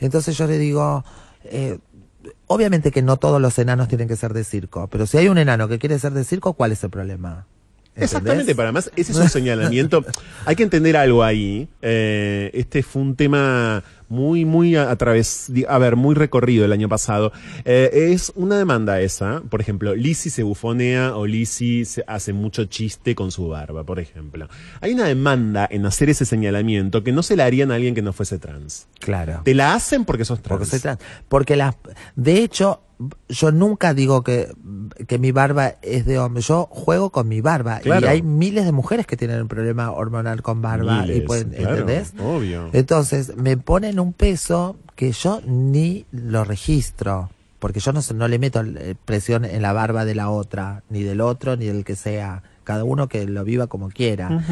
Entonces 0.00 0.36
yo 0.36 0.46
le 0.46 0.58
digo, 0.58 1.04
eh, 1.44 1.78
obviamente 2.46 2.90
que 2.90 3.02
no 3.02 3.16
todos 3.16 3.40
los 3.40 3.58
enanos 3.58 3.88
tienen 3.88 4.08
que 4.08 4.16
ser 4.16 4.32
de 4.32 4.44
circo, 4.44 4.88
pero 4.88 5.06
si 5.06 5.18
hay 5.18 5.28
un 5.28 5.38
enano 5.38 5.68
que 5.68 5.78
quiere 5.78 5.98
ser 5.98 6.12
de 6.12 6.24
circo, 6.24 6.54
¿cuál 6.54 6.72
es 6.72 6.82
el 6.84 6.90
problema? 6.90 7.46
¿Entendés? 7.94 8.12
Exactamente, 8.12 8.54
para 8.56 8.72
más, 8.72 8.90
ese 8.96 9.12
es 9.12 9.18
un 9.18 9.28
señalamiento. 9.30 10.04
Hay 10.44 10.56
que 10.56 10.64
entender 10.64 10.96
algo 10.96 11.22
ahí. 11.22 11.68
Eh, 11.80 12.50
este 12.52 12.82
fue 12.82 13.02
un 13.02 13.14
tema 13.14 13.84
muy, 14.08 14.44
muy 14.44 14.74
a, 14.76 14.90
a 14.90 14.96
través, 14.96 15.50
a 15.68 15.78
ver, 15.78 15.94
muy 15.94 16.14
recorrido 16.14 16.64
el 16.64 16.72
año 16.72 16.88
pasado. 16.88 17.32
Eh, 17.64 18.10
es 18.12 18.32
una 18.34 18.58
demanda 18.58 19.00
esa. 19.00 19.42
Por 19.48 19.60
ejemplo, 19.60 19.94
Lizzie 19.94 20.30
se 20.30 20.42
bufonea 20.42 21.16
o 21.16 21.26
Lizzie 21.26 21.84
se 21.84 22.04
hace 22.06 22.32
mucho 22.32 22.64
chiste 22.64 23.14
con 23.14 23.30
su 23.30 23.48
barba, 23.48 23.84
por 23.84 24.00
ejemplo. 24.00 24.48
Hay 24.80 24.92
una 24.92 25.06
demanda 25.06 25.68
en 25.70 25.86
hacer 25.86 26.10
ese 26.10 26.24
señalamiento 26.24 27.04
que 27.04 27.12
no 27.12 27.22
se 27.22 27.36
la 27.36 27.44
harían 27.44 27.70
a 27.70 27.76
alguien 27.76 27.94
que 27.94 28.02
no 28.02 28.12
fuese 28.12 28.38
trans. 28.38 28.88
Claro. 28.98 29.42
Te 29.44 29.54
la 29.54 29.74
hacen 29.74 30.04
porque 30.04 30.24
sos 30.24 30.42
trans. 30.42 30.58
Porque 30.58 30.70
soy 30.70 30.80
trans. 30.80 31.00
Porque 31.28 31.56
las, 31.56 31.76
de 32.16 32.42
hecho, 32.42 32.80
yo 33.28 33.52
nunca 33.52 33.94
digo 33.94 34.22
que, 34.22 34.52
que 35.06 35.18
mi 35.18 35.32
barba 35.32 35.74
es 35.82 36.06
de 36.06 36.18
hombre. 36.18 36.42
Yo 36.42 36.68
juego 36.70 37.10
con 37.10 37.28
mi 37.28 37.40
barba. 37.40 37.78
Claro. 37.80 38.06
Y 38.06 38.08
hay 38.08 38.22
miles 38.22 38.64
de 38.64 38.72
mujeres 38.72 39.06
que 39.06 39.16
tienen 39.16 39.42
un 39.42 39.48
problema 39.48 39.90
hormonal 39.90 40.42
con 40.42 40.62
barba. 40.62 41.06
y 41.06 41.20
pueden, 41.22 41.50
claro, 41.50 41.70
¿entendés? 41.70 42.12
Obvio. 42.18 42.70
Entonces, 42.72 43.36
me 43.36 43.56
ponen 43.56 44.00
un 44.00 44.12
peso 44.12 44.76
que 44.96 45.12
yo 45.12 45.40
ni 45.46 46.06
lo 46.12 46.44
registro. 46.44 47.30
Porque 47.58 47.80
yo 47.80 47.92
no, 47.92 48.00
no 48.14 48.28
le 48.28 48.38
meto 48.38 48.60
eh, 48.60 48.94
presión 49.04 49.44
en 49.44 49.62
la 49.62 49.72
barba 49.72 50.04
de 50.04 50.14
la 50.14 50.28
otra, 50.28 50.82
ni 50.90 51.02
del 51.02 51.20
otro, 51.20 51.56
ni 51.56 51.66
del 51.66 51.84
que 51.84 51.96
sea. 51.96 52.42
Cada 52.62 52.84
uno 52.84 53.08
que 53.08 53.26
lo 53.26 53.44
viva 53.44 53.66
como 53.66 53.88
quiera. 53.88 54.44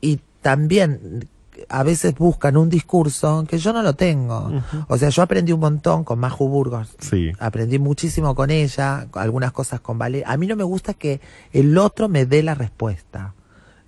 Y 0.00 0.20
también 0.42 1.28
a 1.68 1.82
veces 1.82 2.14
buscan 2.16 2.56
un 2.56 2.68
discurso 2.68 3.44
que 3.48 3.58
yo 3.58 3.72
no 3.72 3.82
lo 3.82 3.94
tengo. 3.94 4.50
O 4.88 4.96
sea, 4.98 5.08
yo 5.10 5.22
aprendí 5.22 5.52
un 5.52 5.60
montón 5.60 6.04
con 6.04 6.18
Maju 6.18 6.48
Burgos. 6.48 6.94
Sí. 6.98 7.32
Aprendí 7.38 7.78
muchísimo 7.78 8.34
con 8.34 8.50
ella, 8.50 9.06
algunas 9.14 9.52
cosas 9.52 9.80
con 9.80 9.98
Vale. 9.98 10.22
A 10.26 10.36
mí 10.36 10.46
no 10.46 10.56
me 10.56 10.64
gusta 10.64 10.94
que 10.94 11.20
el 11.52 11.76
otro 11.78 12.08
me 12.08 12.26
dé 12.26 12.42
la 12.42 12.54
respuesta. 12.54 13.34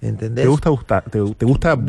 ¿Entendés? 0.01 0.45
Te 0.61 0.71
gusta, 0.71 1.03
te, 1.03 1.21
te 1.35 1.45
gusta 1.45 1.75
buscarla, 1.75 1.83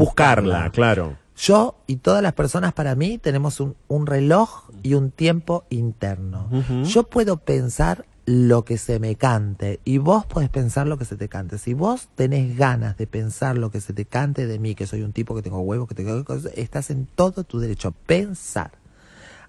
Buscarla. 0.65 0.69
claro. 0.71 1.17
Yo 1.37 1.75
y 1.87 1.95
todas 1.95 2.21
las 2.21 2.33
personas 2.33 2.71
para 2.73 2.93
mí 2.93 3.17
tenemos 3.17 3.59
un, 3.61 3.75
un 3.87 4.05
reloj 4.05 4.69
y 4.83 4.93
un 4.93 5.09
tiempo 5.11 5.63
interno. 5.69 6.49
Yo 6.83 7.03
puedo 7.03 7.37
pensar 7.37 8.05
lo 8.25 8.63
que 8.65 8.77
se 8.77 8.99
me 8.99 9.15
cante 9.15 9.79
y 9.83 9.97
vos 9.97 10.25
podés 10.25 10.49
pensar 10.49 10.85
lo 10.87 10.97
que 10.97 11.05
se 11.05 11.15
te 11.17 11.27
cante. 11.27 11.57
Si 11.57 11.73
vos 11.73 12.07
tenés 12.15 12.55
ganas 12.57 12.95
de 12.97 13.07
pensar 13.07 13.57
lo 13.57 13.71
que 13.71 13.81
se 13.81 13.93
te 13.93 14.05
cante 14.05 14.45
de 14.47 14.59
mí, 14.59 14.75
que 14.75 14.85
soy 14.87 15.01
un 15.01 15.11
tipo 15.13 15.35
que 15.35 15.41
tengo 15.41 15.59
huevos, 15.61 15.87
que 15.87 15.95
tengo 15.95 16.23
cosas, 16.23 16.51
estás 16.55 16.91
en 16.91 17.07
todo 17.07 17.43
tu 17.43 17.59
derecho 17.59 17.87
a 17.89 17.91
pensar. 17.91 18.71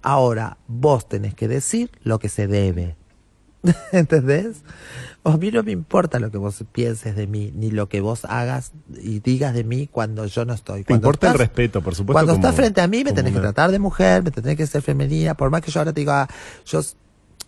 Ahora, 0.02 0.56
vos 0.66 1.08
tenés 1.08 1.34
que 1.34 1.48
decir 1.48 1.90
lo 2.02 2.18
que 2.18 2.28
se 2.28 2.46
debe. 2.48 2.96
¿Entendés? 3.92 4.62
A 5.22 5.36
mí 5.36 5.52
no 5.52 5.62
me 5.62 5.70
importa 5.70 6.18
lo 6.18 6.32
que 6.32 6.38
vos 6.38 6.64
pienses 6.72 7.14
de 7.14 7.28
mí, 7.28 7.52
ni 7.54 7.70
lo 7.70 7.88
que 7.88 8.00
vos 8.00 8.24
hagas 8.24 8.72
y 9.00 9.20
digas 9.20 9.54
de 9.54 9.62
mí 9.62 9.86
cuando 9.86 10.26
yo 10.26 10.44
no 10.44 10.52
estoy. 10.54 10.80
Te 10.80 10.86
Cuando 10.86 11.06
importa 11.08 11.28
el 11.28 11.32
estás- 11.34 11.46
respeto, 11.46 11.80
por 11.82 11.94
supuesto. 11.94 12.14
cuando 12.14 12.32
como- 12.32 12.42
estás 12.44 12.56
frente 12.56 12.80
a 12.80 12.88
mí 12.88 13.04
me 13.04 13.12
tenés 13.12 13.32
que 13.32 13.38
tratar 13.38 13.70
de 13.70 13.78
mujer, 13.78 14.24
me 14.24 14.32
tenés 14.32 14.56
que 14.56 14.66
ser 14.66 14.82
femenina, 14.82 15.34
por 15.34 15.50
más 15.50 15.60
que 15.60 15.70
yo 15.70 15.78
ahora 15.78 15.92
te 15.92 16.00
diga, 16.00 16.26
yo 16.66 16.80
s- 16.80 16.96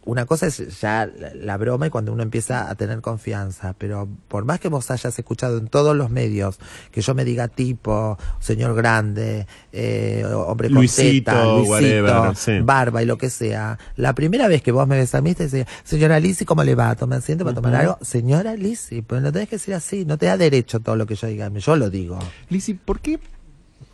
una 0.04 0.26
cosa 0.26 0.46
es 0.46 0.80
ya 0.80 1.10
la, 1.34 1.56
broma 1.56 1.86
y 1.86 1.90
cuando 1.90 2.12
uno 2.12 2.22
empieza 2.22 2.68
a 2.68 2.74
tener 2.74 3.00
confianza, 3.00 3.74
pero 3.78 4.08
por 4.28 4.44
más 4.44 4.60
que 4.60 4.68
vos 4.68 4.90
hayas 4.90 5.18
escuchado 5.18 5.58
en 5.58 5.68
todos 5.68 5.96
los 5.96 6.10
medios 6.10 6.58
que 6.90 7.00
yo 7.00 7.14
me 7.14 7.24
diga 7.24 7.48
tipo, 7.48 8.18
señor 8.38 8.74
grande, 8.74 9.46
eh, 9.72 10.24
hombre 10.26 10.68
con 10.68 10.76
Luisito, 10.76 11.30
teta, 11.30 11.46
Luisito, 11.46 11.70
whatever, 11.70 12.36
sí. 12.36 12.52
barba 12.62 13.02
y 13.02 13.06
lo 13.06 13.16
que 13.16 13.30
sea, 13.30 13.78
la 13.96 14.14
primera 14.14 14.46
vez 14.48 14.62
que 14.62 14.72
vos 14.72 14.86
me 14.86 14.96
ves 14.96 15.14
a 15.14 15.22
mí 15.22 15.34
te 15.34 15.44
dice, 15.44 15.66
señora 15.84 16.20
Lizzy, 16.20 16.44
¿cómo 16.44 16.62
le 16.64 16.74
va? 16.74 16.94
¿Toma 16.96 17.16
asiento 17.16 17.44
para 17.44 17.54
tomar 17.54 17.72
Ujú. 17.72 17.80
algo? 17.80 17.98
Señora 18.02 18.54
Lizzy, 18.56 19.02
pues 19.02 19.22
no 19.22 19.32
tenés 19.32 19.48
que 19.48 19.56
decir 19.56 19.74
así, 19.74 20.04
no 20.04 20.18
te 20.18 20.26
da 20.26 20.36
derecho 20.36 20.80
todo 20.80 20.96
lo 20.96 21.06
que 21.06 21.14
yo 21.14 21.28
diga, 21.28 21.48
yo 21.48 21.76
lo 21.76 21.88
digo. 21.88 22.18
Lizzy, 22.50 22.74
¿por 22.74 23.00
qué 23.00 23.18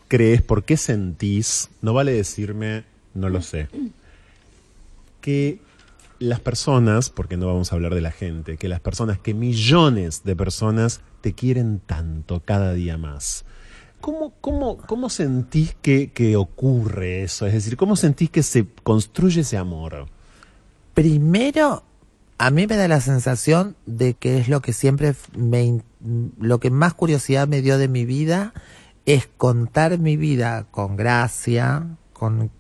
crees, 0.09 0.43
por 0.43 0.65
qué 0.65 0.77
sentís, 0.77 1.69
no 1.83 1.95
vale 1.95 2.13
decirme, 2.13 2.83
no 3.15 3.29
lo 3.29 3.43
sé, 3.43 3.69
que 5.21 5.61
las 6.21 6.39
personas, 6.39 7.11
porque 7.11 7.37
no 7.37 7.47
vamos 7.47 7.73
a 7.73 7.75
hablar 7.75 7.95
de 7.95 8.03
la 8.03 8.13
gente, 8.13 8.57
que 8.57 8.69
las 8.69 8.81
personas, 8.81 9.19
que 9.19 9.35
millones 9.35 10.23
de 10.23 10.37
personas 10.37 11.01
te 11.23 11.33
quieren 11.33 11.81
tanto 11.81 12.41
cada 12.45 12.73
día 12.75 12.97
más? 12.97 13.45
¿Cómo, 14.01 14.33
cómo, 14.41 14.77
cómo 14.77 15.11
sentís 15.11 15.75
que, 15.83 16.13
que 16.13 16.37
ocurre 16.37 17.23
eso? 17.23 17.47
Es 17.47 17.55
decir, 17.55 17.77
¿cómo 17.77 17.97
sentís 17.97 18.31
que 18.31 18.43
se 18.43 18.67
construye 18.83 19.41
ese 19.41 19.57
amor? 19.57 20.07
Primero, 20.95 21.85
a 22.39 22.51
mí 22.51 22.67
me 22.67 22.77
da 22.77 22.87
la 22.87 23.01
sensación 23.01 23.77
de 23.87 24.15
que 24.15 24.39
es 24.39 24.49
lo 24.49 24.61
que 24.61 24.73
siempre 24.73 25.15
me, 25.37 25.83
lo 26.39 26.61
que 26.61 26.71
más 26.71 26.95
curiosidad 26.95 27.49
me 27.49 27.63
dio 27.63 27.79
de 27.79 27.89
mi 27.89 28.05
vida 28.05 28.53
es 29.07 29.27
contar 29.27 29.99
mi 29.99 30.17
vida 30.17 30.67
con 30.71 30.97
gracia, 30.97 31.87
con, 32.13 32.51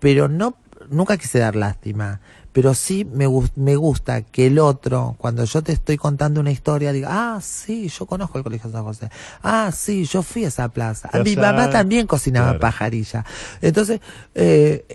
pero 0.00 0.28
no, 0.28 0.56
nunca 0.90 1.16
quise 1.16 1.38
dar 1.38 1.56
lástima, 1.56 2.20
pero 2.54 2.72
sí 2.72 3.04
me, 3.04 3.26
me 3.56 3.76
gusta 3.76 4.22
que 4.22 4.46
el 4.46 4.58
otro, 4.58 5.16
cuando 5.18 5.44
yo 5.44 5.60
te 5.62 5.72
estoy 5.72 5.96
contando 5.98 6.40
una 6.40 6.50
historia, 6.52 6.92
diga, 6.92 7.08
ah, 7.10 7.40
sí, 7.42 7.88
yo 7.88 8.06
conozco 8.06 8.38
el 8.38 8.44
Colegio 8.44 8.70
San 8.70 8.84
José, 8.84 9.10
ah, 9.42 9.70
sí, 9.74 10.04
yo 10.04 10.22
fui 10.22 10.44
a 10.44 10.48
esa 10.48 10.68
plaza, 10.68 11.10
mi 11.24 11.34
mamá 11.36 11.68
también 11.70 12.06
cocinaba 12.06 12.46
Claro. 12.46 12.60
pajarilla. 12.60 13.24
Entonces, 13.60 14.00
eh, 14.36 14.86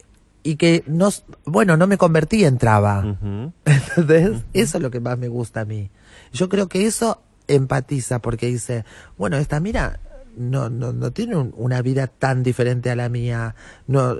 y 0.41 0.55
que 0.55 0.83
no, 0.87 1.09
bueno, 1.45 1.75
no 1.75 1.85
me 1.85 1.97
convertí 1.97 2.45
en 2.45 2.57
traba. 2.57 3.03
¿Entendés? 3.65 4.41
Eso 4.53 4.77
es 4.77 4.81
lo 4.81 4.89
que 4.89 5.01
más 5.01 5.17
me 5.17 5.27
gusta 5.27 5.61
a 5.61 5.65
mí. 5.65 5.89
Yo 6.31 6.47
creo 6.47 6.67
que 6.69 6.85
eso 6.87 7.21
empatiza 7.49 8.19
porque 8.19 8.45
dice, 8.47 8.85
bueno, 9.17 9.35
esta 9.37 9.59
mira 9.59 9.99
no, 10.39 10.69
no, 10.69 10.93
no 10.93 11.11
tiene 11.11 11.35
un- 11.35 11.53
una 11.57 11.81
vida 11.81 12.07
tan 12.07 12.41
diferente 12.43 12.89
a 12.89 12.95
la 12.95 13.09
mía. 13.09 13.55
No, 13.87 14.15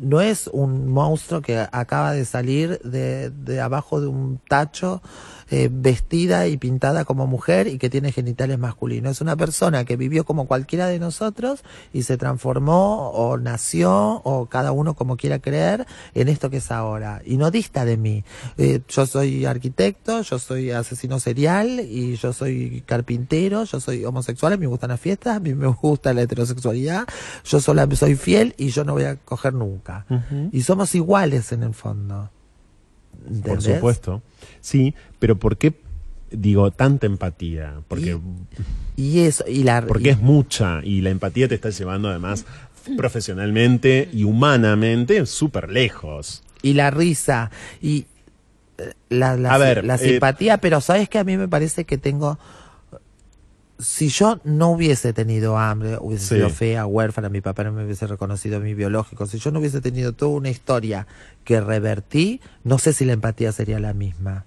no, 0.00 0.20
es 0.20 0.46
un 0.52 0.88
monstruo 0.88 1.42
que 1.42 1.58
acaba 1.72 2.12
de 2.12 2.24
salir 2.24 2.78
de, 2.84 3.30
de 3.30 3.60
abajo 3.60 4.00
de 4.00 4.06
un 4.06 4.40
tacho 4.48 5.02
eh, 5.50 5.68
vestida 5.70 6.46
y 6.46 6.56
pintada 6.56 7.04
como 7.04 7.26
mujer 7.26 7.66
y 7.66 7.78
que 7.78 7.90
tiene 7.90 8.12
genitales 8.12 8.58
masculinos. 8.58 9.12
Es 9.12 9.20
una 9.20 9.36
persona 9.36 9.84
que 9.84 9.96
vivió 9.96 10.24
como 10.24 10.46
cualquiera 10.46 10.86
de 10.86 10.98
nosotros 10.98 11.62
y 11.92 12.02
se 12.02 12.16
transformó 12.16 13.10
o 13.10 13.38
nació 13.38 14.22
o 14.24 14.46
cada 14.46 14.72
uno 14.72 14.94
como 14.94 15.16
quiera 15.16 15.38
creer 15.38 15.86
en 16.14 16.28
esto 16.28 16.50
que 16.50 16.58
es 16.58 16.70
ahora. 16.70 17.22
Y 17.24 17.36
no 17.36 17.50
dista 17.50 17.84
de 17.84 17.96
mí. 17.96 18.24
Eh, 18.58 18.80
yo 18.88 19.06
soy 19.06 19.46
arquitecto, 19.46 20.22
yo 20.22 20.38
soy 20.38 20.70
asesino 20.70 21.20
serial 21.20 21.80
y 21.80 22.16
yo 22.16 22.32
soy 22.32 22.82
carpintero, 22.86 23.64
yo 23.64 23.80
soy 23.80 24.04
homosexual, 24.04 24.52
a 24.52 24.56
mí 24.56 24.62
me 24.62 24.68
gustan 24.68 24.90
las 24.90 25.00
fiestas, 25.00 25.36
a 25.36 25.40
mí 25.40 25.54
me 25.54 25.66
gusta 25.68 26.12
la 26.12 26.22
heterosexualidad, 26.22 27.06
yo 27.44 27.60
sola 27.60 27.86
soy 27.96 28.16
fiel 28.16 28.54
y 28.58 28.68
yo 28.68 28.84
no 28.84 28.92
voy 28.92 29.04
a 29.04 29.16
coger 29.16 29.54
nunca. 29.54 30.06
Y 30.52 30.62
somos 30.62 30.94
iguales 30.94 31.52
en 31.52 31.62
el 31.62 31.74
fondo. 31.74 32.30
Por 33.44 33.62
supuesto. 33.62 34.22
Sí, 34.60 34.94
pero 35.18 35.36
¿por 35.36 35.56
qué 35.56 35.74
digo 36.30 36.70
tanta 36.70 37.06
empatía? 37.06 37.74
Porque, 37.88 38.18
Y 38.96 39.20
eso, 39.20 39.44
y 39.48 39.62
la 39.62 39.82
porque 39.86 40.08
y- 40.08 40.12
es 40.12 40.18
mucha 40.20 40.80
y 40.82 41.00
la 41.00 41.10
empatía 41.10 41.48
te 41.48 41.54
está 41.54 41.70
llevando 41.70 42.08
además 42.08 42.44
profesionalmente 42.96 44.08
y 44.12 44.24
humanamente 44.24 45.24
súper 45.26 45.70
lejos. 45.70 46.42
y 46.62 46.72
la 46.74 46.90
risa 46.90 47.50
y 47.80 48.06
eh, 48.78 48.92
la, 49.08 49.36
la, 49.36 49.54
A 49.54 49.58
ver, 49.58 49.84
la 49.84 49.94
eh, 49.96 49.98
simpatía, 49.98 50.58
pero 50.58 50.80
sabes 50.80 51.08
que 51.08 51.18
a 51.18 51.24
mí 51.24 51.36
me 51.36 51.48
parece 51.48 51.84
que 51.84 51.96
tengo 51.98 52.38
si 53.78 54.08
yo 54.08 54.40
no 54.44 54.70
hubiese 54.70 55.12
tenido 55.12 55.58
hambre, 55.58 55.98
hubiese 56.00 56.24
Sí. 56.26 56.34
sido 56.36 56.50
fea, 56.50 56.86
huérfana, 56.86 57.28
mi 57.28 57.40
papá 57.40 57.64
no 57.64 57.72
me 57.72 57.84
hubiese 57.84 58.06
reconocido 58.06 58.60
mi 58.60 58.74
biológico, 58.74 59.26
si 59.26 59.38
yo 59.38 59.50
no 59.50 59.58
hubiese 59.60 59.80
tenido 59.80 60.12
toda 60.12 60.32
una 60.32 60.48
historia 60.50 61.06
que 61.44 61.60
revertí, 61.60 62.40
no 62.64 62.78
sé 62.78 62.92
si 62.92 63.04
la 63.04 63.12
empatía 63.12 63.52
sería 63.52 63.78
la 63.78 63.92
misma. 63.92 64.44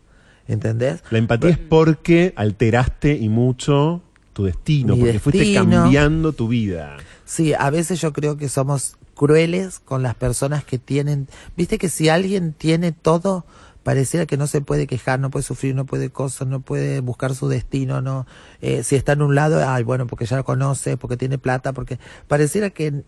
¿entendés? 0.47 1.03
La 1.11 1.19
empatía 1.19 1.51
es 1.51 1.57
porque 1.59 2.33
alteraste 2.35 3.15
y 3.15 3.29
mucho 3.29 4.01
tu 4.33 4.45
destino, 4.45 4.97
porque 4.97 5.19
fuiste 5.19 5.53
cambiando 5.53 6.33
tu 6.33 6.47
vida. 6.47 6.97
Sí, 7.25 7.53
a 7.53 7.69
veces 7.69 8.01
yo 8.01 8.13
creo 8.13 8.35
que 8.35 8.49
somos 8.49 8.97
crueles 9.13 9.79
con 9.79 10.01
las 10.01 10.15
personas 10.15 10.63
que 10.63 10.79
tienen, 10.79 11.27
viste 11.55 11.77
que 11.77 11.87
si 11.89 12.09
alguien 12.09 12.53
tiene 12.53 12.91
todo, 12.91 13.45
pareciera 13.83 14.25
que 14.25 14.37
no 14.37 14.47
se 14.47 14.61
puede 14.61 14.87
quejar, 14.87 15.19
no 15.19 15.29
puede 15.29 15.43
sufrir, 15.43 15.73
no 15.75 15.85
puede 15.85 16.09
cosas, 16.09 16.47
no 16.47 16.59
puede 16.59 16.99
buscar 16.99 17.33
su 17.35 17.47
destino, 17.47 18.01
no, 18.01 18.27
eh, 18.61 18.83
si 18.83 18.95
está 18.95 19.13
en 19.13 19.21
un 19.21 19.35
lado, 19.35 19.67
ay, 19.67 19.83
bueno, 19.83 20.05
porque 20.07 20.25
ya 20.25 20.37
lo 20.37 20.43
conoce, 20.43 20.97
porque 20.97 21.17
tiene 21.17 21.37
plata, 21.37 21.73
porque 21.73 21.99
pareciera 22.27 22.69
que 22.69 23.03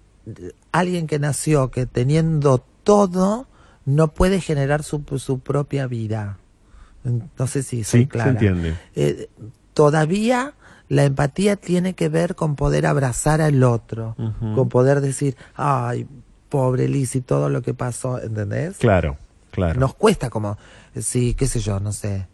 alguien 0.71 1.07
que 1.07 1.19
nació, 1.19 1.71
que 1.71 1.85
teniendo 1.85 2.63
todo, 2.83 3.47
no 3.85 4.09
puede 4.13 4.39
generar 4.41 4.83
su, 4.83 5.03
su 5.17 5.39
propia 5.39 5.87
vida. 5.87 6.37
No 7.03 7.47
sé 7.47 7.63
si 7.63 7.83
soy 7.83 8.01
Sí, 8.01 8.07
clara. 8.07 8.25
se 8.25 8.31
entiende. 8.37 8.75
Eh, 8.95 9.27
todavía 9.73 10.53
la 10.87 11.05
empatía 11.05 11.55
tiene 11.55 11.93
que 11.95 12.09
ver 12.09 12.35
con 12.35 12.55
poder 12.55 12.85
abrazar 12.85 13.41
al 13.41 13.63
otro, 13.63 14.15
con 14.55 14.67
poder 14.69 14.99
decir, 15.01 15.35
ay, 15.55 16.05
pobre 16.49 16.87
Liz 16.89 17.15
y 17.15 17.21
todo 17.21 17.49
lo 17.49 17.61
que 17.61 17.73
pasó, 17.73 18.21
¿entendés? 18.21 18.77
Claro, 18.77 19.17
claro. 19.51 19.79
Nos 19.79 19.93
cuesta 19.93 20.29
como, 20.29 20.57
sí, 20.99 21.33
qué 21.35 21.45
sé 21.47 21.59
yo, 21.59 21.79
no 21.79 21.91
sé, 21.91 22.27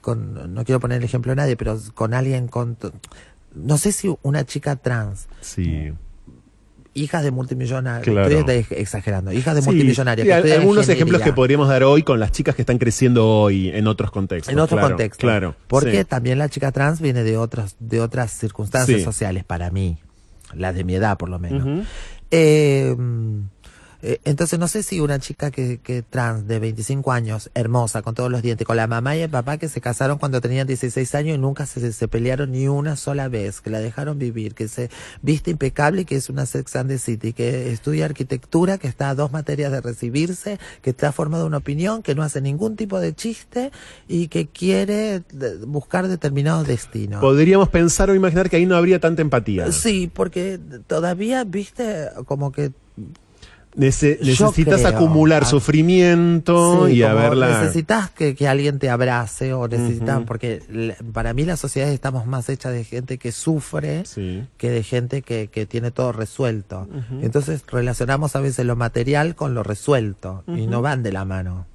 con, 0.00 0.52
no 0.54 0.64
quiero 0.64 0.80
poner 0.80 0.98
el 0.98 1.04
ejemplo 1.04 1.30
de 1.32 1.36
nadie, 1.36 1.56
pero 1.56 1.78
con 1.94 2.12
alguien 2.14 2.48
con, 2.48 2.76
no 3.54 3.78
sé 3.78 3.92
si 3.92 4.14
una 4.22 4.44
chica 4.44 4.76
trans, 4.76 5.28
Sí. 5.40 5.92
hijas 6.92 7.22
de 7.24 7.30
multimillonarios, 7.30 8.04
Claro. 8.04 8.28
estoy 8.38 8.56
ex- 8.56 8.72
exagerando, 8.72 9.32
hijas 9.32 9.54
de 9.56 9.62
Sí, 9.62 9.68
multimillonarios, 9.68 10.26
sí, 10.26 10.52
algunos 10.52 10.88
ejemplos 10.88 11.22
que 11.22 11.32
podríamos 11.32 11.68
dar 11.68 11.82
hoy 11.84 12.02
con 12.02 12.20
las 12.20 12.32
chicas 12.32 12.54
que 12.54 12.62
están 12.62 12.78
creciendo 12.78 13.26
hoy 13.28 13.68
en 13.70 13.86
otros 13.86 14.10
contextos. 14.10 14.52
en 14.52 14.58
otro 14.60 14.76
claro, 14.76 14.90
contexto. 14.94 15.20
Claro. 15.26 15.56
Porque 15.66 15.98
sí. 16.00 16.04
también 16.04 16.38
la 16.38 16.48
chica 16.48 16.70
trans 16.70 17.00
viene 17.00 17.24
de 17.24 17.36
otras, 17.36 17.76
de 17.80 18.00
otras 18.00 18.30
circunstancias 18.32 19.02
sociales 19.02 19.42
para 19.44 19.70
mí, 19.70 19.98
las 20.54 20.74
de 20.74 20.84
mi 20.84 20.94
edad 20.94 21.16
por 21.18 21.28
lo 21.30 21.38
menos. 21.38 21.84
Eh, 22.30 22.94
eh, 24.06 24.20
entonces 24.24 24.58
no 24.58 24.68
sé 24.68 24.82
si 24.82 25.00
una 25.00 25.18
chica 25.18 25.50
que, 25.50 25.78
que 25.78 26.02
trans 26.02 26.46
de 26.46 26.58
25 26.58 27.10
años, 27.10 27.50
hermosa, 27.54 28.02
con 28.02 28.14
todos 28.14 28.30
los 28.30 28.42
dientes, 28.42 28.66
con 28.66 28.76
la 28.76 28.86
mamá 28.86 29.16
y 29.16 29.20
el 29.20 29.30
papá 29.30 29.56
que 29.56 29.70
se 29.70 29.80
casaron 29.80 30.18
cuando 30.18 30.42
tenían 30.42 30.66
16 30.66 31.14
años 31.14 31.36
y 31.36 31.38
nunca 31.38 31.64
se, 31.64 31.90
se 31.90 32.06
pelearon 32.06 32.52
ni 32.52 32.68
una 32.68 32.96
sola 32.96 33.28
vez, 33.28 33.62
que 33.62 33.70
la 33.70 33.78
dejaron 33.78 34.18
vivir, 34.18 34.54
que 34.54 34.68
se 34.68 34.90
viste 35.22 35.50
impecable, 35.50 36.04
que 36.04 36.16
es 36.16 36.28
una 36.28 36.44
sex 36.44 36.76
and 36.76 36.90
the 36.90 36.98
city, 36.98 37.32
que 37.32 37.72
estudia 37.72 38.04
arquitectura, 38.04 38.76
que 38.76 38.88
está 38.88 39.08
a 39.08 39.14
dos 39.14 39.32
materias 39.32 39.72
de 39.72 39.80
recibirse, 39.80 40.58
que 40.82 40.90
está 40.90 41.10
formada 41.10 41.46
una 41.46 41.56
opinión, 41.56 42.02
que 42.02 42.14
no 42.14 42.22
hace 42.22 42.42
ningún 42.42 42.76
tipo 42.76 43.00
de 43.00 43.14
chiste 43.14 43.72
y 44.06 44.28
que 44.28 44.48
quiere 44.48 45.22
buscar 45.66 46.08
determinados 46.08 46.66
destinos. 46.66 47.22
Podríamos 47.22 47.70
pensar 47.70 48.10
o 48.10 48.14
imaginar 48.14 48.50
que 48.50 48.56
ahí 48.56 48.66
no 48.66 48.76
habría 48.76 49.00
tanta 49.00 49.22
empatía. 49.22 49.72
Sí, 49.72 50.10
porque 50.12 50.60
todavía, 50.86 51.44
viste, 51.44 52.10
como 52.26 52.52
que 52.52 52.72
Nece- 53.76 54.18
necesitas 54.20 54.82
creo. 54.82 54.94
acumular 54.94 55.44
sufrimiento 55.44 56.86
Sí, 56.86 56.94
y 56.94 57.02
haberla. 57.02 57.60
Necesitas 57.62 58.10
que, 58.10 58.34
que 58.34 58.46
alguien 58.48 58.78
te 58.78 58.88
abrace 58.90 59.52
o 59.52 59.66
necesitas, 59.68 60.22
porque 60.26 60.62
para 61.12 61.34
mí 61.34 61.44
las 61.44 61.60
sociedades 61.60 61.94
estamos 61.94 62.26
más 62.26 62.48
hechas 62.48 62.72
de 62.72 62.84
gente 62.84 63.18
que 63.18 63.32
sufre 63.32 64.04
Sí. 64.06 64.44
que 64.58 64.70
de 64.70 64.82
gente 64.82 65.22
que, 65.22 65.48
que 65.48 65.66
tiene 65.66 65.90
todo 65.90 66.12
resuelto. 66.12 66.88
Entonces 67.20 67.64
relacionamos 67.66 68.36
a 68.36 68.40
veces 68.40 68.64
lo 68.64 68.76
material 68.76 69.34
con 69.34 69.54
lo 69.54 69.62
resuelto 69.62 70.44
y 70.46 70.66
no 70.66 70.80
van 70.82 71.02
de 71.02 71.12
la 71.12 71.24
mano. 71.24 71.66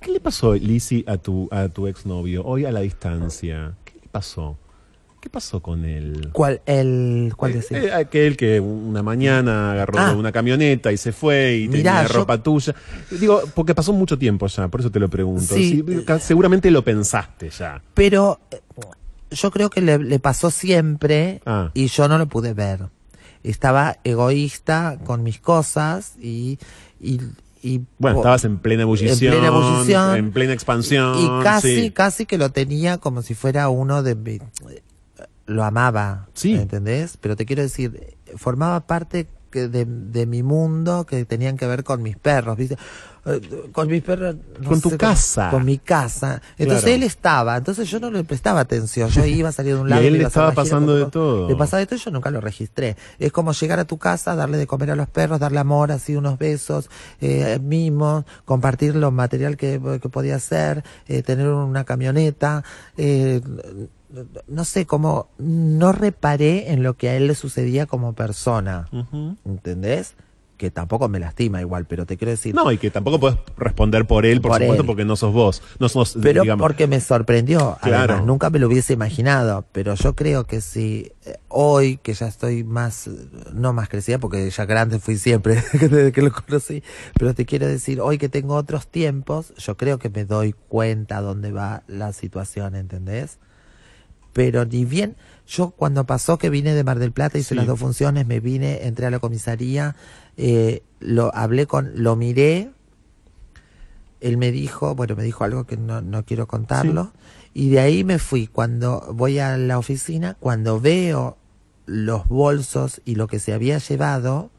¿Qué 0.00 0.10
le 0.10 0.20
pasó, 0.20 0.54
Lizzy, 0.54 1.04
a 1.06 1.16
tu, 1.16 1.48
a 1.50 1.68
tu 1.68 1.86
exnovio 1.86 2.44
hoy 2.44 2.64
a 2.64 2.72
la 2.72 2.80
distancia? 2.80 3.74
¿Qué 3.84 3.92
le 4.02 4.08
pasó? 4.08 4.56
¿Qué 5.20 5.30
pasó 5.30 5.60
con 5.60 5.84
él? 5.84 6.28
¿Cuál, 6.32 6.60
el, 6.66 7.32
cuál 7.36 7.52
Eh, 7.52 7.54
decís? 7.56 7.70
eh, 7.72 7.92
aquel 7.92 8.36
que 8.36 8.60
una 8.60 9.02
mañana 9.02 9.72
agarró 9.72 9.98
Ah. 9.98 10.12
una 10.12 10.30
camioneta 10.30 10.92
y 10.92 10.96
se 10.96 11.12
fue 11.12 11.56
y 11.56 11.68
Mirá, 11.68 11.94
tenía 12.02 12.06
yo- 12.06 12.14
ropa 12.20 12.42
tuya. 12.42 12.74
Digo, 13.10 13.42
porque 13.54 13.74
pasó 13.74 13.92
mucho 13.92 14.16
tiempo 14.18 14.46
ya, 14.46 14.68
por 14.68 14.80
eso 14.80 14.90
te 14.90 15.00
lo 15.00 15.08
pregunto. 15.08 15.54
Sí. 15.54 15.82
Sí, 15.86 16.04
ca- 16.04 16.20
seguramente 16.20 16.70
lo 16.70 16.84
pensaste 16.84 17.50
ya. 17.50 17.82
Pero 17.94 18.38
eh, 18.52 18.60
yo 19.32 19.50
creo 19.50 19.68
que 19.70 19.80
le, 19.80 19.98
le 19.98 20.18
pasó 20.20 20.50
siempre 20.52 21.40
Ah. 21.44 21.70
y 21.74 21.88
yo 21.88 22.06
no 22.08 22.18
lo 22.18 22.26
pude 22.26 22.54
ver. 22.54 22.80
Estaba 23.42 23.98
egoísta 24.04 24.98
con 25.04 25.22
mis 25.22 25.40
cosas 25.40 26.14
y... 26.20 26.58
y, 27.00 27.20
y 27.62 27.80
Bueno, 27.98 28.18
estabas 28.18 28.44
en 28.44 28.58
plena 28.58 28.82
ebullición, 28.82 29.32
plena 29.32 29.48
ebullición. 29.48 30.16
en 30.16 30.30
plena 30.30 30.52
expansión. 30.52 31.18
Y 31.18 31.42
casi, 31.42 31.74
sí. 31.82 31.90
casi 31.90 32.26
que 32.26 32.38
lo 32.38 32.50
tenía 32.50 32.98
como 32.98 33.22
si 33.22 33.34
fuera 33.34 33.68
uno 33.70 34.02
de 34.04 34.14
Lo 35.46 35.64
amaba, 35.64 36.26
Sí. 36.34 36.54
¿entendés? 36.54 37.16
Pero 37.20 37.36
te 37.36 37.46
quiero 37.46 37.62
decir, 37.62 38.16
formaba 38.36 38.80
parte 38.86 39.28
que 39.50 39.68
de, 39.68 39.84
de 39.86 40.26
mi 40.26 40.42
mundo 40.42 41.06
que 41.06 41.24
tenían 41.24 41.56
que 41.56 41.66
ver 41.66 41.84
con 41.84 42.02
mis 42.02 42.16
perros, 42.16 42.56
¿viste? 42.56 42.76
Eh, 43.28 43.40
Con 43.72 43.88
mis 43.88 44.02
perros... 44.02 44.36
no 44.60 44.68
Con 44.70 44.80
tu 44.80 44.96
casa. 44.96 45.50
Con 45.50 45.64
mi 45.64 45.78
casa. 45.78 46.40
Entonces 46.58 46.84
Claro. 46.84 46.96
él 46.96 47.02
estaba, 47.04 47.56
entonces 47.56 47.88
yo 47.90 47.98
no 47.98 48.10
le 48.10 48.22
prestaba 48.24 48.60
atención. 48.60 49.08
Yo 49.10 49.24
iba 49.24 49.48
a 49.48 49.52
salir 49.52 49.74
de 49.74 49.80
un 49.80 49.86
Y 49.88 49.90
lado. 49.90 50.02
a 50.02 50.04
él 50.04 50.12
le 50.18 50.24
estaba 50.24 50.50
gira 50.50 50.62
pasando 50.62 50.94
de 50.96 51.06
todo. 51.06 51.48
Le 51.48 51.56
pasaba 51.56 51.80
de 51.80 51.86
todo 51.86 51.96
y 51.96 52.02
yo 52.02 52.10
nunca 52.12 52.30
lo 52.30 52.40
registré. 52.40 52.96
Es 53.18 53.32
como 53.32 53.52
llegar 53.52 53.78
a 53.80 53.84
tu 53.84 53.98
casa, 53.98 54.34
darle 54.36 54.58
de 54.58 54.66
comer 54.68 54.90
a 54.92 54.96
los 54.96 55.08
perros, 55.08 55.40
darle 55.40 55.58
amor, 55.60 55.90
así 55.92 56.14
unos 56.16 56.38
besos, 56.38 56.88
eh, 57.20 57.58
mimos, 57.62 58.24
compartir 58.44 58.94
lo 58.96 59.10
material 59.10 59.56
que, 59.56 59.80
que 60.00 60.08
podía 60.08 60.36
hacer, 60.36 60.84
eh, 61.08 61.22
tener 61.22 61.48
una 61.48 61.82
camioneta, 61.84 62.62
eh, 62.96 63.40
no 64.48 64.64
sé, 64.64 64.86
como 64.86 65.28
no 65.38 65.92
reparé 65.92 66.72
en 66.72 66.82
lo 66.82 66.94
que 66.94 67.08
a 67.08 67.16
él 67.16 67.26
le 67.26 67.34
sucedía 67.34 67.86
como 67.86 68.12
persona, 68.14 68.86
Ujú. 68.92 69.36
¿entendés? 69.44 70.14
Que 70.56 70.70
tampoco 70.70 71.06
me 71.10 71.18
lastima 71.18 71.60
igual, 71.60 71.84
pero 71.84 72.06
te 72.06 72.16
quiero 72.16 72.30
decir, 72.30 72.54
No, 72.54 72.72
y 72.72 72.78
que 72.78 72.90
tampoco 72.90 73.20
puedes 73.20 73.36
responder 73.58 74.06
por 74.06 74.24
él, 74.24 74.40
por, 74.40 74.52
Por 74.52 74.60
supuesto, 74.62 74.82
él. 74.84 74.86
porque 74.86 75.04
no 75.04 75.14
sos 75.14 75.34
vos. 75.34 75.62
No 75.78 75.90
sos, 75.90 76.16
pero 76.22 76.40
digamos. 76.40 76.62
porque 76.64 76.86
me 76.86 76.98
sorprendió, 77.02 77.76
Claro. 77.82 78.14
además, 78.14 78.26
nunca 78.26 78.48
me 78.48 78.58
lo 78.58 78.66
hubiese 78.68 78.94
imaginado, 78.94 79.66
pero 79.72 79.94
yo 79.96 80.14
creo 80.16 80.44
que 80.44 80.62
si 80.62 81.12
eh, 81.26 81.36
hoy, 81.48 81.98
que 81.98 82.14
ya 82.14 82.26
estoy 82.26 82.64
más, 82.64 83.10
no 83.52 83.74
más 83.74 83.90
crecida, 83.90 84.16
porque 84.18 84.48
ya 84.48 84.64
grande 84.64 84.98
fui 84.98 85.18
siempre, 85.18 85.56
desde 85.74 86.10
que 86.10 86.22
lo 86.22 86.32
conocí, 86.32 86.82
pero 87.18 87.34
te 87.34 87.44
quiero 87.44 87.66
decir, 87.68 88.00
hoy 88.00 88.16
que 88.16 88.30
tengo 88.30 88.54
otros 88.54 88.86
tiempos, 88.86 89.52
yo 89.58 89.76
creo 89.76 89.98
que 89.98 90.08
me 90.08 90.24
doy 90.24 90.54
cuenta 90.54 91.20
dónde 91.20 91.52
va 91.52 91.82
la 91.86 92.14
situación, 92.14 92.76
¿entendés? 92.76 93.38
Pero 94.36 94.66
ni 94.66 94.84
bien, 94.84 95.16
yo 95.48 95.70
cuando 95.70 96.04
pasó 96.04 96.36
que 96.36 96.50
vine 96.50 96.74
de 96.74 96.84
Mar 96.84 96.98
del 96.98 97.10
Plata, 97.10 97.38
hice 97.38 97.48
Sí. 97.50 97.54
las 97.54 97.66
dos 97.66 97.80
funciones, 97.80 98.26
me 98.26 98.38
vine, 98.38 98.86
entré 98.86 99.06
a 99.06 99.10
la 99.10 99.18
comisaría, 99.18 99.96
eh, 100.36 100.82
lo 101.00 101.34
hablé 101.34 101.66
con, 101.66 101.90
lo 102.02 102.16
miré, 102.16 102.70
él 104.20 104.36
me 104.36 104.52
dijo, 104.52 104.94
bueno, 104.94 105.16
me 105.16 105.22
dijo 105.22 105.42
algo 105.44 105.64
que 105.64 105.78
no, 105.78 106.02
no 106.02 106.22
quiero 106.26 106.46
contarlo, 106.46 107.12
y 107.54 107.70
de 107.70 107.80
ahí 107.80 108.04
me 108.04 108.18
fui. 108.18 108.46
Cuando 108.46 109.08
voy 109.14 109.38
a 109.38 109.56
la 109.56 109.78
oficina, 109.78 110.36
cuando 110.38 110.80
veo 110.82 111.38
los 111.86 112.28
bolsos 112.28 113.00
y 113.06 113.14
lo 113.14 113.26
que 113.28 113.38
se 113.38 113.54
había 113.54 113.78
llevado, 113.78 114.50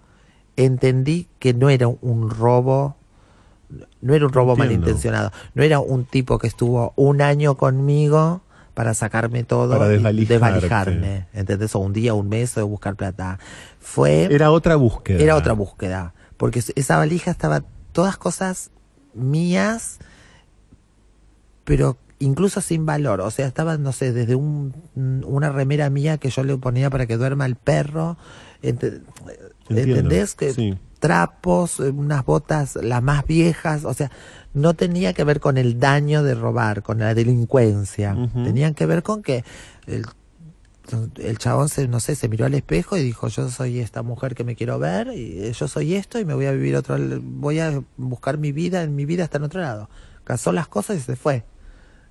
entendí 0.56 1.28
que 1.38 1.54
no 1.54 1.70
era 1.70 1.88
un 1.88 2.32
robo, 2.32 2.96
no 4.02 4.16
era 4.16 4.26
un 4.26 4.34
robo 4.34 4.54
Entiendo. 4.54 4.74
malintencionado, 4.74 5.32
no 5.54 5.62
era 5.62 5.80
un 5.80 6.06
tipo 6.06 6.40
que 6.40 6.48
estuvo 6.48 6.94
un 6.96 7.22
año 7.22 7.58
conmigo 7.58 8.42
para 8.78 8.94
sacarme 8.94 9.44
todo 9.44 9.72
Para 9.72 9.88
desvalijarme, 9.88 11.26
¿entendés? 11.34 11.74
O 11.74 11.80
un 11.80 11.94
día, 11.94 12.14
un 12.14 12.30
mes 12.30 12.56
o 12.58 12.60
de 12.60 12.64
buscar 12.64 12.96
plata. 12.96 13.40
Fue 13.80 14.26
Era 14.32 14.52
otra 14.52 14.76
búsqueda. 14.76 15.20
era 15.20 15.36
otra 15.36 15.54
búsqueda, 15.54 16.14
porque 16.38 16.62
esa 16.76 16.98
valija 16.98 17.32
estaba 17.32 17.64
todas 17.92 18.18
cosas 18.18 18.70
mías, 19.16 19.98
pero 21.64 21.98
incluso 22.20 22.62
sin 22.62 22.86
valor, 22.86 23.20
o 23.22 23.32
sea, 23.32 23.48
estaba, 23.48 23.80
no 23.80 23.94
sé, 23.94 24.14
desde 24.14 24.36
un, 24.36 24.76
una 25.26 25.50
remera 25.50 25.90
mía 25.90 26.20
que 26.20 26.30
yo 26.30 26.44
le 26.44 26.56
ponía 26.58 26.92
para 26.92 27.08
que 27.08 27.18
duerma 27.18 27.48
el 27.48 27.56
perro, 27.56 28.16
Entiendo, 28.62 29.02
¿entendés? 29.70 30.36
Que 30.36 30.54
sí. 30.54 30.78
Trapos, 31.00 31.80
eh, 31.80 31.90
unas 31.90 32.26
botas 32.26 32.76
las 32.76 33.02
más 33.02 33.26
viejas, 33.26 33.86
o 33.86 33.94
sea, 33.94 34.12
no 34.54 34.74
tenía 34.74 35.14
que 35.14 35.24
ver 35.24 35.40
con 35.40 35.58
el 35.58 35.80
daño 35.80 36.24
de 36.24 36.36
robar, 36.36 36.84
con 36.84 37.00
la 37.00 37.14
delincuencia, 37.14 38.16
tenían 38.34 38.74
que 38.74 38.86
ver 38.86 39.04
con 39.04 39.22
que 39.22 39.44
el 39.86 40.06
el 41.18 41.38
chabón 41.38 41.70
se, 41.70 41.88
no 41.88 42.00
sé, 42.00 42.16
se 42.16 42.30
miró 42.30 42.46
al 42.46 42.54
espejo 42.54 42.98
y 42.98 43.04
dijo, 43.04 43.28
yo 43.28 43.50
soy 43.50 43.80
esta 43.80 44.04
mujer 44.04 44.36
que 44.36 44.44
me 44.44 44.56
quiero 44.56 44.80
ver, 44.80 45.08
y 45.14 45.44
eh, 45.44 45.54
yo 45.54 45.68
soy 45.68 45.96
esto 45.96 46.20
y 46.20 46.26
me 46.26 46.34
voy 46.34 46.46
a 46.46 46.52
vivir 46.52 46.76
otro, 46.76 46.98
voy 47.22 47.60
a 47.60 47.84
buscar 47.98 48.38
mi 48.38 48.52
vida, 48.52 48.84
en 48.84 48.96
mi 48.96 49.06
vida 49.06 49.24
está 49.24 49.38
en 49.38 49.44
otro 49.44 49.62
lado. 49.62 49.90
Casó 50.24 50.52
las 50.52 50.68
cosas 50.68 50.98
y 50.98 51.02
se 51.02 51.16
fue. 51.16 51.44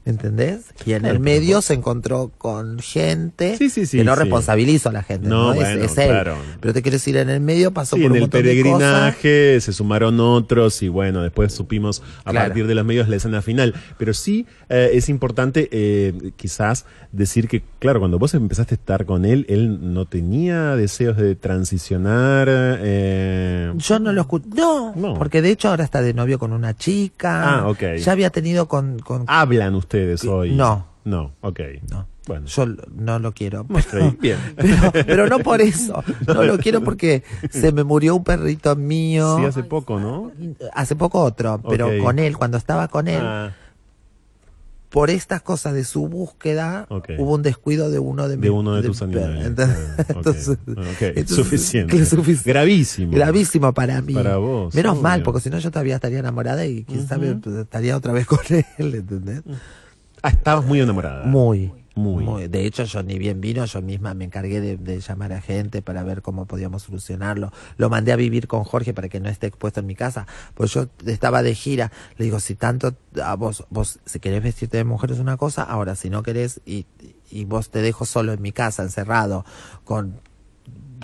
¿Entendés? 0.07 0.67
Y 0.87 0.93
en 0.93 1.01
Claro, 1.01 1.17
el 1.17 1.21
medio 1.21 1.61
se 1.61 1.75
encontró 1.75 2.31
con 2.39 2.79
gente 2.79 3.57
Sí, 3.59 3.69
sí, 3.69 3.87
sí, 3.87 3.99
que 3.99 4.05
no 4.05 4.15
responsabilizo 4.15 4.89
a 4.89 4.93
la 4.93 5.03
gente, 5.03 5.29
No, 5.29 5.47
¿no? 5.49 5.53
Es- 5.53 5.59
bueno, 5.59 5.83
es, 5.85 5.99
él. 5.99 6.09
claro. 6.09 6.37
Pero 6.61 6.73
te 6.73 6.81
quiero 6.81 6.95
decir, 6.95 7.17
en 7.17 7.29
el 7.29 7.41
medio 7.41 7.73
pasó 7.73 7.97
por 7.97 8.05
en 8.05 8.13
un 8.13 8.17
el 8.19 8.23
de 8.23 8.29
cosas. 8.29 8.43
peregrinaje 8.43 9.61
se 9.61 9.73
sumaron 9.73 10.21
otros 10.21 10.81
y 10.83 10.89
bueno, 10.89 11.23
después 11.23 11.53
supimos 11.53 12.05
a 12.25 12.31
Claro. 12.31 12.47
partir 12.47 12.69
de 12.69 12.75
los 12.77 12.85
medios 12.85 13.09
la 13.09 13.17
escena 13.17 13.43
final. 13.43 13.75
Pero 13.99 14.15
sí 14.15 14.47
eh, 14.69 14.91
es 14.95 15.09
importante 15.09 15.69
eh, 15.73 16.33
quizás 16.37 16.87
decir 17.11 17.49
que, 17.49 17.65
claro, 17.81 17.99
cuando 17.99 18.19
vos 18.21 18.33
empezaste 18.35 18.75
a 18.75 18.79
estar 18.79 19.07
con 19.07 19.25
él, 19.25 19.45
él 19.49 19.93
no 19.93 20.05
tenía 20.07 20.77
deseos 20.77 21.17
de 21.17 21.35
transicionar. 21.35 22.49
eh, 22.51 23.73
Yo 23.77 23.99
no 23.99 24.13
lo 24.13 24.21
escuché. 24.21 24.47
No, 24.55 24.95
No. 24.95 25.15
porque 25.15 25.43
de 25.43 25.51
hecho 25.51 25.69
ahora 25.69 25.83
está 25.83 26.01
de 26.01 26.15
novio 26.15 26.39
con 26.39 26.53
una 26.53 26.77
chica. 26.77 27.59
Ah, 27.59 27.69
ok. 27.69 27.97
Ya 27.99 28.13
había 28.13 28.31
tenido 28.31 28.69
con. 28.69 29.01
con 29.01 29.25
¿Hablan 29.27 29.75
ustedes 29.75 29.96
hoy? 30.29 30.53
No. 30.55 30.87
No, 31.05 31.33
ok. 31.41 31.61
no. 31.91 32.07
Bueno. 32.27 32.47
Yo 32.47 32.67
no 32.97 33.21
lo 33.21 33.33
quiero. 33.33 33.61
Ok, 33.61 34.19
bien. 34.21 34.37
Pero, 34.57 34.93
pero 35.07 35.27
no 35.29 35.39
por 35.39 35.61
eso. 35.61 36.03
No 36.27 36.43
lo 36.43 36.59
quiero 36.59 36.83
porque 36.83 37.23
se 37.51 37.71
me 37.71 37.85
murió 37.85 38.17
un 38.17 38.25
perrito 38.25 38.75
mío. 38.75 39.37
Sí, 39.39 39.45
hace 39.45 39.63
poco, 39.63 40.01
¿no? 40.01 40.33
Hace 40.75 40.97
poco 40.97 41.21
otro, 41.21 41.61
pero 41.69 41.89
con 42.03 42.19
él, 42.19 42.37
cuando 42.37 42.57
estaba 42.59 42.89
con 42.89 43.07
él, 43.07 43.21
Ah, 43.23 43.53
por 44.89 45.11
estas 45.11 45.43
cosas 45.43 45.75
de 45.75 45.85
su 45.85 46.09
búsqueda, 46.09 46.87
hubo 47.19 47.35
un 47.35 47.43
descuido 47.43 47.91
de 47.91 47.99
uno 48.01 48.25
de, 48.25 48.31
de 48.31 48.37
mis- 48.39 48.51
uno 48.51 48.75
de 48.75 48.83
de- 48.83 48.89
tus 48.89 49.03
animales. 49.03 49.47
Entonces, 49.47 49.79
ok. 49.99 50.07
entonces- 50.17 50.49
Ok, 50.67 51.03
entonces, 51.03 51.37
suficiente. 51.37 51.97
Gravísimo. 52.45 53.13
Gravísimo 53.13 53.73
para 53.75 54.01
mí. 54.03 54.15
Para 54.15 54.37
vos, 54.39 54.75
Menos 54.75 54.95
obvio. 54.95 55.03
mal, 55.03 55.23
porque 55.23 55.41
si 55.41 55.51
no 55.51 55.59
yo 55.61 55.71
todavía 55.71 55.97
estaría 55.97 56.19
enamorada 56.19 56.67
y 56.67 56.83
quién 56.85 57.07
sabe, 57.07 57.37
estaría 57.61 57.97
otra 57.97 58.13
vez 58.13 58.27
con 58.27 58.41
él, 58.51 58.65
¿entendés? 58.95 59.43
Ah, 60.23 60.31
estabas 60.31 60.65
muy 60.65 60.81
enamorada. 60.81 61.25
Muy, 61.25 61.73
Muy. 62.25 62.49
De 62.49 62.67
hecho, 62.67 62.85
yo 62.85 63.03
ni 63.03 63.19
bien 63.19 63.41
vino, 63.41 63.65
yo 63.65 63.81
misma 63.81 64.13
me 64.13 64.27
encargué 64.27 64.61
de, 64.61 64.77
de 64.77 65.01
llamar 65.01 65.33
a 65.33 65.41
gente 65.41 65.81
para 65.81 66.03
ver 66.03 66.21
cómo 66.21 66.47
podíamos 66.47 66.83
solucionarlo. 66.83 67.53
Lo 67.79 67.89
mandé 67.89 68.13
a 68.13 68.17
vivir 68.17 68.49
con 68.49 68.65
Jorge 68.65 68.93
para 68.93 69.09
que 69.09 69.19
no 69.19 69.31
esté 69.31 69.47
expuesto 69.47 69.81
en 69.81 69.87
mi 69.87 69.95
casa. 69.95 70.27
Pues 70.55 70.73
yo 70.75 70.89
estaba 71.07 71.43
de 71.43 71.55
gira. 71.55 71.91
Le 72.19 72.27
digo, 72.27 72.39
si 72.39 72.55
tanto, 72.55 72.95
a 73.23 73.35
vos, 73.35 73.65
vos, 73.71 73.99
si 74.05 74.21
querés 74.21 74.43
vestirte 74.43 74.77
de 74.77 74.85
mujer 74.85 75.13
es 75.13 75.21
una 75.21 75.39
cosa, 75.39 75.63
ahora 75.63 75.95
si 75.95 76.11
no 76.11 76.23
querés 76.23 76.61
y, 76.67 76.87
y 77.31 77.47
vos 77.47 77.71
te 77.71 77.81
dejo 77.81 78.05
solo 78.05 78.33
en 78.33 78.43
mi 78.43 78.53
casa, 78.53 78.83
encerrado, 78.83 79.45
con 79.85 80.21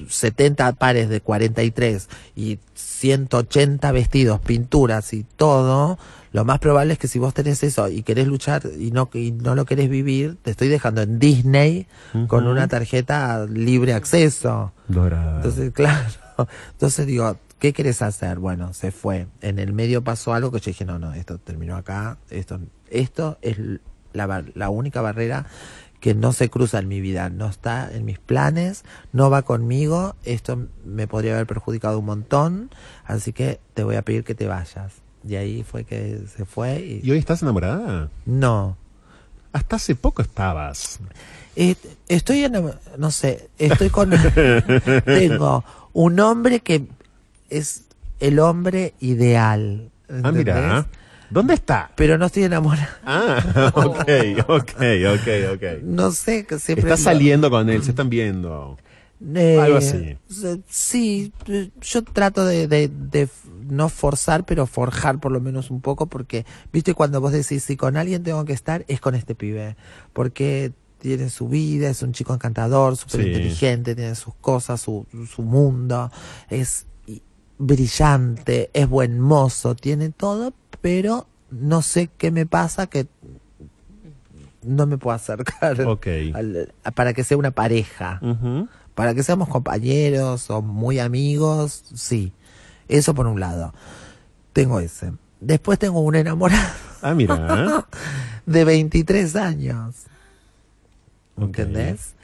70 0.08 0.72
pares 0.74 1.08
de 1.08 1.20
43 1.20 2.08
y 2.36 2.58
180 2.74 3.92
vestidos, 3.92 4.40
pinturas 4.40 5.12
y 5.12 5.24
todo, 5.24 5.98
lo 6.32 6.44
más 6.46 6.58
probable 6.60 6.94
es 6.94 6.98
que 6.98 7.08
si 7.08 7.18
vos 7.18 7.34
tenés 7.34 7.62
eso 7.62 7.88
y 7.88 8.02
querés 8.02 8.26
luchar 8.26 8.62
y 8.78 8.90
no, 8.90 9.10
y 9.12 9.32
no 9.32 9.54
lo 9.54 9.66
querés 9.66 9.90
vivir, 9.90 10.38
te 10.42 10.50
estoy 10.50 10.68
dejando 10.68 11.02
en 11.02 11.18
Disney 11.18 11.86
con 12.26 12.46
una 12.46 12.68
tarjeta 12.68 13.44
libre 13.46 13.92
acceso. 13.92 14.72
Dorada. 14.88 15.36
Entonces, 15.36 15.72
claro. 15.74 16.08
Entonces 16.72 17.06
digo, 17.06 17.36
¿qué 17.58 17.74
querés 17.74 18.00
hacer? 18.00 18.38
Bueno, 18.38 18.72
se 18.72 18.92
fue. 18.92 19.26
En 19.42 19.58
el 19.58 19.74
medio 19.74 20.02
pasó 20.02 20.32
algo 20.32 20.50
que 20.50 20.60
yo 20.60 20.70
dije, 20.70 20.86
no, 20.86 20.98
no, 20.98 21.12
esto 21.12 21.36
terminó 21.38 21.76
acá. 21.76 22.16
Esto, 22.30 22.60
esto 22.88 23.36
es 23.42 23.58
la, 24.14 24.44
la 24.54 24.70
única 24.70 25.02
barrera 25.02 25.46
que 26.02 26.16
no 26.16 26.32
se 26.32 26.50
cruza 26.50 26.80
en 26.80 26.88
mi 26.88 27.00
vida, 27.00 27.30
no 27.30 27.46
está 27.46 27.88
en 27.94 28.04
mis 28.04 28.18
planes, 28.18 28.84
no 29.12 29.30
va 29.30 29.42
conmigo, 29.42 30.16
esto 30.24 30.66
me 30.84 31.06
podría 31.06 31.34
haber 31.34 31.46
perjudicado 31.46 32.00
un 32.00 32.06
montón, 32.06 32.70
así 33.04 33.32
que 33.32 33.60
te 33.74 33.84
voy 33.84 33.94
a 33.94 34.02
pedir 34.02 34.24
que 34.24 34.34
te 34.34 34.48
vayas. 34.48 34.94
Y 35.26 35.36
ahí 35.36 35.62
fue 35.62 35.84
que 35.84 36.24
se 36.36 36.44
fue 36.44 36.80
y, 36.80 37.00
¿Y 37.04 37.12
hoy 37.12 37.18
estás 37.18 37.40
enamorada? 37.42 38.10
no. 38.26 38.76
Hasta 39.52 39.76
hace 39.76 39.94
poco 39.94 40.22
estabas. 40.22 40.98
Eh, 41.54 41.76
estoy 42.08 42.42
en, 42.44 42.54
no 42.96 43.10
sé, 43.10 43.50
estoy 43.58 43.90
con, 43.90 44.10
tengo 45.04 45.62
un 45.92 46.18
hombre 46.18 46.60
que 46.60 46.88
es 47.48 47.84
el 48.18 48.40
hombre 48.40 48.94
ideal. 48.98 49.90
Ah, 50.08 50.32
mira. 50.32 50.86
¿Dónde 51.32 51.54
está? 51.54 51.90
Pero 51.96 52.18
no 52.18 52.26
estoy 52.26 52.44
enamorada. 52.44 53.00
Ah, 53.04 53.72
ok, 53.74 53.98
ok, 54.48 54.70
ok, 55.14 55.54
ok. 55.54 55.82
No 55.82 56.10
sé, 56.12 56.44
que 56.46 56.58
siempre... 56.58 56.82
Estás 56.84 57.00
lo- 57.00 57.04
saliendo 57.04 57.50
con 57.50 57.68
él, 57.70 57.82
se 57.82 57.90
están 57.90 58.10
viendo. 58.10 58.76
Eh, 59.34 59.58
Algo 59.60 59.78
así. 59.78 60.16
Sí, 60.68 61.32
yo 61.80 62.02
trato 62.02 62.44
de, 62.44 62.66
de- 62.68 62.88
de 62.88 63.22
f- 63.22 63.48
no 63.68 63.88
forzar, 63.88 64.44
pero 64.44 64.66
forjar 64.66 65.20
por 65.20 65.30
lo 65.32 65.40
menos 65.40 65.70
un 65.70 65.80
poco, 65.80 66.06
porque, 66.06 66.44
viste, 66.72 66.92
cuando 66.94 67.20
vos 67.20 67.32
decís, 67.32 67.62
si 67.62 67.76
con 67.76 67.96
alguien 67.96 68.22
tengo 68.24 68.44
que 68.44 68.52
estar, 68.52 68.84
es 68.88 69.00
con 69.00 69.14
este 69.14 69.34
pibe, 69.34 69.76
porque 70.12 70.72
tiene 70.98 71.30
su 71.30 71.48
vida, 71.48 71.88
es 71.88 72.02
un 72.02 72.12
chico 72.12 72.34
encantador, 72.34 72.96
súper 72.96 73.22
Sí. 73.22 73.26
inteligente, 73.28 73.94
tiene 73.94 74.14
sus 74.16 74.34
cosas, 74.34 74.80
su, 74.80 75.06
su 75.32 75.42
mundo, 75.42 76.10
es 76.50 76.86
brillante, 77.58 78.70
es 78.72 78.88
buen 78.88 79.18
mozo, 79.20 79.74
tiene 79.74 80.10
todo, 80.10 80.52
pero 80.82 81.26
no 81.50 81.80
sé 81.80 82.08
qué 82.18 82.30
me 82.30 82.44
pasa 82.44 82.86
que 82.86 83.06
no 84.62 84.86
me 84.86 84.98
puedo 84.98 85.14
acercar 85.16 85.80
Ok. 85.86 86.06
al- 86.34 86.72
para 86.94 87.14
que 87.14 87.24
sea 87.24 87.36
una 87.36 87.50
pareja. 87.50 88.20
Para 88.94 89.14
que 89.14 89.22
seamos 89.22 89.48
compañeros 89.48 90.50
o 90.50 90.60
muy 90.60 90.98
amigos, 90.98 91.84
sí. 91.94 92.32
Eso 92.88 93.14
por 93.14 93.26
un 93.26 93.40
lado. 93.40 93.72
Tengo 94.52 94.80
ese. 94.80 95.12
Después 95.40 95.78
tengo 95.78 96.00
un 96.00 96.14
enamorado 96.14 96.68
Ah, 97.00 97.14
mira. 97.14 97.86
de 98.46 98.64
23 98.64 99.34
años. 99.36 99.94
Ok. 101.36 101.44
¿Entendés? 101.58 102.14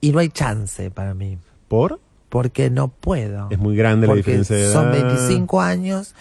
Y 0.00 0.12
no 0.12 0.18
hay 0.18 0.28
chance 0.28 0.90
para 0.90 1.14
mí. 1.14 1.38
¿Por? 1.68 2.00
Porque 2.28 2.68
no 2.68 2.88
puedo. 2.88 3.48
Es 3.50 3.58
muy 3.58 3.76
grande 3.76 4.06
la 4.06 4.14
diferencia 4.14 4.56
de 4.56 4.64
edad. 4.64 4.72
son 4.72 4.90
25 4.92 5.60
años. 5.60 6.14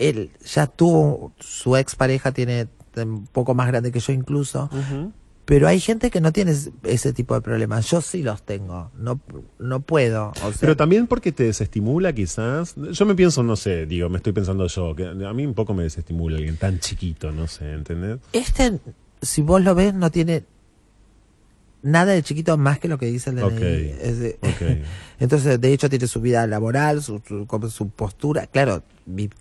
Él 0.00 0.30
ya 0.44 0.66
tuvo, 0.66 1.32
su 1.38 1.76
ex 1.76 1.94
pareja 1.94 2.32
tiene 2.32 2.66
un 2.96 3.26
poco 3.26 3.54
más 3.54 3.68
grande 3.68 3.92
que 3.92 4.00
yo 4.00 4.12
incluso. 4.12 4.68
Pero 5.44 5.66
hay 5.66 5.80
gente 5.80 6.10
que 6.10 6.20
no 6.20 6.32
tiene 6.32 6.52
ese- 6.84 7.12
tipo 7.12 7.34
de 7.34 7.40
problemas. 7.40 7.90
Yo 7.90 8.00
sí 8.00 8.22
los 8.22 8.42
tengo. 8.44 8.90
No, 8.96 9.20
no 9.58 9.80
puedo. 9.80 10.28
O 10.44 10.52
sea, 10.52 10.60
Pero 10.60 10.76
también 10.76 11.06
porque 11.08 11.32
te 11.32 11.42
desestimula 11.44 12.12
quizás. 12.12 12.74
Yo 12.76 13.04
me 13.04 13.14
pienso, 13.16 13.42
no 13.42 13.56
sé, 13.56 13.84
digo, 13.86 14.08
me 14.08 14.18
estoy 14.18 14.32
pensando 14.32 14.66
yo, 14.68 14.94
que 14.94 15.06
a 15.06 15.32
mí 15.32 15.44
un 15.44 15.54
poco 15.54 15.74
me 15.74 15.82
desestimula 15.82 16.36
alguien 16.36 16.56
tan 16.56 16.78
chiquito, 16.78 17.32
no 17.32 17.48
sé, 17.48 17.72
¿entendés? 17.72 18.18
Este, 18.32 18.78
si 19.22 19.42
vos 19.42 19.60
lo 19.62 19.74
ves, 19.74 19.92
no 19.92 20.10
tiene 20.10 20.44
nada 21.82 22.12
de 22.12 22.22
chiquito 22.22 22.56
más 22.58 22.78
que 22.78 22.88
lo 22.88 22.98
que 22.98 23.06
dice 23.06 23.30
el 23.30 23.36
DNI. 23.36 23.46
Ok, 23.46 23.62
Es 23.62 24.18
de- 24.20 24.38
ok. 24.42 24.84
Entonces, 25.18 25.60
de 25.60 25.72
hecho, 25.72 25.88
tiene 25.90 26.06
su 26.06 26.20
vida 26.20 26.46
laboral, 26.46 27.02
su, 27.02 27.20
su, 27.26 27.46
su 27.70 27.88
postura. 27.90 28.46
Claro, 28.46 28.82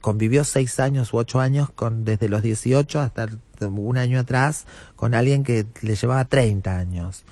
convivió 0.01 0.43
seis 0.43 0.79
años 0.79 1.13
u 1.13 1.17
ocho 1.17 1.39
años, 1.39 1.69
con 1.71 2.05
desde 2.05 2.29
los 2.29 2.41
18 2.41 2.99
hasta 2.99 3.27
un 3.67 3.97
año 3.97 4.19
atrás, 4.19 4.65
con 4.95 5.13
alguien 5.13 5.43
que 5.43 5.65
le 5.81 5.95
llevaba 5.95 6.25
30 6.25 6.77
años. 6.77 7.23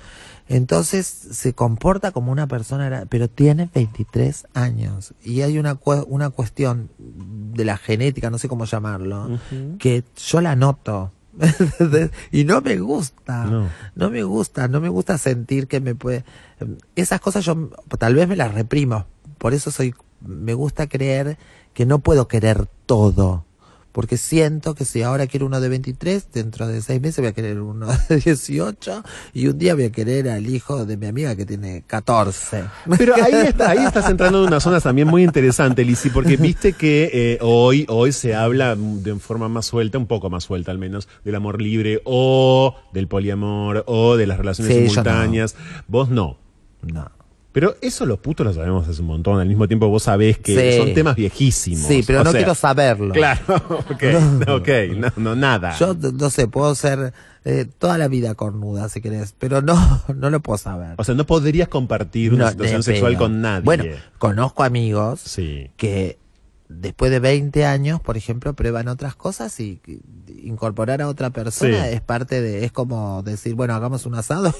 Entonces, 0.48 1.06
se 1.06 1.52
comporta 1.52 2.10
como 2.10 2.32
una 2.32 2.46
persona, 2.46 3.04
pero 3.08 3.28
tiene 3.28 3.68
23 3.74 4.46
años. 4.54 5.12
Y 5.22 5.42
hay 5.42 5.58
una, 5.58 5.78
una 6.06 6.30
cuestión 6.30 6.90
de 6.98 7.64
la 7.64 7.76
genética, 7.76 8.30
no 8.30 8.38
sé 8.38 8.48
cómo 8.48 8.64
llamarlo, 8.64 9.38
que 9.78 10.04
yo 10.16 10.40
la 10.40 10.56
noto. 10.56 11.12
y 12.32 12.44
no 12.44 12.62
me 12.62 12.78
gusta. 12.78 13.44
No. 13.44 13.68
No 13.94 14.10
me 14.10 14.22
gusta, 14.22 14.68
no 14.68 14.80
me 14.80 14.88
gusta 14.88 15.18
sentir 15.18 15.68
que 15.68 15.80
me 15.80 15.94
puede... 15.94 16.24
Esas 16.96 17.20
cosas 17.20 17.44
yo 17.44 17.70
tal 17.98 18.14
vez 18.14 18.26
me 18.26 18.34
las 18.34 18.54
reprimo. 18.54 19.06
Por 19.36 19.54
eso 19.54 19.70
soy, 19.70 19.94
me 20.20 20.54
gusta 20.54 20.88
creer 20.88 21.38
que 21.78 21.86
no 21.86 22.00
puedo 22.00 22.26
querer 22.26 22.66
todo. 22.86 23.44
Porque 23.92 24.16
siento 24.16 24.74
que 24.74 24.84
si 24.84 25.02
ahora 25.02 25.28
quiero 25.28 25.46
uno 25.46 25.60
de 25.60 25.68
23, 25.68 26.32
dentro 26.32 26.66
de 26.66 26.82
seis 26.82 27.00
meses 27.00 27.18
voy 27.18 27.28
a 27.28 27.32
querer 27.32 27.60
uno 27.60 27.86
de 28.08 28.16
18 28.16 29.04
y 29.32 29.46
un 29.46 29.56
día 29.58 29.76
voy 29.76 29.84
a 29.84 29.92
querer 29.92 30.28
al 30.28 30.48
hijo 30.48 30.84
de 30.86 30.96
mi 30.96 31.06
amiga 31.06 31.36
que 31.36 31.46
tiene 31.46 31.84
14. 31.86 32.64
Pero 32.98 33.14
ahí, 33.14 33.32
está- 33.46 33.70
ahí 33.70 33.78
estás 33.84 34.10
entrando 34.10 34.42
en 34.42 34.48
una 34.48 34.58
zona 34.58 34.80
también 34.80 35.06
muy 35.06 35.22
interesante, 35.22 35.84
Lizzy, 35.84 36.10
porque 36.10 36.36
viste 36.36 36.72
que 36.72 37.10
eh, 37.12 37.38
hoy, 37.42 37.86
hoy 37.88 38.10
se 38.10 38.34
habla 38.34 38.74
de 38.76 39.14
forma 39.20 39.48
más 39.48 39.66
suelta, 39.66 39.98
un 39.98 40.06
poco 40.08 40.30
más 40.30 40.42
suelta 40.42 40.72
al 40.72 40.78
menos, 40.78 41.08
del 41.24 41.36
amor 41.36 41.62
libre 41.62 42.02
o 42.04 42.74
del 42.92 43.06
poliamor 43.06 43.84
o 43.86 44.16
de 44.16 44.26
las 44.26 44.36
relaciones 44.38 44.72
Sí, 44.74 44.80
yo 44.80 44.84
no. 44.86 44.90
simultáneas. 44.90 45.54
Vos 45.86 46.08
no. 46.08 46.38
No. 46.82 47.08
Pero 47.58 47.74
eso 47.80 48.06
los 48.06 48.20
putos 48.20 48.46
lo 48.46 48.52
sabemos 48.54 48.86
hace 48.86 49.00
un 49.00 49.08
montón. 49.08 49.40
Al 49.40 49.48
mismo 49.48 49.66
tiempo 49.66 49.88
vos 49.88 50.04
sabés 50.04 50.38
que 50.38 50.72
Sí. 50.72 50.78
son 50.78 50.94
temas 50.94 51.16
viejísimos. 51.16 51.88
Sí, 51.88 52.04
pero 52.06 52.20
O 52.20 52.24
no 52.24 52.30
sea, 52.30 52.38
quiero 52.38 52.54
saberlo. 52.54 53.12
Claro, 53.12 53.42
ok, 53.90 54.04
ok, 54.48 54.68
no, 54.96 55.12
no, 55.16 55.34
nada. 55.34 55.76
Yo 55.76 55.92
no 55.94 56.30
sé, 56.30 56.46
puedo 56.46 56.72
ser 56.76 57.12
eh, 57.44 57.66
toda 57.80 57.98
la 57.98 58.06
vida 58.06 58.36
cornuda 58.36 58.88
si 58.88 59.00
querés, 59.00 59.34
pero 59.36 59.60
no, 59.60 59.74
no 60.14 60.30
lo 60.30 60.38
puedo 60.38 60.56
saber. 60.56 60.94
O 60.98 61.02
sea, 61.02 61.16
no 61.16 61.26
podrías 61.26 61.66
compartir 61.66 62.32
una 62.32 62.44
No, 62.44 62.50
situación 62.52 62.84
sexual 62.84 63.16
con 63.16 63.40
nadie. 63.40 63.64
Bueno, 63.64 63.84
conozco 64.18 64.62
amigos 64.62 65.18
sí. 65.24 65.68
que 65.76 66.16
después 66.68 67.10
de 67.10 67.18
20 67.20 67.64
años, 67.64 68.00
por 68.00 68.16
ejemplo, 68.16 68.54
prueban 68.54 68.88
otras 68.88 69.14
cosas 69.16 69.58
y 69.60 69.80
incorporar 70.42 71.02
a 71.02 71.08
otra 71.08 71.30
persona 71.30 71.84
Sí. 71.84 71.94
es 71.94 72.00
parte 72.00 72.40
de, 72.42 72.64
es 72.64 72.72
como 72.72 73.22
decir, 73.22 73.54
bueno, 73.54 73.74
hagamos 73.74 74.06
un 74.06 74.14
asado. 74.14 74.52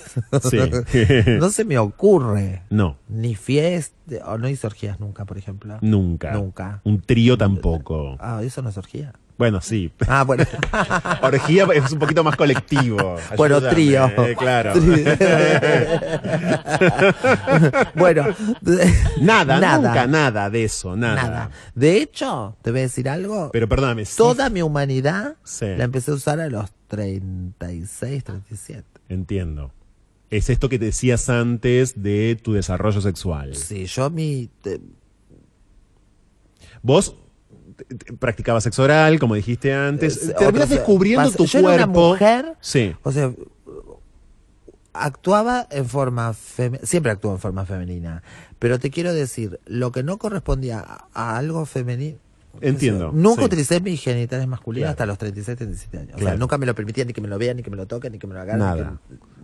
Sí. 0.43 0.59
no 1.41 1.51
se 1.51 1.65
me 1.65 1.79
ocurre. 1.79 2.63
no, 2.71 2.97
Ni 3.09 3.35
fiesta, 3.35 3.95
o 4.27 4.39
no 4.39 4.49
hice 4.49 4.67
orgías 4.67 5.01
nunca, 5.01 5.25
por 5.25 5.39
ejemplo. 5.39 5.79
nunca. 5.83 6.33
Nunca. 6.33 6.81
Un 6.85 7.01
trío 7.01 7.37
tampoco. 7.39 8.17
Ah, 8.21 8.41
eso 8.43 8.63
no 8.63 8.71
es 8.71 8.79
orgía. 8.79 9.13
Bueno, 9.39 9.61
sí. 9.61 9.93
Ah, 10.09 10.25
bueno. 10.25 10.45
Orgía 11.23 11.65
es 11.73 11.93
un 11.93 11.99
poquito 12.01 12.25
más 12.25 12.35
colectivo. 12.37 13.17
Bueno, 13.37 13.57
Ayúdame, 13.57 13.75
trío. 13.75 14.07
eh, 14.27 14.35
claro. 14.37 14.73
bueno, 17.95 18.27
nada, 19.21 19.61
Nada. 19.61 19.77
nunca 19.79 20.07
nada 20.07 20.51
de 20.51 20.65
eso, 20.65 20.97
nada. 20.97 21.23
nada. 21.23 21.51
De 21.75 21.97
hecho, 21.99 22.57
te 22.63 22.71
voy 22.71 22.81
a 22.81 22.83
decir 22.83 23.09
algo. 23.09 23.51
Pero 23.53 23.69
perdóname, 23.69 24.05
sí, 24.05 24.17
Toda 24.17 24.51
mi 24.51 24.63
humanidad 24.63 25.37
Sí. 25.45 25.67
la 25.77 25.85
empecé 25.85 26.11
a 26.11 26.15
usar 26.15 26.41
a 26.41 26.49
los 26.49 26.71
36, 26.89 28.25
37. 28.25 28.85
entiendo. 29.09 29.73
Es 30.31 30.51
esto 30.51 30.69
que 30.69 30.79
decías 30.79 31.31
antes 31.31 32.03
de 32.03 32.39
tu 32.43 32.53
desarrollo 32.53 33.01
sexual. 33.01 33.55
Sí, 33.55 33.87
yo 33.87 34.11
mi... 34.11 34.51
te- 34.63 34.81
Vos 36.83 37.15
practicabas 38.19 38.65
sexo 38.65 38.83
oral, 38.83 39.19
como 39.19 39.35
dijiste 39.35 39.73
antes. 39.73 40.35
Terminas 40.37 40.69
descubriendo 40.69 41.31
tu 41.33 41.47
yo 41.47 41.59
era 41.59 41.69
una 41.69 41.85
cuerpo. 41.85 42.09
mujer 42.11 42.57
Sí. 42.61 42.95
O 43.03 43.13
sea, 43.13 43.33
actuaba 44.93 45.67
en 45.71 45.87
forma 45.87 46.35
siempre 46.83 47.13
actuó 47.13 47.33
en 47.33 47.39
forma 47.39 47.65
femenina, 47.67 48.23
pero 48.59 48.79
te 48.79 48.91
quiero 48.91 49.15
decir, 49.15 49.61
lo 49.67 49.93
que 49.93 50.03
no 50.03 50.19
correspondía 50.19 50.81
a, 50.81 51.09
a 51.13 51.37
algo 51.37 51.67
femenino. 51.67 52.19
Entiendo, 52.61 53.13
Nunca 53.15 53.43
sí. 53.43 53.47
utilicé 53.47 53.81
mis 53.81 54.01
genitales 54.03 54.47
masculinos 54.49 54.87
Claro. 54.87 54.91
hasta 54.93 55.07
los 55.07 55.19
36, 55.19 55.57
37 55.59 55.99
años. 55.99 56.11
O 56.15 56.17
Claro. 56.17 56.31
sea, 56.31 56.39
nunca 56.39 56.59
me 56.59 56.67
lo 56.67 56.75
permitía 56.75 57.05
ni 57.05 57.13
que 57.13 57.21
me 57.21 57.29
lo 57.29 57.39
vean, 57.39 57.57
ni 57.57 57.63
que 57.63 57.71
me 57.71 57.77
lo 57.77 57.87
toquen, 57.87 58.11
ni 58.13 58.19
que 58.19 58.27
me 58.27 58.35
lo 58.35 58.41
hagan. 58.41 58.59
Nada. 58.59 58.99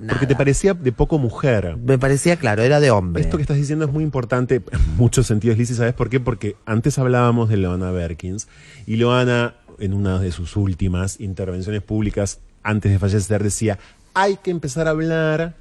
Porque 0.08 0.26
te 0.26 0.34
parecía 0.34 0.74
de 0.74 0.90
poco 0.90 1.18
mujer. 1.18 1.76
Me 1.76 1.96
parecía 1.98 2.36
claro, 2.36 2.62
era 2.62 2.80
de 2.80 2.90
hombre. 2.90 3.22
Esto 3.22 3.36
que 3.36 3.42
estás 3.42 3.56
diciendo 3.56 3.84
es 3.84 3.92
muy 3.92 4.02
importante 4.02 4.56
en 4.56 4.96
muchos 4.96 5.26
sentidos, 5.28 5.56
Lizzy. 5.58 5.74
¿Sabes 5.74 5.94
por 5.94 6.10
qué? 6.10 6.18
Porque 6.18 6.56
antes 6.66 6.98
hablábamos 6.98 7.48
de 7.48 7.56
Loana 7.56 7.90
Berkins 7.92 8.48
y 8.86 8.96
Loana, 8.96 9.54
en 9.78 9.94
una 9.94 10.18
de 10.18 10.32
sus 10.32 10.56
últimas 10.56 11.20
intervenciones 11.20 11.82
públicas, 11.82 12.40
antes 12.64 12.90
de 12.90 12.98
fallecer, 12.98 13.42
decía, 13.44 13.78
hay 14.14 14.36
que 14.38 14.50
empezar 14.50 14.86
a 14.88 14.90
hablar 14.90 15.54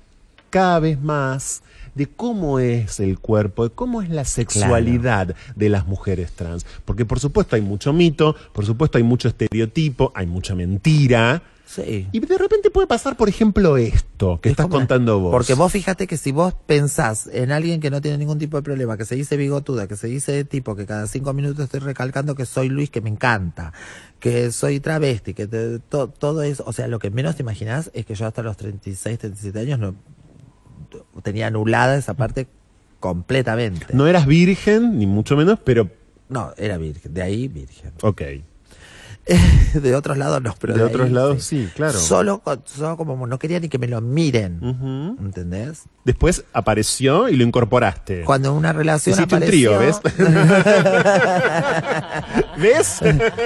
cada 0.49 0.79
vez 0.79 1.01
más 1.01 1.61
de 1.95 2.07
cómo 2.07 2.59
es 2.59 2.99
el 2.99 3.19
cuerpo, 3.19 3.67
de 3.67 3.75
cómo 3.75 4.01
es 4.01 4.09
la 4.09 4.25
sexualidad 4.25 5.35
de 5.55 5.69
las 5.69 5.85
mujeres 5.87 6.31
trans. 6.31 6.65
Porque 6.85 7.05
por 7.05 7.19
supuesto 7.19 7.55
hay 7.55 7.61
mucho 7.61 7.93
mito, 7.93 8.35
por 8.53 8.65
supuesto 8.65 8.97
hay 8.97 9.03
mucho 9.03 9.27
estereotipo, 9.27 10.11
hay 10.15 10.25
mucha 10.27 10.55
mentira. 10.55 11.43
Sí. 11.65 12.07
Y 12.11 12.19
de 12.19 12.37
repente 12.37 12.69
puede 12.69 12.85
pasar, 12.85 13.17
por 13.17 13.29
ejemplo, 13.29 13.77
esto 13.77 14.39
que 14.41 14.49
Es 14.49 14.51
estás 14.53 14.65
como- 14.65 14.75
contando 14.77 15.19
vos. 15.19 15.31
Porque 15.31 15.55
vos 15.55 15.71
fíjate 15.71 16.05
que 16.05 16.17
si 16.17 16.31
vos 16.31 16.53
pensás 16.67 17.27
en 17.33 17.51
alguien 17.51 17.79
que 17.79 17.89
no 17.89 17.99
tiene 17.99 18.19
ningún 18.19 18.37
tipo 18.37 18.57
de 18.57 18.63
problema, 18.63 18.95
que 18.95 19.05
se 19.05 19.15
dice 19.15 19.37
bigotuda, 19.37 19.87
que 19.87 19.95
se 19.95 20.05
dice 20.07 20.43
tipo, 20.43 20.75
que 20.75 20.85
cada 20.85 21.07
cinco 21.07 21.33
minutos 21.33 21.63
estoy 21.63 21.79
recalcando 21.79 22.35
que 22.35 22.45
soy 22.45 22.69
Luis, 22.69 22.91
que 22.91 23.01
me 23.01 23.09
encanta, 23.09 23.73
que 24.19 24.51
soy 24.51 24.81
travesti, 24.81 25.33
que 25.33 25.47
te- 25.47 25.79
to- 25.79 26.09
todo 26.09 26.43
eso, 26.43 26.63
o 26.67 26.73
sea, 26.73 26.87
lo 26.87 26.99
que 26.99 27.09
menos 27.09 27.37
te 27.37 27.41
imaginás 27.41 27.89
es 27.95 28.05
que 28.05 28.13
yo 28.13 28.27
hasta 28.27 28.43
los 28.43 28.55
36, 28.55 29.17
37 29.17 29.59
años 29.59 29.79
no 29.79 29.95
tenía 31.23 31.47
anulada 31.47 31.97
esa 31.97 32.13
parte 32.13 32.47
completamente. 32.99 33.87
No 33.93 34.07
eras 34.07 34.25
virgen, 34.25 34.97
ni 34.97 35.05
mucho 35.07 35.35
menos, 35.35 35.59
pero 35.63 35.89
No, 36.29 36.53
era 36.57 36.77
virgen, 36.77 37.13
de 37.13 37.21
ahí 37.21 37.47
virgen. 37.47 37.91
ok. 38.01 38.21
de 39.73 39.95
otros 39.95 40.17
lados 40.17 40.41
no, 40.41 40.53
pero 40.59 40.73
de 40.73 40.79
de, 40.79 40.85
otros 40.85 41.07
ahí, 41.07 41.13
lados, 41.13 41.43
sí, 41.43 41.69
claro. 41.75 41.97
Solo, 41.97 42.41
solo 42.65 42.97
como 42.97 43.25
no 43.27 43.39
quería 43.39 43.59
ni 43.59 43.69
que 43.69 43.77
me 43.77 43.87
lo 43.87 44.01
miren, 44.01 44.59
Ujú. 44.63 45.17
¿entendés? 45.25 45.83
Después 46.03 46.43
apareció 46.51 47.29
y 47.29 47.37
lo 47.37 47.43
incorporaste. 47.45 48.23
Cuando 48.23 48.49
en 48.49 48.55
una 48.55 48.73
relación 48.73 49.13
Hiciste 49.15 49.35
un 49.35 49.43
apareció, 49.43 49.77
trío, 49.77 49.79
¿ves? 49.79 50.01
¿Ves? 52.59 52.99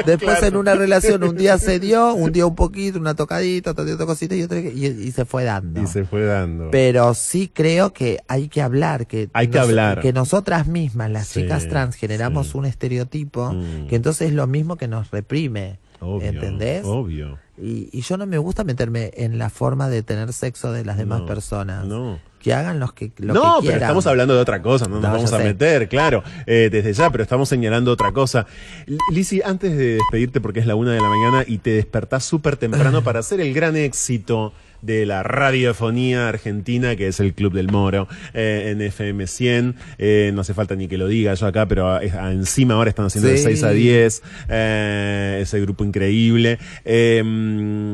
Después 0.06 0.38
Claro. 0.40 0.48
en 0.48 0.56
una 0.58 0.76
relación 0.76 1.24
un 1.24 1.36
día 1.38 1.58
se 1.58 1.80
dio, 1.80 2.14
un 2.14 2.32
día 2.32 2.46
un 2.46 2.56
poquito, 2.56 3.00
una 3.00 3.16
tocadita, 3.16 3.72
otra 3.72 3.86
otra 3.94 4.06
cosita 4.06 4.36
y, 4.36 4.44
otra, 4.44 4.60
y, 4.60 4.86
y 4.86 5.12
se 5.12 5.26
fue 5.26 5.44
dando. 5.44 5.82
Y 5.82 5.88
se 5.88 6.06
fue 6.06 6.26
dando. 6.26 6.70
Pero 6.72 7.14
sí 7.14 7.50
creo 7.54 7.94
que 7.94 8.20
hay 8.28 8.50
que 8.50 8.62
hablar, 8.62 9.08
que, 9.08 9.30
Hay 9.34 9.48
que 9.50 9.60
hablar. 9.60 10.02
que 10.02 10.14
nosotras 10.14 10.68
mismas, 10.68 11.10
las 11.12 11.28
Sí, 11.28 11.42
chicas 11.44 11.68
trans, 11.68 11.96
generamos 11.96 12.48
sí. 12.50 12.58
un 12.58 12.66
estereotipo 12.66 13.52
Mm. 13.54 13.88
que 13.88 13.96
entonces 13.96 14.30
es 14.30 14.34
lo 14.34 14.48
mismo 14.48 14.78
que 14.78 14.88
nos 14.88 15.12
reprime. 15.12 15.77
Obvio, 16.00 16.28
¿Entendés? 16.30 16.84
Obvio. 16.86 17.40
Y, 17.58 17.90
y 17.92 18.02
yo 18.02 18.18
no 18.18 18.26
me 18.28 18.38
gusta 18.38 18.64
meterme 18.64 19.12
en 19.16 19.38
la 19.40 19.50
forma 19.50 19.90
de 19.90 20.04
tener 20.04 20.32
sexo 20.34 20.72
de 20.72 20.86
las 20.86 20.98
demás 20.98 21.22
No, 21.22 21.26
personas. 21.26 21.86
No. 21.86 22.20
Que 22.40 22.54
hagan 22.54 22.80
los 22.80 22.94
que, 22.94 23.12
lo 23.18 23.34
no, 23.34 23.62
que 23.62 23.68
pero 23.68 23.80
estamos 23.82 24.06
hablando 24.06 24.36
de 24.36 24.42
otra 24.42 24.62
cosa, 24.62 24.86
no 24.88 24.96
nos 25.00 25.02
No, 25.04 25.12
vamos 25.12 25.34
a 25.34 25.38
sé. 25.40 25.44
meter, 25.44 25.90
claro, 25.90 26.24
eh, 26.46 26.70
desde 26.72 26.94
ya, 26.94 27.10
pero 27.10 27.24
estamos 27.24 27.50
señalando 27.50 27.92
otra 27.92 28.12
cosa. 28.12 28.46
L- 28.86 28.98
Lizzy, 29.12 29.42
antes 29.44 29.76
de 29.76 29.96
despedirte, 29.96 30.40
porque 30.40 30.60
es 30.60 30.68
la 30.68 30.76
una 30.76 30.92
de 30.94 31.02
la 31.02 31.10
mañana 31.10 31.44
y 31.48 31.58
te 31.58 31.72
despertás 31.72 32.24
súper 32.24 32.56
temprano 32.56 33.02
para 33.04 33.20
hacer 33.20 33.42
el 33.42 33.54
gran 33.56 33.76
éxito 33.76 34.54
de 34.82 35.06
la 35.06 35.24
radiofonía 35.24 36.28
argentina, 36.30 36.96
que 36.96 37.08
es 37.08 37.20
el 37.20 37.34
Club 37.34 37.54
del 37.54 37.70
Moro, 37.72 38.08
eh, 38.34 38.70
en 38.72 38.82
FM 38.82 39.28
100. 39.28 39.76
Eh, 39.98 40.32
no 40.34 40.42
hace 40.42 40.54
falta 40.54 40.76
ni 40.76 40.88
que 40.88 40.98
lo 40.98 41.08
diga 41.08 41.34
yo 41.34 41.48
acá, 41.48 41.66
pero 41.68 41.88
a- 41.88 41.98
a- 42.00 42.32
encima 42.32 42.76
ahora 42.76 42.90
están 42.90 43.06
haciendo 43.08 43.30
de 43.30 43.38
Sí. 43.38 43.44
6 43.44 43.64
a 43.64 43.72
10, 43.72 44.22
eh, 44.50 45.40
ese 45.42 45.60
grupo 45.62 45.84
increíble. 45.84 46.60
Eh, 46.86 47.94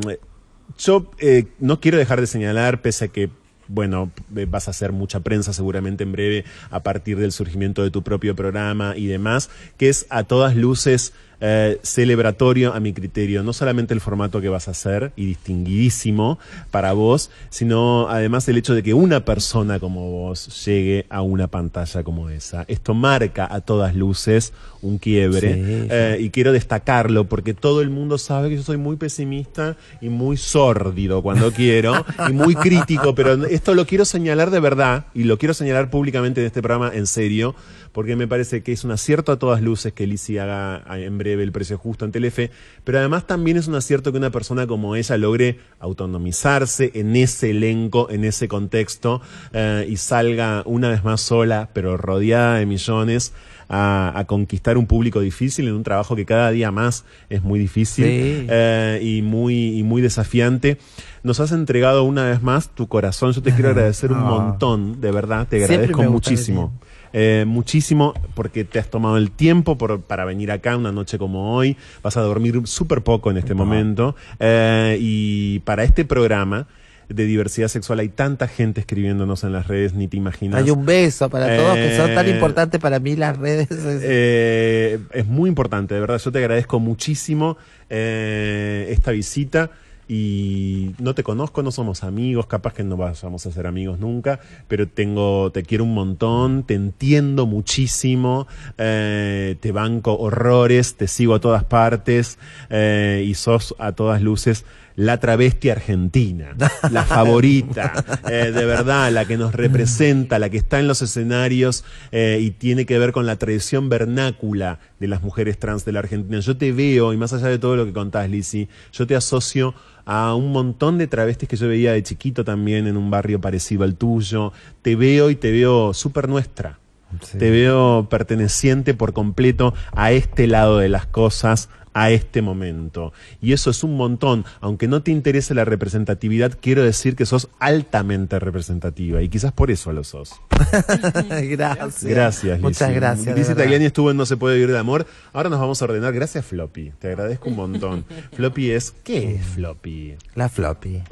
yo 0.78 1.12
eh, 1.20 1.46
no 1.60 1.80
quiero 1.80 1.98
dejar 1.98 2.20
de 2.22 2.28
señalar, 2.28 2.82
pese 2.82 3.06
a 3.06 3.08
que, 3.10 3.30
bueno, 3.68 4.12
vas 4.48 4.68
a 4.68 4.72
hacer 4.72 4.92
mucha 4.92 5.22
prensa 5.22 5.54
seguramente 5.54 6.04
en 6.04 6.12
breve 6.12 6.44
a 6.70 6.82
partir 6.84 7.18
del 7.18 7.32
surgimiento 7.32 7.84
de 7.84 7.92
tu 7.92 8.04
propio 8.04 8.36
programa 8.36 8.94
y 8.98 9.06
demás, 9.08 9.50
que 9.78 9.90
es 9.90 10.06
a 10.10 10.24
todas 10.24 10.56
luces 10.56 11.14
eh, 11.42 11.80
celebratorio 11.84 12.74
a 12.74 12.80
mi 12.80 12.94
criterio, 12.94 13.44
no 13.44 13.54
solamente 13.54 13.94
el 13.94 14.02
formato 14.02 14.42
que 14.42 14.50
vas 14.50 14.68
a 14.68 14.72
hacer 14.72 15.12
y 15.16 15.26
distinguidísimo 15.26 16.40
para 16.72 16.94
vos, 16.94 17.32
sino 17.50 18.08
además 18.10 18.48
el 18.50 18.58
hecho 18.58 18.74
de 18.74 18.84
que 18.84 18.94
una 18.94 19.26
persona 19.26 19.80
como 19.80 20.10
vos 20.12 20.66
llegue 20.66 21.06
a 21.10 21.22
una 21.22 21.48
pantalla 21.48 22.04
como 22.04 22.30
esa. 22.30 22.66
Esto 22.68 22.94
marca 22.94 23.48
a 23.50 23.62
todas 23.62 23.96
luces 23.96 24.54
un 24.82 24.98
quiebre 24.98 25.54
Sí, 25.54 25.64
sí. 25.64 25.88
eh, 25.90 26.18
y 26.20 26.30
quiero 26.30 26.52
destacarlo 26.52 27.26
porque 27.26 27.54
todo 27.54 27.82
el 27.82 27.90
mundo 27.90 28.18
sabe 28.18 28.50
que 28.50 28.58
yo 28.58 28.64
soy 28.64 28.78
muy 28.78 28.96
pesimista 28.98 29.78
y 30.02 30.10
muy 30.10 30.38
sórdido 30.38 31.22
cuando 31.22 31.52
quiero 31.52 32.06
y 32.30 32.34
muy 32.34 32.56
crítico, 32.56 33.16
pero 33.16 33.46
esto 33.46 33.74
lo 33.76 33.86
quiero 33.86 34.06
señalar 34.06 34.52
de 34.52 34.60
verdad 34.60 35.06
y 35.14 35.24
lo 35.24 35.38
quiero 35.38 35.54
señalar 35.54 35.90
públicamente 35.90 36.42
en 36.42 36.48
este 36.48 36.62
programa 36.62 36.92
en 36.94 37.08
serio 37.08 37.56
porque 37.94 38.16
me 38.18 38.28
parece 38.28 38.62
que 38.64 38.74
es 38.74 38.84
un 38.84 38.92
acierto 38.92 39.32
a 39.32 39.40
todas 39.40 39.62
luces 39.62 39.94
que 39.94 40.06
Lizzie 40.08 40.40
haga 40.42 40.84
a- 40.92 41.00
en 41.00 41.18
breve 41.18 41.44
el 41.44 41.52
precio 41.54 41.78
justo 41.78 42.04
en 42.04 42.12
Telefe, 42.12 42.52
pero 42.84 42.98
además 43.00 43.26
también 43.28 43.56
es 43.56 43.68
un 43.68 43.76
acierto 43.76 44.12
que 44.12 44.18
una 44.18 44.32
persona 44.32 44.68
como 44.68 44.96
ella 44.98 45.16
logre 45.18 45.60
autonomizarse 45.80 46.92
en 46.96 47.16
ese 47.16 47.52
elenco, 47.52 48.10
en 48.10 48.24
ese 48.26 48.48
contexto 48.48 49.22
eh, 49.54 49.86
y 49.90 49.98
salga 49.98 50.64
una 50.66 50.90
vez 50.90 51.04
más 51.04 51.22
sola, 51.22 51.70
pero 51.74 51.98
rodeada 51.98 52.56
de 52.58 52.66
millones 52.66 53.34
a, 53.70 54.12
a 54.16 54.26
conquistar 54.26 54.78
un 54.78 54.86
público 54.88 55.22
difícil 55.22 55.68
en 55.68 55.74
un 55.74 55.84
trabajo 55.84 56.16
que 56.16 56.26
cada 56.26 56.52
día 56.52 56.72
más 56.72 57.06
es 57.30 57.42
muy 57.44 57.58
difícil 57.60 58.06
Sí. 58.06 58.48
eh, 58.50 59.00
y 59.02 59.22
muy 59.22 59.78
y 59.80 59.84
muy 59.84 60.02
desafiante. 60.02 60.78
Nos 61.24 61.40
has 61.40 61.52
entregado 61.54 62.04
una 62.04 62.26
vez 62.30 62.42
más 62.44 62.70
tu 62.70 62.88
corazón. 62.88 63.32
Yo 63.32 63.42
te 63.42 63.54
quiero 63.54 63.70
agradecer 63.72 64.12
un 64.12 64.18
Ah. 64.20 64.22
montón, 64.24 65.00
de 65.00 65.12
verdad. 65.12 65.48
Te 65.48 65.64
agradezco 65.64 66.04
muchísimo. 66.04 66.74
Eh, 67.14 67.46
muchísimo 67.48 68.14
porque 68.34 68.64
te 68.64 68.80
has 68.80 68.90
tomado 68.90 69.18
el 69.18 69.30
tiempo 69.32 69.78
por- 69.78 70.02
para 70.02 70.26
venir 70.26 70.52
acá 70.52 70.76
una 70.76 70.92
noche 70.92 71.18
como 71.20 71.56
hoy. 71.56 71.78
Vas 72.02 72.18
a 72.18 72.22
dormir 72.22 72.60
súper 72.66 73.02
poco 73.04 73.30
en 73.32 73.38
este 73.38 73.54
momento. 73.54 74.16
Eh, 74.40 74.98
y 75.00 75.60
para 75.60 75.84
este 75.84 76.06
programa 76.06 76.68
de 77.10 77.26
diversidad 77.26 77.68
sexual 77.68 78.00
hay 78.00 78.10
tanta 78.10 78.48
gente 78.48 78.80
escribiéndonos 78.80 79.44
en 79.44 79.52
las 79.52 79.68
redes, 79.68 79.94
ni 79.94 80.08
te 80.08 80.18
imaginas. 80.18 80.64
Hay 80.64 80.72
un 80.72 80.86
beso 80.86 81.30
para 81.30 81.56
todos 81.56 81.76
que 81.76 81.96
son 81.98 82.16
tan 82.16 82.26
Eh, 82.28 82.32
importantes 82.32 82.80
para 82.80 82.98
mí 83.00 83.16
las 83.16 83.38
redes. 83.38 83.70
es- 83.70 84.02
Eh, 84.04 85.00
es 85.12 85.26
muy 85.28 85.50
importante, 85.50 85.94
de 85.94 86.00
verdad. 86.00 86.18
Yo 86.20 86.32
te 86.32 86.40
agradezco 86.40 86.80
muchísimo 86.80 87.58
eh, 87.90 88.88
esta 88.90 89.12
visita. 89.12 89.70
Y 90.08 90.96
no 91.00 91.16
te 91.16 91.24
conozco, 91.24 91.64
no 91.64 91.72
somos 91.72 92.04
amigos, 92.04 92.48
capaz 92.48 92.74
que 92.74 92.84
no 92.84 92.98
vayamos 92.98 93.46
a 93.46 93.52
ser 93.52 93.68
amigos 93.68 94.00
nunca, 94.00 94.40
pero 94.68 94.88
tengo, 94.88 95.52
te 95.52 95.64
quiero 95.64 95.84
un 95.86 95.94
montón, 95.94 96.64
te 96.64 96.74
entiendo 96.74 97.46
muchísimo, 97.46 98.48
eh, 98.78 99.56
te 99.60 99.72
banco 99.72 100.18
horrores, 100.18 100.96
te 100.96 101.08
sigo 101.08 101.36
a 101.36 101.40
todas 101.40 101.64
partes 101.64 102.38
eh, 102.70 103.24
y 103.26 103.34
sos 103.36 103.76
a 103.80 103.94
todas 103.94 104.22
luces 104.22 104.66
la 104.96 105.20
travesti 105.20 105.70
argentina, 105.70 106.56
la 106.92 107.04
favorita, 107.06 107.94
eh, 108.30 108.52
de 108.54 108.66
verdad, 108.66 109.12
la 109.12 109.26
que 109.26 109.38
nos 109.38 109.54
representa, 109.54 110.40
la 110.40 110.50
que 110.50 110.58
está 110.58 110.80
en 110.80 110.88
los 110.88 111.02
escenarios 111.02 111.84
eh, 112.12 112.40
y 112.42 112.52
tiene 112.52 112.86
que 112.86 113.00
ver 113.00 113.12
con 113.12 113.26
la 113.26 113.38
tradición 113.38 113.90
vernácula 113.90 114.80
de 115.00 115.08
las 115.08 115.22
mujeres 115.22 115.58
trans 115.58 115.86
de 115.86 115.92
la 115.92 116.00
Argentina. 116.00 116.40
Yo 116.40 116.58
te 116.58 116.72
veo, 116.72 117.14
y 117.14 117.18
más 117.18 117.34
allá 117.34 117.48
de 117.48 117.60
todo 117.60 117.76
lo 117.76 117.86
que 117.86 117.94
contás, 117.94 118.30
Lizzy, 118.30 118.68
yo 118.92 119.08
te 119.08 119.16
asocio 119.16 119.74
a 120.06 120.36
un 120.36 120.52
montón 120.52 120.98
de 120.98 121.08
travestis 121.08 121.48
que 121.48 121.56
yo 121.56 121.68
veía 121.68 121.94
de 121.94 122.04
chiquito 122.04 122.44
también 122.44 122.88
en 122.88 122.98
un 122.98 123.10
barrio 123.10 123.40
parecido 123.40 123.84
al 123.84 123.96
tuyo. 123.96 124.52
Te 124.82 124.96
veo 124.96 125.30
y 125.30 125.36
te 125.36 125.52
veo 125.52 125.94
súper 125.94 126.28
nuestra. 126.28 126.80
Sí. 127.22 127.38
Te 127.38 127.52
veo 127.52 128.08
perteneciente 128.10 128.94
por 128.94 129.14
completo 129.14 129.74
a 129.92 130.12
este 130.12 130.48
lado 130.48 130.80
de 130.80 130.90
las 130.90 131.06
cosas, 131.06 131.70
a 131.94 132.10
este 132.12 132.42
momento. 132.42 133.14
Y 133.42 133.54
eso 133.54 133.70
es 133.70 133.84
un 133.84 133.96
montón. 133.98 134.46
Aunque 134.62 134.88
no 134.88 135.02
te 135.04 135.12
interese 135.12 135.54
la 135.54 135.66
representatividad, 135.66 136.58
quiero 136.60 136.84
decir 136.84 137.16
que 137.16 137.26
sos 137.26 137.50
altamente 137.60 138.40
representativa 138.40 139.22
y 139.22 139.30
quizás 139.30 139.52
por 139.52 139.72
eso 139.72 139.92
lo 139.94 140.04
sos. 140.04 140.34
gracias. 141.30 142.04
Gracias, 142.04 142.60
Muchas 142.60 142.90
Lizzy. 142.90 143.00
gracias. 143.00 143.36
verdad. 143.36 143.56
Tagliani 143.56 143.86
estuvo 143.86 144.12
en 144.12 144.18
No 144.18 144.26
se 144.26 144.38
puede 144.38 144.56
vivir 144.56 144.72
de 144.72 144.80
amor. 144.80 145.06
Ahora 145.34 145.50
nos 145.50 145.60
vamos 145.60 145.82
a 145.82 145.86
ordenar. 145.86 146.14
Gracias, 146.14 146.46
Floppy. 146.46 146.92
Te 147.00 147.10
agradezco 147.10 147.50
un 147.50 147.56
montón. 147.56 148.06
Floppy 148.36 148.72
es. 148.72 148.94
¿Qué 149.04 149.36
es 149.36 149.46
Floppy? 149.46 150.16
La 150.36 150.50
floppy. 150.50 151.02